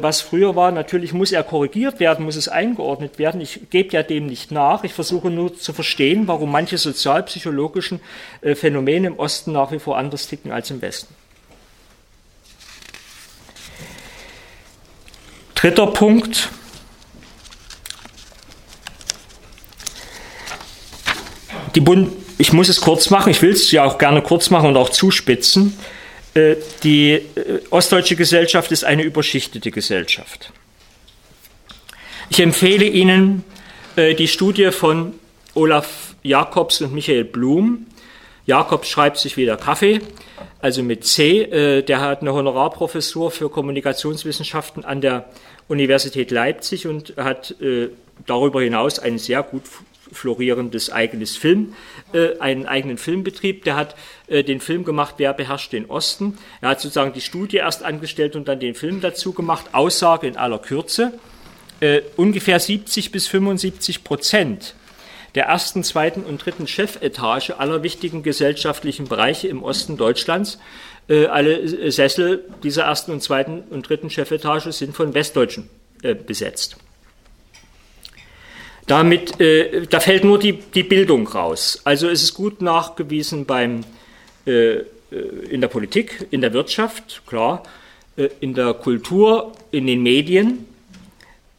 was 0.00 0.20
früher 0.20 0.56
war. 0.56 0.72
Natürlich 0.72 1.12
muss 1.12 1.32
er 1.32 1.42
korrigiert 1.42 2.00
werden, 2.00 2.24
muss 2.24 2.36
es 2.36 2.48
eingeordnet 2.48 3.18
werden. 3.18 3.40
Ich 3.40 3.70
gebe 3.70 3.92
ja 3.92 4.02
dem 4.02 4.26
nicht 4.26 4.50
nach. 4.50 4.84
Ich 4.84 4.92
versuche 4.92 5.30
nur 5.30 5.56
zu 5.56 5.72
verstehen, 5.72 6.26
warum 6.28 6.50
manche 6.50 6.78
sozialpsychologischen 6.78 8.00
äh, 8.40 8.54
Phänomene 8.54 9.08
im 9.08 9.18
Osten 9.18 9.52
nach 9.52 9.72
wie 9.72 9.78
vor 9.78 9.96
anders 9.96 10.26
ticken 10.26 10.52
als 10.52 10.70
im 10.70 10.82
Westen. 10.82 11.14
Dritter 15.54 15.88
Punkt. 15.88 16.48
Die 21.74 21.80
Bund 21.80 22.10
ich 22.40 22.54
muss 22.54 22.70
es 22.70 22.80
kurz 22.80 23.10
machen, 23.10 23.30
ich 23.30 23.42
will 23.42 23.50
es 23.50 23.70
ja 23.70 23.84
auch 23.84 23.98
gerne 23.98 24.22
kurz 24.22 24.48
machen 24.48 24.70
und 24.70 24.76
auch 24.78 24.88
zuspitzen. 24.88 25.76
Äh, 26.34 26.56
die 26.84 27.12
äh, 27.12 27.22
ostdeutsche 27.70 28.14
Gesellschaft 28.14 28.70
ist 28.70 28.84
eine 28.84 29.02
überschichtete 29.02 29.70
Gesellschaft. 29.70 30.52
Ich 32.28 32.38
empfehle 32.38 32.84
Ihnen 32.84 33.42
äh, 33.96 34.14
die 34.14 34.28
Studie 34.28 34.70
von 34.70 35.14
Olaf 35.54 36.14
Jakobs 36.22 36.80
und 36.82 36.92
Michael 36.94 37.24
Blum. 37.24 37.86
Jakobs 38.46 38.88
schreibt 38.88 39.18
sich 39.18 39.36
wieder 39.36 39.56
Kaffee, 39.56 40.00
also 40.60 40.82
mit 40.82 41.04
C. 41.04 41.82
Der 41.82 42.00
hat 42.00 42.20
eine 42.20 42.32
Honorarprofessur 42.32 43.30
für 43.30 43.48
Kommunikationswissenschaften 43.48 44.84
an 44.84 45.00
der 45.00 45.28
Universität 45.68 46.30
Leipzig 46.30 46.86
und 46.86 47.14
hat 47.16 47.54
darüber 48.26 48.62
hinaus 48.62 48.98
einen 48.98 49.18
sehr 49.18 49.42
gut 49.42 49.62
florierendes 50.12 50.90
eigenes 50.90 51.36
Film, 51.36 51.74
äh, 52.14 52.38
einen 52.38 52.66
eigenen 52.66 52.98
Filmbetrieb. 52.98 53.64
Der 53.64 53.76
hat 53.76 53.94
äh, 54.26 54.42
den 54.42 54.60
Film 54.60 54.84
gemacht, 54.84 55.16
wer 55.18 55.32
beherrscht 55.32 55.72
den 55.72 55.86
Osten. 55.86 56.38
Er 56.60 56.70
hat 56.70 56.80
sozusagen 56.80 57.12
die 57.12 57.20
Studie 57.20 57.58
erst 57.58 57.82
angestellt 57.82 58.36
und 58.36 58.48
dann 58.48 58.60
den 58.60 58.74
Film 58.74 59.00
dazu 59.00 59.32
gemacht. 59.32 59.66
Aussage 59.72 60.26
in 60.26 60.36
aller 60.36 60.58
Kürze. 60.58 61.12
Äh, 61.80 62.02
ungefähr 62.16 62.60
70 62.60 63.12
bis 63.12 63.26
75 63.28 64.04
Prozent 64.04 64.74
der 65.34 65.44
ersten, 65.44 65.84
zweiten 65.84 66.22
und 66.22 66.44
dritten 66.44 66.66
Chefetage 66.66 67.58
aller 67.58 67.82
wichtigen 67.82 68.22
gesellschaftlichen 68.22 69.06
Bereiche 69.06 69.48
im 69.48 69.62
Osten 69.62 69.96
Deutschlands. 69.96 70.58
Äh, 71.08 71.26
alle 71.26 71.90
Sessel 71.90 72.44
dieser 72.62 72.84
ersten 72.84 73.12
und 73.12 73.22
zweiten 73.22 73.62
und 73.70 73.88
dritten 73.88 74.10
Chefetage 74.10 74.72
sind 74.72 74.94
von 74.94 75.14
Westdeutschen 75.14 75.70
äh, 76.02 76.14
besetzt. 76.14 76.76
Damit, 78.90 79.40
äh, 79.40 79.86
da 79.88 80.00
fällt 80.00 80.24
nur 80.24 80.40
die, 80.40 80.54
die 80.54 80.82
Bildung 80.82 81.28
raus. 81.28 81.80
Also 81.84 82.08
es 82.08 82.24
ist 82.24 82.34
gut 82.34 82.60
nachgewiesen 82.60 83.46
beim, 83.46 83.84
äh, 84.48 84.50
äh, 84.50 84.84
in 85.48 85.60
der 85.60 85.68
Politik, 85.68 86.26
in 86.32 86.40
der 86.40 86.52
Wirtschaft, 86.52 87.22
klar, 87.24 87.62
äh, 88.16 88.30
in 88.40 88.52
der 88.52 88.74
Kultur, 88.74 89.52
in 89.70 89.86
den 89.86 90.02
Medien, 90.02 90.66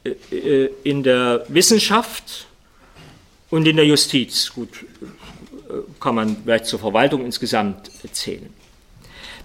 äh, 0.04 0.10
äh, 0.36 0.72
in 0.84 1.04
der 1.04 1.46
Wissenschaft 1.48 2.48
und 3.50 3.66
in 3.66 3.78
der 3.78 3.86
Justiz. 3.86 4.52
Gut, 4.54 4.86
kann 6.02 6.16
man 6.16 6.36
vielleicht 6.44 6.66
zur 6.66 6.80
Verwaltung 6.80 7.24
insgesamt 7.24 7.92
zählen. 8.12 8.50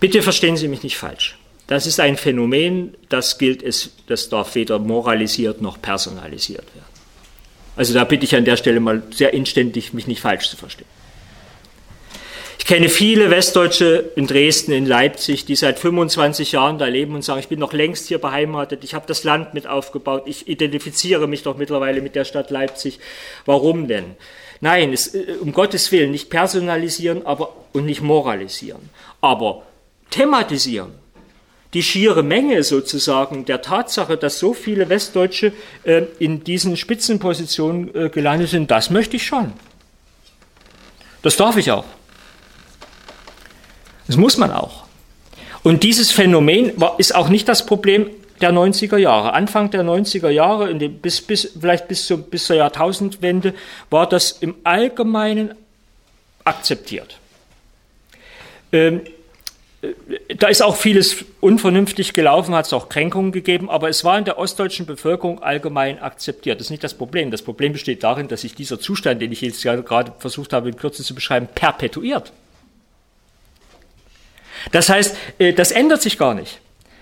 Bitte 0.01 0.23
verstehen 0.23 0.57
Sie 0.57 0.67
mich 0.67 0.83
nicht 0.83 0.97
falsch. 0.97 1.39
Das 1.69 1.87
ist 1.87 2.01
ein 2.01 2.17
Phänomen, 2.17 2.97
das 3.11 3.39
gilt 3.39 3.63
es, 3.63 3.93
das 4.09 4.29
darf 4.29 4.57
weder 4.57 4.81
moralisiert 4.81 5.63
noch 5.63 5.81
personalisiert 5.81 6.67
werden. 6.75 6.86
Also 7.77 7.95
da 7.95 8.05
bitte 8.05 8.25
ich 8.25 8.35
an 8.35 8.45
der 8.45 8.57
Stelle 8.57 8.81
mal 8.81 9.03
sehr 9.11 9.35
inständig, 9.35 9.93
mich 9.93 10.07
nicht 10.07 10.21
falsch 10.21 10.49
zu 10.49 10.57
verstehen. 10.57 10.89
Ich 12.59 12.65
kenne 12.65 12.89
viele 12.89 13.31
Westdeutsche 13.31 14.11
in 14.17 14.27
Dresden, 14.27 14.73
in 14.73 14.87
Leipzig, 14.87 15.45
die 15.45 15.55
seit 15.55 15.79
25 15.79 16.51
Jahren 16.51 16.79
da 16.79 16.87
leben 16.87 17.15
und 17.15 17.23
sagen, 17.23 17.39
ich 17.39 17.47
bin 17.47 17.61
noch 17.61 17.73
längst 17.73 18.09
hier 18.09 18.19
beheimatet, 18.19 18.83
ich 18.83 18.93
habe 18.93 19.07
das 19.07 19.23
Land 19.23 19.55
mit 19.55 19.69
aufgebaut, 19.69 20.25
ich 20.27 20.49
identifiziere 20.49 21.29
mich 21.29 21.45
doch 21.45 21.57
mittlerweile 21.57 22.01
mit 22.01 22.17
der 22.17 22.25
Stadt 22.25 22.51
Leipzig. 22.51 22.99
Warum 23.45 23.87
denn? 23.87 24.17
Nein, 24.61 24.93
es, 24.93 25.15
äh, 25.15 25.37
um 25.41 25.53
Gottes 25.53 25.93
Willen, 25.93 26.11
nicht 26.11 26.29
personalisieren 26.29 27.25
aber, 27.25 27.55
und 27.73 27.85
nicht 27.85 28.01
moralisieren, 28.01 28.91
aber 29.21 29.63
thematisieren 30.11 30.93
die 31.77 31.83
schiere 31.83 32.23
Menge 32.23 32.63
sozusagen 32.63 33.45
der 33.45 33.61
Tatsache, 33.61 34.17
dass 34.17 34.39
so 34.39 34.55
viele 34.55 34.89
Westdeutsche 34.89 35.53
äh, 35.85 36.05
in 36.19 36.43
diesen 36.43 36.79
Spitzenpositionen 36.79 37.95
äh, 37.95 38.09
gelandet 38.09 38.49
sind, 38.49 38.71
das 38.71 38.89
möchte 38.89 39.17
ich 39.17 39.27
schon. 39.27 39.53
Das 41.21 41.37
darf 41.37 41.59
ich 41.59 41.71
auch. 41.71 41.85
Das 44.07 44.17
muss 44.17 44.39
man 44.39 44.53
auch. 44.53 44.85
Und 45.65 45.83
dieses 45.83 46.13
Phänomen 46.13 46.73
war, 46.81 46.99
ist 46.99 47.15
auch 47.15 47.29
nicht 47.29 47.47
das 47.47 47.67
Problem 47.67 48.09
der 48.41 48.53
90er 48.53 48.97
Jahre. 48.97 49.35
Anfang 49.35 49.71
der 49.71 49.83
90er 49.83 50.31
Jahre, 50.31 50.75
bis, 50.75 51.21
bis, 51.21 51.59
vielleicht 51.61 51.89
bis, 51.89 52.07
zum, 52.07 52.23
bis 52.23 52.47
zur 52.47 52.57
Jahrtausendwende, 52.57 53.53
war 53.91 54.09
das 54.09 54.33
im 54.33 54.55
Allgemeinen 54.65 55.55
akzeptiert. 56.43 57.19
Ähm, 58.73 59.03
da 60.39 60.49
ist 60.49 60.63
auch 60.63 60.77
vieles 60.77 61.25
unvernünftig 61.41 62.13
gelaufen, 62.13 62.55
hat 62.55 62.67
es 62.67 62.73
auch 62.73 62.89
Kränkungen 62.89 63.33
gegeben, 63.33 63.71
aber 63.71 63.89
es 63.89 64.05
war 64.05 64.19
in 64.19 64.25
der 64.25 64.39
ostdeutschen 64.39 64.87
Bevölkerung 64.87 65.43
allgemein 65.43 65.99
akzeptiert. 65.99 66.61
Das 66.61 66.67
ist 66.67 66.71
nicht 66.71 66.85
das 66.85 66.95
Problem. 66.95 67.31
Das 67.31 67.43
Problem 67.43 67.73
besteht 67.73 68.03
darin, 68.03 68.29
dass 68.29 68.43
sich 68.43 68.55
dieser 68.55 68.81
Zustand, 68.81 69.23
den 69.23 69.33
ich 69.33 69.41
jetzt 69.41 69.63
gerade 69.63 70.13
versucht 70.19 70.53
habe, 70.53 70.69
in 70.69 70.77
Kürze 70.77 71.03
zu 71.03 71.15
beschreiben, 71.15 71.49
perpetuiert. 71.55 72.33
Das 74.73 74.89
heißt, 74.89 75.17
äh, 75.39 75.53
das 75.53 75.71
ändert 75.71 76.03
sich 76.03 76.19
gar 76.19 76.35
nicht. 76.35 76.61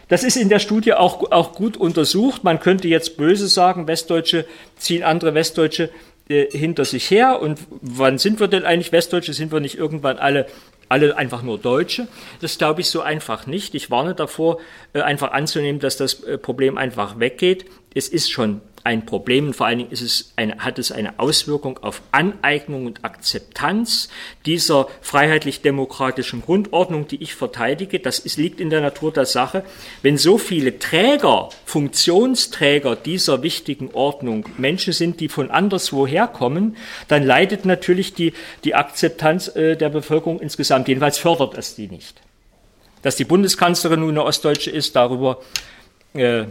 Das 0.09 0.23
ist 0.23 0.37
in 0.37 0.49
der 0.49 0.59
Studie 0.59 0.93
auch, 0.93 1.31
auch 1.33 1.55
gut 1.55 1.77
untersucht. 1.77 2.45
Man 2.45 2.61
könnte 2.61 2.89
jetzt 2.89 3.17
böse 3.17 3.49
sagen, 3.49 3.87
Westdeutsche 3.87 4.45
ziehen 4.77 5.03
andere 5.03 5.35
Westdeutsche 5.35 5.91
äh, 6.29 6.47
hinter 6.51 6.85
sich 6.85 7.11
her. 7.11 7.41
Und 7.41 7.59
wann 7.81 8.19
sind 8.19 8.41
wir 8.41 8.49
denn 8.49 8.65
eigentlich 8.65 8.93
Westdeutsche? 8.93 9.33
Sind 9.33 9.53
wir 9.53 9.61
nicht 9.61 9.79
irgendwann 9.79 10.19
alle 10.19 10.47
alle 10.89 11.17
einfach 11.17 11.43
nur 11.43 11.59
Deutsche. 11.59 12.09
Das 12.41 12.59
glaube 12.59 12.81
ich 12.81 12.91
so 12.91 13.01
einfach 13.01 13.47
nicht. 13.47 13.75
Ich 13.75 13.91
warne 13.91 14.15
davor, 14.15 14.59
äh, 14.93 15.01
einfach 15.01 15.33
anzunehmen, 15.33 15.81
dass 15.81 15.97
das 15.97 16.23
äh, 16.25 16.39
Problem 16.39 16.79
einfach 16.79 17.19
weggeht. 17.19 17.67
Es 17.95 18.09
ist 18.09 18.31
schon 18.31 18.61
ein 18.85 19.07
Problem 19.07 19.49
und 19.49 19.57
vor 19.57 19.67
allen 19.67 19.79
Dingen 19.79 19.91
ist 19.91 20.03
es 20.03 20.33
eine, 20.37 20.59
hat 20.59 20.79
es 20.79 20.93
eine 20.93 21.19
Auswirkung 21.19 21.79
auf 21.79 22.03
Aneignung 22.13 22.85
und 22.85 23.03
Akzeptanz 23.03 24.11
dieser 24.45 24.89
freiheitlich-demokratischen 25.01 26.43
Grundordnung, 26.43 27.09
die 27.09 27.23
ich 27.23 27.35
verteidige. 27.35 27.99
Das 27.99 28.19
ist, 28.19 28.37
liegt 28.37 28.61
in 28.61 28.69
der 28.69 28.83
Natur 28.83 29.11
der 29.11 29.25
Sache. 29.25 29.65
Wenn 30.03 30.19
so 30.19 30.37
viele 30.37 30.79
Träger, 30.79 31.49
Funktionsträger 31.65 32.95
dieser 32.95 33.43
wichtigen 33.43 33.91
Ordnung 33.95 34.51
Menschen 34.59 34.93
sind, 34.93 35.19
die 35.21 35.31
von 35.31 35.51
anderswoher 35.51 36.27
kommen, 36.27 36.77
dann 37.09 37.25
leidet 37.25 37.65
natürlich 37.65 38.13
die, 38.13 38.35
die 38.65 38.75
Akzeptanz 38.75 39.49
äh, 39.57 39.77
der 39.77 39.89
Bevölkerung 39.89 40.41
insgesamt. 40.41 40.89
Jedenfalls 40.89 41.17
fördert 41.17 41.57
es 41.57 41.75
die 41.75 41.89
nicht. 41.89 42.21
Dass 43.01 43.17
die 43.17 43.25
Bundeskanzlerin 43.25 44.01
nun 44.01 44.11
eine 44.11 44.25
Ostdeutsche 44.25 44.71
ist, 44.71 44.95
darüber 44.95 45.41
äh, 46.13 46.45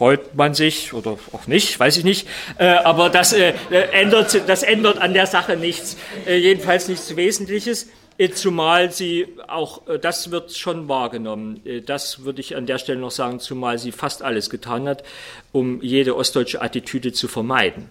freut 0.00 0.34
man 0.34 0.54
sich 0.54 0.94
oder 0.94 1.18
auch 1.32 1.46
nicht, 1.46 1.78
weiß 1.78 1.98
ich 1.98 2.04
nicht. 2.04 2.26
Äh, 2.56 2.68
aber 2.68 3.10
das, 3.10 3.34
äh, 3.34 3.52
ändert, 3.92 4.48
das 4.48 4.62
ändert 4.62 4.96
an 4.96 5.12
der 5.12 5.26
Sache 5.26 5.58
nichts, 5.58 5.98
äh, 6.26 6.38
jedenfalls 6.38 6.88
nichts 6.88 7.16
Wesentliches. 7.16 7.86
Äh, 8.16 8.30
zumal 8.30 8.92
sie 8.92 9.26
auch, 9.46 9.86
äh, 9.88 9.98
das 9.98 10.30
wird 10.30 10.56
schon 10.56 10.88
wahrgenommen, 10.88 11.60
äh, 11.66 11.82
das 11.82 12.24
würde 12.24 12.40
ich 12.40 12.56
an 12.56 12.64
der 12.64 12.78
Stelle 12.78 12.98
noch 12.98 13.10
sagen, 13.10 13.40
zumal 13.40 13.78
sie 13.78 13.92
fast 13.92 14.22
alles 14.22 14.48
getan 14.48 14.88
hat, 14.88 15.04
um 15.52 15.82
jede 15.82 16.16
ostdeutsche 16.16 16.62
Attitüde 16.62 17.12
zu 17.12 17.28
vermeiden 17.28 17.90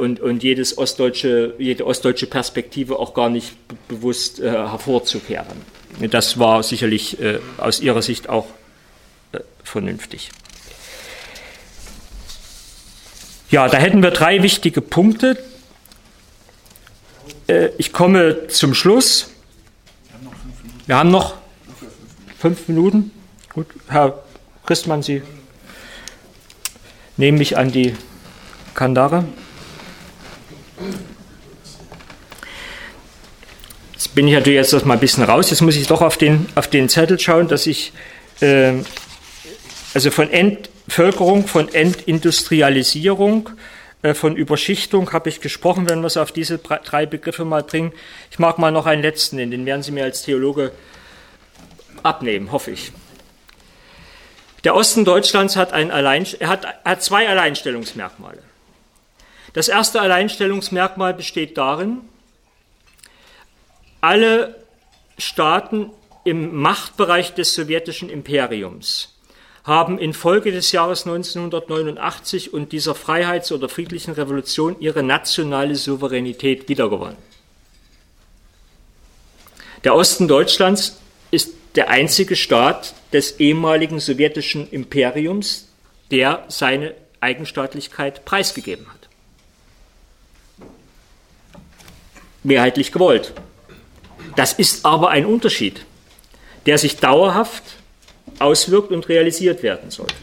und, 0.00 0.18
und 0.18 0.42
jedes 0.42 0.76
ostdeutsche, 0.76 1.54
jede 1.60 1.86
ostdeutsche 1.86 2.26
Perspektive 2.26 2.98
auch 2.98 3.14
gar 3.14 3.28
nicht 3.28 3.54
bewusst 3.86 4.40
äh, 4.40 4.50
hervorzukehren. 4.50 5.62
Das 6.10 6.40
war 6.40 6.64
sicherlich 6.64 7.20
äh, 7.20 7.38
aus 7.58 7.78
ihrer 7.78 8.02
Sicht 8.02 8.28
auch 8.28 8.46
äh, 9.30 9.38
vernünftig. 9.62 10.30
Ja, 13.50 13.66
da 13.66 13.78
hätten 13.78 14.02
wir 14.02 14.10
drei 14.10 14.42
wichtige 14.42 14.82
Punkte. 14.82 15.42
Äh, 17.46 17.70
ich 17.78 17.94
komme 17.94 18.48
zum 18.48 18.74
Schluss. 18.74 19.30
Wir 20.86 20.96
haben 20.96 21.10
noch 21.10 21.34
fünf 22.38 22.68
Minuten. 22.68 23.10
Gut, 23.54 23.66
Herr 23.88 24.22
Christmann, 24.66 25.02
Sie 25.02 25.22
nehmen 27.16 27.38
mich 27.38 27.56
an 27.56 27.72
die 27.72 27.94
Kandare. 28.74 29.24
Jetzt 33.94 34.14
bin 34.14 34.28
ich 34.28 34.34
natürlich 34.34 34.70
jetzt 34.70 34.84
mal 34.84 34.94
ein 34.94 35.00
bisschen 35.00 35.24
raus. 35.24 35.48
Jetzt 35.48 35.62
muss 35.62 35.74
ich 35.74 35.86
doch 35.86 36.02
auf 36.02 36.18
den, 36.18 36.46
auf 36.54 36.68
den 36.68 36.90
Zettel 36.90 37.18
schauen, 37.18 37.48
dass 37.48 37.66
ich 37.66 37.92
äh, 38.40 38.74
also 39.94 40.10
von 40.10 40.30
End, 40.30 40.68
Völkerung, 40.88 41.46
von 41.46 41.72
Entindustrialisierung, 41.72 43.50
äh, 44.02 44.14
von 44.14 44.36
Überschichtung 44.36 45.12
habe 45.12 45.28
ich 45.28 45.40
gesprochen, 45.40 45.88
wenn 45.88 46.00
wir 46.00 46.06
es 46.06 46.16
auf 46.16 46.32
diese 46.32 46.58
drei 46.58 47.06
Begriffe 47.06 47.44
mal 47.44 47.62
bringen. 47.62 47.92
Ich 48.30 48.38
mag 48.38 48.58
mal 48.58 48.72
noch 48.72 48.86
einen 48.86 49.02
letzten 49.02 49.38
den 49.38 49.66
werden 49.66 49.82
Sie 49.82 49.92
mir 49.92 50.04
als 50.04 50.22
Theologe 50.22 50.72
abnehmen, 52.02 52.52
hoffe 52.52 52.70
ich. 52.70 52.92
Der 54.64 54.74
Osten 54.74 55.04
Deutschlands 55.04 55.56
hat, 55.56 55.72
ein 55.72 55.90
Allein, 55.90 56.24
hat, 56.24 56.66
hat 56.84 57.02
zwei 57.02 57.28
Alleinstellungsmerkmale. 57.28 58.42
Das 59.52 59.68
erste 59.68 60.00
Alleinstellungsmerkmal 60.00 61.14
besteht 61.14 61.56
darin, 61.58 61.98
alle 64.00 64.64
Staaten 65.16 65.90
im 66.24 66.54
Machtbereich 66.56 67.34
des 67.34 67.54
sowjetischen 67.54 68.10
Imperiums 68.10 69.17
haben 69.64 69.98
infolge 69.98 70.52
des 70.52 70.72
Jahres 70.72 71.06
1989 71.06 72.52
und 72.52 72.72
dieser 72.72 72.94
Freiheits- 72.94 73.52
oder 73.52 73.68
friedlichen 73.68 74.14
Revolution 74.14 74.76
ihre 74.80 75.02
nationale 75.02 75.74
Souveränität 75.74 76.68
wiedergewonnen. 76.68 77.16
Der 79.84 79.94
Osten 79.94 80.26
Deutschlands 80.26 81.00
ist 81.30 81.54
der 81.74 81.90
einzige 81.90 82.34
Staat 82.34 82.94
des 83.12 83.38
ehemaligen 83.38 84.00
sowjetischen 84.00 84.68
Imperiums, 84.70 85.68
der 86.10 86.44
seine 86.48 86.94
Eigenstaatlichkeit 87.20 88.24
preisgegeben 88.24 88.86
hat. 88.88 89.08
Mehrheitlich 92.42 92.92
gewollt. 92.92 93.32
Das 94.36 94.52
ist 94.52 94.84
aber 94.86 95.10
ein 95.10 95.26
Unterschied, 95.26 95.84
der 96.66 96.78
sich 96.78 96.96
dauerhaft 96.96 97.77
auswirkt 98.40 98.90
und 98.90 99.08
realisiert 99.08 99.62
werden 99.62 99.90
sollte. 99.90 100.14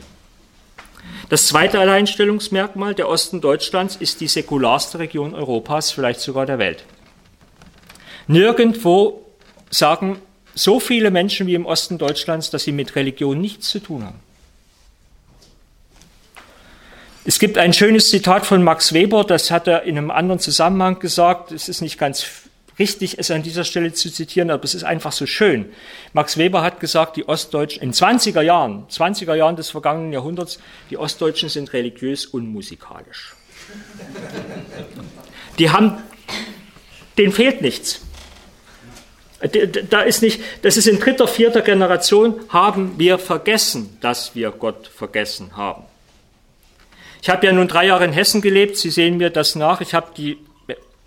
Das 1.29 1.47
zweite 1.47 1.79
Alleinstellungsmerkmal 1.79 2.93
der 2.93 3.09
Osten 3.09 3.41
Deutschlands 3.41 3.95
ist 3.95 4.21
die 4.21 4.27
säkularste 4.27 4.99
Region 4.99 5.33
Europas, 5.33 5.91
vielleicht 5.91 6.19
sogar 6.19 6.45
der 6.45 6.59
Welt. 6.59 6.83
Nirgendwo 8.27 9.25
sagen 9.69 10.19
so 10.53 10.79
viele 10.79 11.11
Menschen 11.11 11.47
wie 11.47 11.55
im 11.55 11.65
Osten 11.65 11.97
Deutschlands, 11.97 12.49
dass 12.49 12.63
sie 12.63 12.71
mit 12.71 12.95
Religion 12.95 13.41
nichts 13.41 13.69
zu 13.69 13.79
tun 13.79 14.05
haben. 14.05 14.19
Es 17.25 17.39
gibt 17.39 17.57
ein 17.57 17.73
schönes 17.73 18.11
Zitat 18.11 18.45
von 18.45 18.63
Max 18.63 18.93
Weber, 18.93 19.23
das 19.23 19.49
hat 19.49 19.67
er 19.67 19.83
in 19.83 19.97
einem 19.97 20.11
anderen 20.11 20.39
Zusammenhang 20.39 20.99
gesagt. 20.99 21.51
Es 21.51 21.69
ist 21.69 21.81
nicht 21.81 21.97
ganz 21.97 22.23
richtig, 22.79 23.17
es 23.17 23.31
an 23.31 23.43
dieser 23.43 23.63
Stelle 23.63 23.93
zu 23.93 24.11
zitieren, 24.11 24.49
aber 24.51 24.63
es 24.63 24.75
ist 24.75 24.83
einfach 24.83 25.11
so 25.11 25.25
schön. 25.25 25.71
Max 26.13 26.37
Weber 26.37 26.61
hat 26.61 26.79
gesagt, 26.79 27.15
die 27.15 27.27
Ostdeutschen 27.27 27.81
in 27.81 27.93
20er 27.93 28.41
Jahren, 28.41 28.85
20er 28.89 29.35
Jahren 29.35 29.55
des 29.55 29.69
vergangenen 29.69 30.13
Jahrhunderts, 30.13 30.59
die 30.89 30.97
Ostdeutschen 30.97 31.49
sind 31.49 31.73
religiös 31.73 32.25
unmusikalisch. 32.25 33.35
Die 35.59 35.69
haben, 35.69 35.97
denen 37.17 37.31
fehlt 37.31 37.61
nichts. 37.61 38.01
Da 39.89 40.01
ist 40.01 40.21
nicht, 40.21 40.41
das 40.63 40.77
ist 40.77 40.87
in 40.87 40.99
dritter, 40.99 41.27
vierter 41.27 41.61
Generation, 41.61 42.39
haben 42.49 42.97
wir 42.97 43.19
vergessen, 43.19 43.97
dass 44.01 44.33
wir 44.33 44.51
Gott 44.51 44.87
vergessen 44.87 45.55
haben. 45.55 45.83
Ich 47.21 47.29
habe 47.29 47.45
ja 47.45 47.51
nun 47.51 47.67
drei 47.67 47.87
Jahre 47.87 48.05
in 48.05 48.13
Hessen 48.13 48.41
gelebt, 48.41 48.77
Sie 48.77 48.89
sehen 48.89 49.17
mir 49.17 49.29
das 49.29 49.55
nach. 49.55 49.81
Ich 49.81 49.93
habe 49.93 50.07
die 50.15 50.37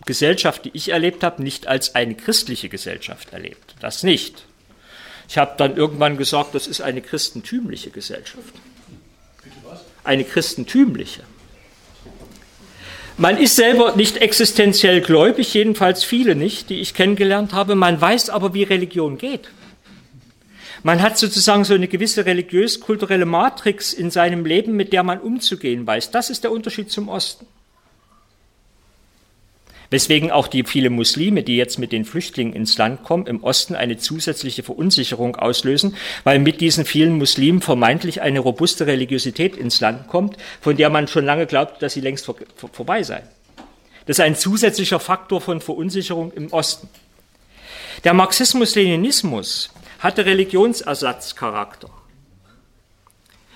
Gesellschaft, 0.08 0.64
die 0.64 0.70
ich 0.72 0.88
erlebt 0.88 1.22
habe, 1.22 1.42
nicht 1.42 1.66
als 1.66 1.94
eine 1.94 2.14
christliche 2.14 2.70
Gesellschaft 2.70 3.34
erlebt. 3.34 3.74
Das 3.80 4.02
nicht. 4.02 4.46
Ich 5.28 5.36
habe 5.36 5.52
dann 5.58 5.76
irgendwann 5.76 6.16
gesagt, 6.16 6.54
das 6.54 6.66
ist 6.66 6.80
eine 6.80 7.02
christentümliche 7.02 7.90
Gesellschaft. 7.90 8.54
Eine 10.04 10.24
christentümliche. 10.24 11.24
Man 13.18 13.36
ist 13.36 13.56
selber 13.56 13.96
nicht 13.96 14.16
existenziell 14.16 15.02
gläubig, 15.02 15.52
jedenfalls 15.52 16.04
viele 16.04 16.34
nicht, 16.34 16.70
die 16.70 16.80
ich 16.80 16.94
kennengelernt 16.94 17.52
habe. 17.52 17.74
Man 17.74 18.00
weiß 18.00 18.30
aber, 18.30 18.54
wie 18.54 18.62
Religion 18.62 19.18
geht. 19.18 19.50
Man 20.82 21.02
hat 21.02 21.18
sozusagen 21.18 21.64
so 21.64 21.74
eine 21.74 21.88
gewisse 21.88 22.24
religiös-kulturelle 22.24 23.26
Matrix 23.26 23.92
in 23.92 24.10
seinem 24.10 24.46
Leben, 24.46 24.72
mit 24.72 24.94
der 24.94 25.02
man 25.02 25.20
umzugehen 25.20 25.86
weiß. 25.86 26.12
Das 26.12 26.30
ist 26.30 26.44
der 26.44 26.52
Unterschied 26.52 26.90
zum 26.90 27.10
Osten. 27.10 27.46
Weswegen 29.90 30.30
auch 30.30 30.48
die 30.48 30.64
viele 30.64 30.90
Muslime, 30.90 31.42
die 31.42 31.56
jetzt 31.56 31.78
mit 31.78 31.92
den 31.92 32.04
Flüchtlingen 32.04 32.52
ins 32.52 32.76
Land 32.76 33.04
kommen, 33.04 33.26
im 33.26 33.42
Osten 33.42 33.74
eine 33.74 33.96
zusätzliche 33.96 34.62
Verunsicherung 34.62 35.36
auslösen, 35.36 35.96
weil 36.24 36.38
mit 36.38 36.60
diesen 36.60 36.84
vielen 36.84 37.16
Muslimen 37.16 37.62
vermeintlich 37.62 38.20
eine 38.20 38.40
robuste 38.40 38.86
Religiosität 38.86 39.56
ins 39.56 39.80
Land 39.80 40.08
kommt, 40.08 40.36
von 40.60 40.76
der 40.76 40.90
man 40.90 41.08
schon 41.08 41.24
lange 41.24 41.46
glaubt, 41.46 41.82
dass 41.82 41.94
sie 41.94 42.02
längst 42.02 42.26
vor, 42.26 42.36
vor, 42.54 42.68
vorbei 42.70 43.02
sei. 43.02 43.22
Das 44.04 44.18
ist 44.18 44.24
ein 44.24 44.36
zusätzlicher 44.36 45.00
Faktor 45.00 45.40
von 45.40 45.60
Verunsicherung 45.60 46.32
im 46.32 46.52
Osten. 46.52 46.88
Der 48.04 48.14
Marxismus-Leninismus 48.14 49.70
hatte 49.98 50.24
Religionsersatzcharakter. 50.24 51.90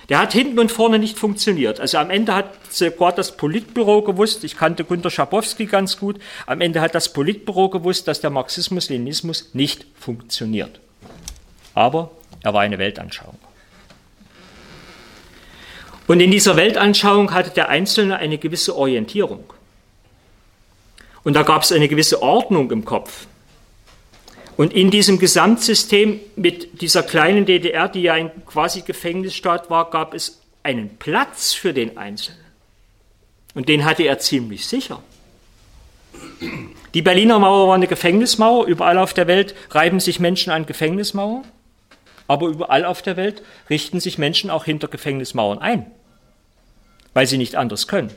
Der 0.09 0.19
hat 0.19 0.33
hinten 0.33 0.59
und 0.59 0.73
vorne 0.73 0.99
nicht 0.99 1.19
funktioniert. 1.19 1.81
Also 1.81 1.99
am 1.99 2.11
Ende 2.11 2.35
hat 2.35 2.51
sogar 2.71 3.13
das 3.13 3.37
Politbüro 3.37 4.03
gewusst, 4.03 4.43
ich 4.45 4.57
kannte 4.57 4.85
Gunter 4.85 5.11
Schabowski 5.11 5.67
ganz 5.67 5.99
gut, 5.99 6.21
am 6.47 6.61
Ende 6.61 6.81
hat 6.81 6.95
das 6.95 7.13
Politbüro 7.13 7.69
gewusst, 7.69 8.09
dass 8.09 8.21
der 8.21 8.31
Marxismus-Leninismus 8.31 9.51
nicht 9.53 9.87
funktioniert. 9.99 10.81
Aber 11.75 12.11
er 12.43 12.53
war 12.53 12.63
eine 12.63 12.79
Weltanschauung. 12.79 13.39
Und 16.09 16.21
in 16.21 16.31
dieser 16.31 16.57
Weltanschauung 16.57 17.33
hatte 17.33 17.51
der 17.51 17.69
Einzelne 17.69 18.17
eine 18.17 18.39
gewisse 18.39 18.77
Orientierung. 18.77 19.45
Und 21.23 21.35
da 21.35 21.43
gab 21.43 21.63
es 21.63 21.71
eine 21.71 21.89
gewisse 21.89 22.21
Ordnung 22.23 22.71
im 22.73 22.85
Kopf. 22.85 23.27
Und 24.57 24.73
in 24.73 24.91
diesem 24.91 25.19
Gesamtsystem 25.19 26.21
mit 26.37 26.83
dieser 26.83 27.03
kleinen 27.03 27.47
DDR, 27.47 27.89
die 27.89 28.03
ja 28.03 28.15
ein 28.15 28.31
quasi 28.47 28.83
Gefängnisstaat 28.83 29.71
war, 29.71 29.91
gab 29.91 30.15
es 30.15 30.41
einen 30.63 30.97
Platz 30.99 31.53
für 31.55 31.73
den 31.73 31.97
Einzelnen. 31.97 32.41
Und 33.55 33.69
den 33.69 33.85
hatte 33.85 34.03
er 34.05 34.19
ziemlich 34.19 34.67
sicher. 34.67 35.03
Die 36.95 37.03
Berliner 37.03 37.39
Mauer 37.39 37.69
war 37.69 37.75
eine 37.75 37.87
Gefängnismauer. 37.87 38.67
Überall 38.67 38.99
auf 38.99 39.15
der 39.15 39.27
Welt 39.27 39.55
reiben 39.71 40.01
sich 40.01 40.21
Menschen 40.21 40.53
an 40.53 40.67
Gefängnismauern. 40.67 41.45
Aber 42.29 42.49
überall 42.49 42.85
auf 42.85 43.03
der 43.03 43.17
Welt 43.17 43.43
richten 43.71 44.01
sich 44.01 44.19
Menschen 44.19 44.51
auch 44.51 44.65
hinter 44.65 44.89
Gefängnismauern 44.89 45.59
ein. 45.59 45.91
weil 47.15 47.27
sie 47.27 47.39
nicht 47.39 47.57
anders 47.57 47.89
können. 47.89 48.11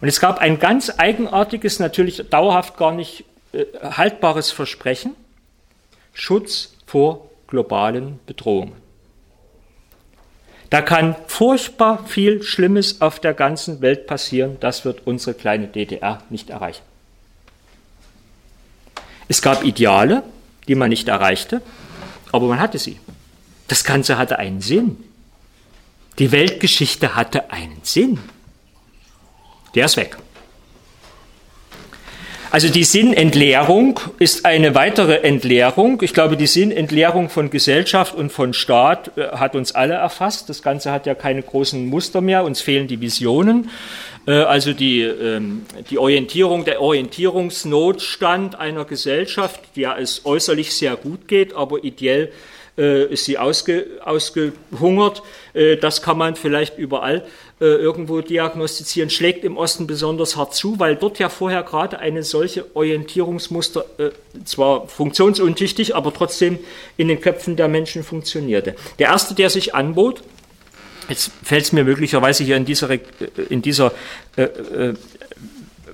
Und 0.00 0.08
es 0.08 0.20
gab 0.20 0.38
ein 0.38 0.58
ganz 0.58 0.92
eigenartiges, 0.96 1.80
natürlich 1.80 2.22
dauerhaft 2.30 2.76
gar 2.76 2.92
nicht 2.92 3.24
äh, 3.52 3.64
haltbares 3.82 4.50
Versprechen, 4.50 5.14
Schutz 6.12 6.74
vor 6.86 7.28
globalen 7.46 8.20
Bedrohungen. 8.26 8.74
Da 10.70 10.82
kann 10.82 11.16
furchtbar 11.26 12.06
viel 12.06 12.42
Schlimmes 12.42 13.00
auf 13.00 13.20
der 13.20 13.32
ganzen 13.32 13.80
Welt 13.80 14.06
passieren, 14.06 14.58
das 14.60 14.84
wird 14.84 15.06
unsere 15.06 15.34
kleine 15.34 15.66
DDR 15.66 16.22
nicht 16.28 16.50
erreichen. 16.50 16.82
Es 19.28 19.40
gab 19.40 19.64
Ideale, 19.64 20.22
die 20.66 20.74
man 20.74 20.90
nicht 20.90 21.08
erreichte, 21.08 21.62
aber 22.32 22.46
man 22.48 22.60
hatte 22.60 22.78
sie. 22.78 22.98
Das 23.68 23.84
Ganze 23.84 24.18
hatte 24.18 24.38
einen 24.38 24.60
Sinn. 24.60 25.02
Die 26.18 26.32
Weltgeschichte 26.32 27.14
hatte 27.14 27.50
einen 27.50 27.80
Sinn. 27.82 28.18
Der 29.74 29.86
ist 29.86 29.96
weg. 29.96 30.16
Also 32.50 32.70
die 32.70 32.84
Sinnentleerung 32.84 34.00
ist 34.18 34.46
eine 34.46 34.74
weitere 34.74 35.16
Entleerung. 35.16 36.00
Ich 36.00 36.14
glaube, 36.14 36.38
die 36.38 36.46
Sinnentleerung 36.46 37.28
von 37.28 37.50
Gesellschaft 37.50 38.14
und 38.14 38.32
von 38.32 38.54
Staat 38.54 39.12
äh, 39.18 39.28
hat 39.32 39.54
uns 39.54 39.72
alle 39.72 39.94
erfasst. 39.94 40.48
Das 40.48 40.62
Ganze 40.62 40.90
hat 40.90 41.04
ja 41.04 41.14
keine 41.14 41.42
großen 41.42 41.86
Muster 41.86 42.22
mehr. 42.22 42.44
Uns 42.44 42.62
fehlen 42.62 42.88
die 42.88 43.02
Visionen. 43.02 43.68
Äh, 44.26 44.32
also 44.32 44.72
die, 44.72 45.02
ähm, 45.02 45.66
die 45.90 45.98
Orientierung, 45.98 46.64
der 46.64 46.80
Orientierungsnotstand 46.80 48.58
einer 48.58 48.86
Gesellschaft, 48.86 49.60
der 49.76 49.98
es 49.98 50.24
äußerlich 50.24 50.74
sehr 50.74 50.96
gut 50.96 51.28
geht, 51.28 51.54
aber 51.54 51.84
ideell 51.84 52.32
äh, 52.78 53.12
ist 53.12 53.26
sie 53.26 53.36
ausge, 53.36 53.86
ausgehungert. 54.04 55.22
Das 55.80 56.02
kann 56.02 56.16
man 56.16 56.36
vielleicht 56.36 56.78
überall 56.78 57.24
irgendwo 57.64 58.20
diagnostizieren, 58.20 59.10
schlägt 59.10 59.44
im 59.44 59.56
Osten 59.56 59.86
besonders 59.86 60.36
hart 60.36 60.54
zu, 60.54 60.78
weil 60.78 60.94
dort 60.94 61.18
ja 61.18 61.28
vorher 61.28 61.64
gerade 61.64 61.98
eine 61.98 62.22
solche 62.22 62.76
Orientierungsmuster 62.76 63.84
äh, 63.98 64.10
zwar 64.44 64.86
funktionsuntüchtig, 64.86 65.96
aber 65.96 66.14
trotzdem 66.14 66.58
in 66.96 67.08
den 67.08 67.20
Köpfen 67.20 67.56
der 67.56 67.66
Menschen 67.66 68.04
funktionierte. 68.04 68.76
Der 69.00 69.08
erste, 69.08 69.34
der 69.34 69.50
sich 69.50 69.74
anbot, 69.74 70.22
jetzt 71.08 71.32
fällt 71.42 71.64
es 71.64 71.72
mir 71.72 71.84
möglicherweise 71.84 72.44
hier 72.44 72.56
in 72.56 72.64
dieser, 72.64 72.90
äh, 72.90 73.00
in 73.48 73.62
dieser 73.62 73.92
äh, 74.36 74.42
äh, 74.42 74.94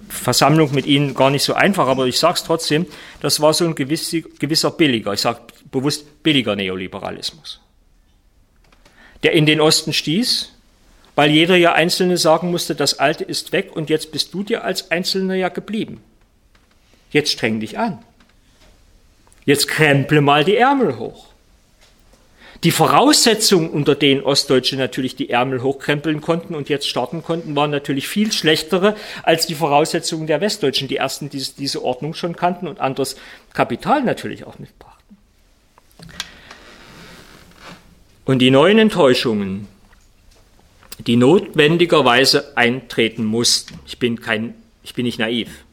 Versammlung 0.08 0.74
mit 0.74 0.86
Ihnen 0.86 1.14
gar 1.14 1.30
nicht 1.30 1.44
so 1.44 1.54
einfach, 1.54 1.88
aber 1.88 2.06
ich 2.06 2.18
sage 2.18 2.34
es 2.34 2.44
trotzdem, 2.44 2.86
das 3.20 3.40
war 3.40 3.54
so 3.54 3.64
ein 3.64 3.74
gewiss, 3.74 4.14
gewisser 4.38 4.70
billiger, 4.70 5.12
ich 5.12 5.20
sage 5.20 5.40
bewusst 5.70 6.22
billiger 6.22 6.56
Neoliberalismus, 6.56 7.60
der 9.22 9.32
in 9.32 9.46
den 9.46 9.60
Osten 9.60 9.92
stieß, 9.92 10.53
weil 11.14 11.30
jeder 11.30 11.56
ja 11.56 11.72
Einzelne 11.72 12.16
sagen 12.16 12.50
musste, 12.50 12.74
das 12.74 12.98
Alte 12.98 13.24
ist 13.24 13.52
weg 13.52 13.74
und 13.74 13.90
jetzt 13.90 14.12
bist 14.12 14.34
du 14.34 14.42
dir 14.42 14.64
als 14.64 14.90
Einzelner 14.90 15.34
ja 15.34 15.48
geblieben. 15.48 16.02
Jetzt 17.10 17.32
streng 17.32 17.60
dich 17.60 17.78
an. 17.78 18.00
Jetzt 19.44 19.68
kremple 19.68 20.20
mal 20.20 20.44
die 20.44 20.56
Ärmel 20.56 20.98
hoch. 20.98 21.26
Die 22.64 22.70
Voraussetzungen, 22.70 23.68
unter 23.68 23.94
denen 23.94 24.22
Ostdeutsche 24.22 24.76
natürlich 24.76 25.16
die 25.16 25.28
Ärmel 25.28 25.62
hochkrempeln 25.62 26.22
konnten 26.22 26.54
und 26.54 26.70
jetzt 26.70 26.88
starten 26.88 27.22
konnten, 27.22 27.54
waren 27.54 27.70
natürlich 27.70 28.08
viel 28.08 28.32
schlechtere 28.32 28.96
als 29.22 29.46
die 29.46 29.54
Voraussetzungen 29.54 30.26
der 30.26 30.40
Westdeutschen, 30.40 30.88
die 30.88 30.96
ersten 30.96 31.28
diese, 31.28 31.54
diese 31.56 31.84
Ordnung 31.84 32.14
schon 32.14 32.36
kannten 32.36 32.66
und 32.66 32.80
anderes 32.80 33.16
Kapital 33.52 34.02
natürlich 34.02 34.44
auch 34.44 34.58
mitbrachten. 34.58 35.18
Und 38.24 38.38
die 38.38 38.50
neuen 38.50 38.78
Enttäuschungen, 38.78 39.68
die 41.07 41.16
notwendigerweise 41.16 42.57
eintreten 42.57 43.24
mussten. 43.24 43.78
Ich 43.86 43.98
bin, 43.98 44.20
kein, 44.20 44.55
ich 44.82 44.94
bin 44.94 45.05
nicht 45.05 45.18
naiv. 45.18 45.64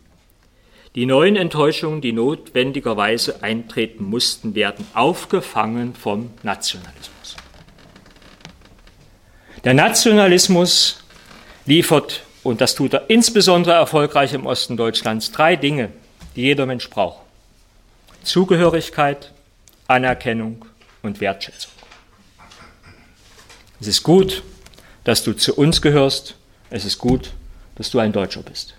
Die 0.95 1.05
neuen 1.05 1.37
Enttäuschungen, 1.37 2.01
die 2.01 2.11
notwendigerweise 2.11 3.41
eintreten 3.43 4.03
mussten, 4.03 4.55
werden 4.55 4.85
aufgefangen 4.93 5.95
vom 5.95 6.31
Nationalismus. 6.43 7.37
Der 9.63 9.73
Nationalismus 9.73 11.01
liefert, 11.65 12.23
und 12.43 12.59
das 12.59 12.75
tut 12.75 12.93
er 12.93 13.09
insbesondere 13.09 13.75
erfolgreich 13.75 14.33
im 14.33 14.45
Osten 14.45 14.75
Deutschlands, 14.75 15.31
drei 15.31 15.55
Dinge, 15.55 15.91
die 16.35 16.41
jeder 16.41 16.65
Mensch 16.65 16.89
braucht. 16.89 17.21
Zugehörigkeit, 18.23 19.31
Anerkennung 19.87 20.65
und 21.03 21.21
Wertschätzung. 21.21 21.71
Es 23.79 23.87
ist 23.87 24.03
gut, 24.03 24.43
dass 25.03 25.23
du 25.23 25.33
zu 25.33 25.55
uns 25.55 25.81
gehörst. 25.81 26.35
Es 26.69 26.85
ist 26.85 26.97
gut, 26.97 27.31
dass 27.75 27.89
du 27.91 27.99
ein 27.99 28.11
Deutscher 28.11 28.43
bist. 28.43 28.75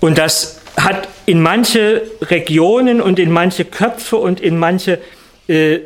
Und 0.00 0.18
das 0.18 0.60
hat 0.76 1.08
in 1.26 1.40
manche 1.40 2.02
Regionen 2.20 3.00
und 3.00 3.18
in 3.18 3.30
manche 3.30 3.64
Köpfe 3.64 4.16
und 4.16 4.40
in 4.40 4.58
manche, 4.58 5.00
äh, 5.48 5.80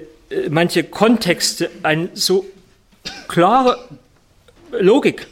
manche 0.49 0.85
Kontexte 0.85 1.71
eine 1.83 2.11
so 2.15 2.47
klare 3.29 3.79
Logik. 4.73 5.27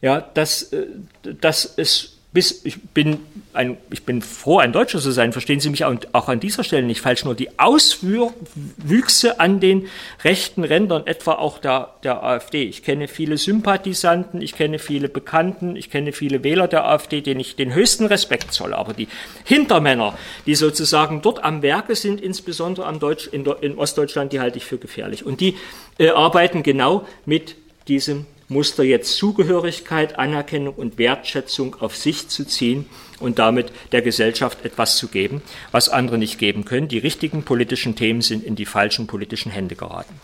Ja, 0.00 0.20
dass, 0.20 0.72
äh, 0.72 0.86
dass 1.22 1.74
es 1.76 2.11
bis, 2.32 2.64
ich 2.64 2.80
bin 2.80 3.18
ein, 3.52 3.76
ich 3.90 4.04
bin 4.04 4.22
froh, 4.22 4.58
ein 4.58 4.72
Deutscher 4.72 5.00
zu 5.00 5.10
sein, 5.10 5.32
verstehen 5.32 5.60
Sie 5.60 5.68
mich 5.68 5.84
auch 5.84 6.28
an 6.28 6.40
dieser 6.40 6.64
Stelle 6.64 6.86
nicht 6.86 7.02
falsch, 7.02 7.26
nur 7.26 7.34
die 7.34 7.58
Auswüchse 7.58 9.38
an 9.38 9.60
den 9.60 9.88
rechten 10.24 10.64
Rändern, 10.64 11.06
etwa 11.06 11.32
auch 11.34 11.58
der, 11.58 11.94
der 12.02 12.22
AfD. 12.22 12.62
Ich 12.62 12.82
kenne 12.82 13.08
viele 13.08 13.36
Sympathisanten, 13.36 14.40
ich 14.40 14.54
kenne 14.54 14.78
viele 14.78 15.10
Bekannten, 15.10 15.76
ich 15.76 15.90
kenne 15.90 16.12
viele 16.12 16.42
Wähler 16.42 16.68
der 16.68 16.86
AfD, 16.86 17.20
denen 17.20 17.40
ich 17.40 17.56
den 17.56 17.74
höchsten 17.74 18.06
Respekt 18.06 18.54
zolle. 18.54 18.78
Aber 18.78 18.94
die 18.94 19.08
Hintermänner, 19.44 20.16
die 20.46 20.54
sozusagen 20.54 21.20
dort 21.20 21.44
am 21.44 21.60
Werke 21.60 21.96
sind, 21.96 22.18
insbesondere 22.18 22.86
am 22.86 22.98
Deutsch, 22.98 23.26
in, 23.26 23.44
in 23.60 23.76
Ostdeutschland, 23.76 24.32
die 24.32 24.40
halte 24.40 24.56
ich 24.56 24.64
für 24.64 24.78
gefährlich. 24.78 25.26
Und 25.26 25.40
die 25.40 25.56
äh, 25.98 26.08
arbeiten 26.08 26.62
genau 26.62 27.06
mit 27.26 27.56
diesem 27.88 28.24
Muster 28.52 28.84
jetzt 28.84 29.16
Zugehörigkeit, 29.16 30.18
Anerkennung 30.18 30.74
und 30.74 30.98
Wertschätzung 30.98 31.76
auf 31.80 31.96
sich 31.96 32.28
zu 32.28 32.44
ziehen 32.44 32.86
und 33.18 33.38
damit 33.38 33.72
der 33.92 34.02
Gesellschaft 34.02 34.64
etwas 34.64 34.96
zu 34.96 35.08
geben, 35.08 35.42
was 35.70 35.88
andere 35.88 36.18
nicht 36.18 36.38
geben 36.38 36.64
können. 36.64 36.88
Die 36.88 36.98
richtigen 36.98 37.42
politischen 37.42 37.96
Themen 37.96 38.22
sind 38.22 38.44
in 38.44 38.56
die 38.56 38.66
falschen 38.66 39.06
politischen 39.06 39.50
Hände 39.50 39.74
geraten. 39.74 40.14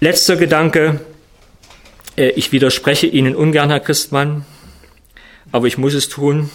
Letzter 0.00 0.36
Gedanke. 0.36 1.00
Äh, 2.16 2.30
ich 2.30 2.52
widerspreche 2.52 3.06
Ihnen 3.06 3.36
ungern, 3.36 3.70
Herr 3.70 3.80
Christmann, 3.80 4.44
aber 5.52 5.66
ich 5.66 5.78
muss 5.78 5.94
es 5.94 6.08
tun. 6.08 6.50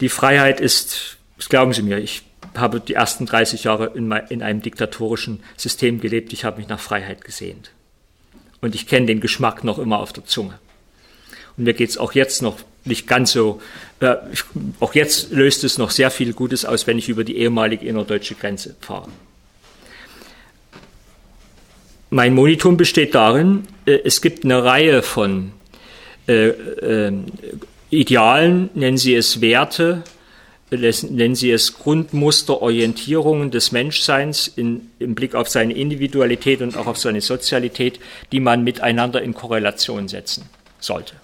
Die 0.00 0.08
Freiheit 0.08 0.60
ist, 0.60 1.16
glauben 1.48 1.72
Sie 1.72 1.82
mir, 1.82 1.98
ich 1.98 2.22
habe 2.56 2.80
die 2.80 2.94
ersten 2.94 3.26
30 3.26 3.64
Jahre 3.64 3.92
in, 3.94 4.10
in 4.28 4.42
einem 4.42 4.62
diktatorischen 4.62 5.42
System 5.56 6.00
gelebt. 6.00 6.32
Ich 6.32 6.44
habe 6.44 6.58
mich 6.58 6.68
nach 6.68 6.80
Freiheit 6.80 7.24
gesehnt. 7.24 7.70
Und 8.60 8.74
ich 8.74 8.86
kenne 8.86 9.06
den 9.06 9.20
Geschmack 9.20 9.64
noch 9.64 9.78
immer 9.78 9.98
auf 9.98 10.12
der 10.12 10.24
Zunge. 10.24 10.58
Und 11.56 11.64
mir 11.64 11.74
geht 11.74 11.90
es 11.90 11.98
auch 11.98 12.12
jetzt 12.12 12.42
noch 12.42 12.58
nicht 12.84 13.06
ganz 13.06 13.32
so, 13.32 13.60
äh, 14.00 14.16
auch 14.80 14.94
jetzt 14.94 15.32
löst 15.32 15.64
es 15.64 15.78
noch 15.78 15.90
sehr 15.90 16.10
viel 16.10 16.32
Gutes 16.32 16.64
aus, 16.64 16.86
wenn 16.86 16.98
ich 16.98 17.08
über 17.08 17.24
die 17.24 17.36
ehemalige 17.36 17.86
innerdeutsche 17.86 18.34
Grenze 18.34 18.76
fahre. 18.80 19.08
Mein 22.10 22.34
Monitum 22.34 22.76
besteht 22.76 23.14
darin, 23.14 23.64
äh, 23.86 23.98
es 24.04 24.20
gibt 24.20 24.44
eine 24.44 24.64
Reihe 24.64 25.02
von 25.02 25.52
äh, 26.28 26.48
äh, 26.48 27.12
Idealen, 27.90 28.70
nennen 28.74 28.96
Sie 28.96 29.14
es 29.14 29.40
Werte, 29.40 30.02
nennen 30.78 31.34
Sie 31.34 31.50
es 31.50 31.74
Grundmuster, 31.74 32.62
Orientierungen 32.62 33.50
des 33.50 33.72
Menschseins 33.72 34.48
in, 34.48 34.90
im 34.98 35.14
Blick 35.14 35.34
auf 35.34 35.48
seine 35.48 35.74
Individualität 35.74 36.62
und 36.62 36.76
auch 36.76 36.86
auf 36.86 36.98
seine 36.98 37.20
Sozialität, 37.20 38.00
die 38.32 38.40
man 38.40 38.64
miteinander 38.64 39.22
in 39.22 39.34
Korrelation 39.34 40.08
setzen 40.08 40.48
sollte. 40.80 41.14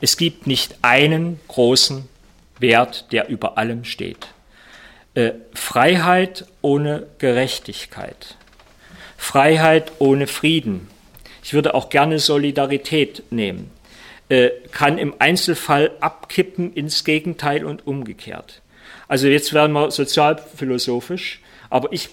Es 0.00 0.16
gibt 0.16 0.46
nicht 0.46 0.76
einen 0.82 1.40
großen 1.48 2.08
Wert, 2.58 3.12
der 3.12 3.28
über 3.28 3.58
allem 3.58 3.84
steht. 3.84 4.28
Äh, 5.14 5.32
Freiheit 5.54 6.46
ohne 6.62 7.06
Gerechtigkeit. 7.18 8.36
Freiheit 9.16 9.92
ohne 9.98 10.26
Frieden. 10.26 10.88
Ich 11.42 11.54
würde 11.54 11.74
auch 11.74 11.88
gerne 11.88 12.18
Solidarität 12.18 13.22
nehmen. 13.30 13.70
Äh, 14.28 14.50
kann 14.72 14.98
im 14.98 15.14
Einzelfall 15.18 15.92
abkippen 16.00 16.72
ins 16.72 17.04
Gegenteil 17.04 17.64
und 17.64 17.86
umgekehrt. 17.86 18.60
Also 19.08 19.28
jetzt 19.28 19.52
werden 19.52 19.72
wir 19.72 19.90
sozialphilosophisch. 19.90 21.40
aber 21.68 21.92
ich 21.92 22.10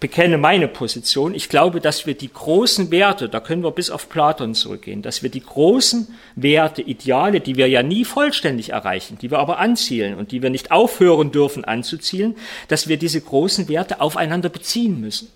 bekenne 0.00 0.38
meine 0.38 0.66
Position. 0.66 1.34
Ich 1.34 1.48
glaube, 1.48 1.80
dass 1.80 2.06
wir 2.06 2.14
die 2.14 2.32
großen 2.32 2.90
Werte, 2.90 3.28
da 3.28 3.40
können 3.40 3.62
wir 3.62 3.70
bis 3.70 3.90
auf 3.90 4.08
Platon 4.08 4.54
zurückgehen, 4.54 5.02
dass 5.02 5.22
wir 5.22 5.30
die 5.30 5.42
großen 5.42 6.08
Werte, 6.36 6.80
Ideale, 6.82 7.40
die 7.40 7.56
wir 7.56 7.68
ja 7.68 7.82
nie 7.82 8.04
vollständig 8.04 8.70
erreichen, 8.70 9.18
die 9.20 9.30
wir 9.30 9.38
aber 9.38 9.58
anzielen 9.58 10.14
und 10.14 10.32
die 10.32 10.42
wir 10.42 10.50
nicht 10.50 10.70
aufhören 10.70 11.32
dürfen 11.32 11.64
anzuzielen, 11.64 12.34
dass 12.68 12.88
wir 12.88 12.96
diese 12.96 13.20
großen 13.20 13.68
Werte 13.68 14.00
aufeinander 14.00 14.48
beziehen 14.48 15.00
müssen 15.00 15.28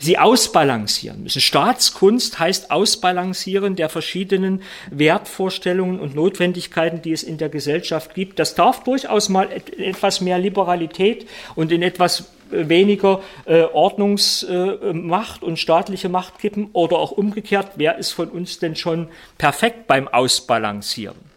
sie 0.00 0.18
ausbalancieren 0.18 1.22
müssen. 1.22 1.40
Staatskunst 1.40 2.38
heißt 2.38 2.70
Ausbalancieren 2.70 3.76
der 3.76 3.88
verschiedenen 3.88 4.62
Wertvorstellungen 4.90 6.00
und 6.00 6.14
Notwendigkeiten, 6.14 7.02
die 7.02 7.12
es 7.12 7.22
in 7.22 7.38
der 7.38 7.50
Gesellschaft 7.50 8.14
gibt. 8.14 8.38
Das 8.38 8.54
darf 8.54 8.82
durchaus 8.82 9.28
mal 9.28 9.48
etwas 9.52 10.20
mehr 10.20 10.38
Liberalität 10.38 11.28
und 11.54 11.70
in 11.70 11.82
etwas 11.82 12.24
weniger 12.50 13.20
äh, 13.44 13.62
Ordnungsmacht 13.62 15.42
äh, 15.42 15.44
und 15.44 15.58
staatliche 15.58 16.08
Macht 16.08 16.38
kippen 16.38 16.70
oder 16.72 16.98
auch 16.98 17.12
umgekehrt, 17.12 17.72
wer 17.76 17.96
ist 17.98 18.10
von 18.10 18.28
uns 18.28 18.58
denn 18.58 18.74
schon 18.74 19.08
perfekt 19.38 19.86
beim 19.86 20.08
Ausbalancieren? 20.08 21.29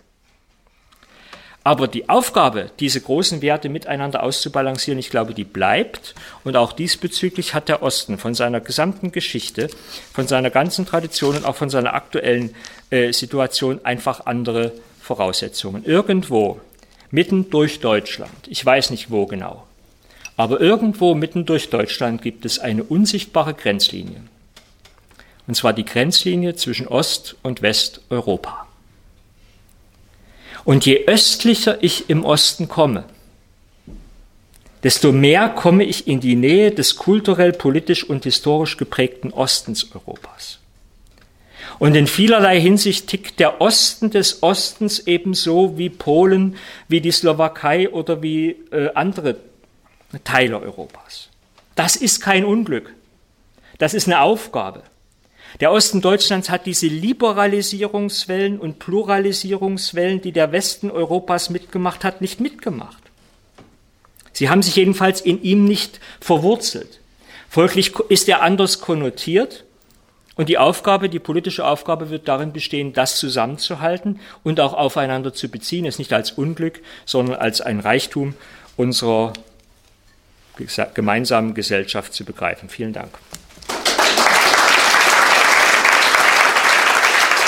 Aber 1.66 1.88
die 1.88 2.10
Aufgabe, 2.10 2.72
diese 2.80 3.00
großen 3.00 3.42
Werte 3.42 3.70
miteinander 3.70 4.24
auszubalancieren, 4.24 5.00
ich 5.00 5.10
glaube, 5.10 5.34
die 5.34 5.46
bleibt. 5.46 6.14
Und 6.44 6.58
auch 6.58 6.74
diesbezüglich 6.74 7.54
hat 7.54 7.70
der 7.70 7.82
Osten 7.82 8.18
von 8.18 8.34
seiner 8.34 8.60
gesamten 8.60 9.14
Geschichte, 9.14 9.70
von 10.12 10.28
seiner 10.28 10.50
ganzen 10.50 10.86
Tradition 10.86 11.38
und 11.38 11.46
auch 11.46 11.56
von 11.56 11.70
seiner 11.70 11.94
aktuellen 11.94 12.54
äh, 12.90 13.14
Situation 13.14 13.80
einfach 13.86 14.26
andere 14.26 14.74
Voraussetzungen. 15.02 15.86
Irgendwo, 15.86 16.60
mitten 17.12 17.50
durch 17.50 17.80
Deutschland, 17.80 18.32
ich 18.48 18.66
weiß 18.66 18.90
nicht 18.90 19.10
wo 19.10 19.26
genau, 19.26 19.66
aber 20.36 20.60
irgendwo 20.60 21.14
mitten 21.14 21.46
durch 21.46 21.70
Deutschland 21.70 22.22
gibt 22.22 22.44
es 22.44 22.60
eine 22.60 22.84
unsichtbare 22.84 23.54
Grenzlinie. 23.54 24.22
Und 25.46 25.56
zwar 25.56 25.74
die 25.74 25.86
Grenzlinie 25.86 26.56
zwischen 26.56 26.88
Ost- 26.88 27.36
und 27.44 27.62
Westeuropa. 27.62 28.66
Und 30.66 30.86
je 30.86 31.06
östlicher 31.08 31.84
ich 31.84 32.10
im 32.10 32.24
Osten 32.24 32.68
komme, 32.68 33.06
desto 34.84 35.12
mehr 35.12 35.50
komme 35.50 35.84
ich 35.84 36.08
in 36.08 36.20
die 36.20 36.36
Nähe 36.36 36.72
des 36.72 36.96
kulturell, 36.96 37.54
politisch 37.54 38.04
und 38.04 38.24
historisch 38.24 38.78
geprägten 38.78 39.32
Ostens 39.32 39.94
Europas. 39.94 40.60
Und 41.80 41.96
in 41.96 42.08
vielerlei 42.08 42.60
Hinsicht 42.62 43.08
tickt 43.08 43.40
der 43.40 43.60
Osten 43.60 44.10
des 44.12 44.44
Ostens 44.44 45.00
ebenso 45.08 45.78
wie 45.78 45.90
Polen, 45.90 46.56
wie 46.88 47.02
die 47.02 47.12
Slowakei 47.12 47.90
oder 47.90 48.22
wie 48.22 48.52
äh, 48.72 48.90
andere 48.94 49.38
Teile 50.24 50.62
Europas. 50.62 51.30
Das 51.76 51.96
ist 51.96 52.22
kein 52.22 52.46
Unglück. 52.46 52.94
Das 53.80 53.94
ist 53.94 54.08
eine 54.08 54.22
Aufgabe. 54.22 54.84
Der 55.60 55.72
Osten 55.72 56.02
Deutschlands 56.02 56.50
hat 56.50 56.66
diese 56.66 56.88
Liberalisierungswellen 56.88 58.60
und 58.60 58.80
Pluralisierungswellen, 58.80 60.22
die 60.22 60.32
der 60.32 60.52
Westen 60.52 60.90
Europas 60.90 61.50
mitgemacht 61.50 62.04
hat, 62.04 62.22
nicht 62.22 62.40
mitgemacht. 62.40 63.04
Sie 64.32 64.50
haben 64.50 64.64
sich 64.64 64.76
jedenfalls 64.76 65.22
in 65.22 65.42
ihm 65.44 65.66
nicht 65.66 66.00
verwurzelt. 66.20 67.00
Folglich 67.50 67.94
ist 68.10 68.28
er 68.28 68.42
anders 68.42 68.82
konnotiert 68.82 69.64
und 70.36 70.50
die 70.50 70.58
Aufgabe, 70.58 71.08
die 71.08 71.20
politische 71.20 71.66
Aufgabe 71.66 72.10
wird 72.10 72.28
darin 72.28 72.52
bestehen, 72.52 72.94
das 72.94 73.18
zusammenzuhalten 73.20 74.20
und 74.42 74.60
auch 74.60 74.74
aufeinander 74.74 75.36
zu 75.36 75.50
beziehen, 75.50 75.86
es 75.86 76.00
nicht 76.00 76.14
als 76.14 76.32
Unglück, 76.32 76.82
sondern 77.06 77.36
als 77.36 77.62
ein 77.62 77.80
Reichtum 77.80 78.34
unserer 78.76 79.34
gemeinsamen 80.96 81.54
Gesellschaft 81.54 82.14
zu 82.14 82.26
begreifen. 82.26 82.70
Vielen 82.70 82.94
Dank. 82.94 83.12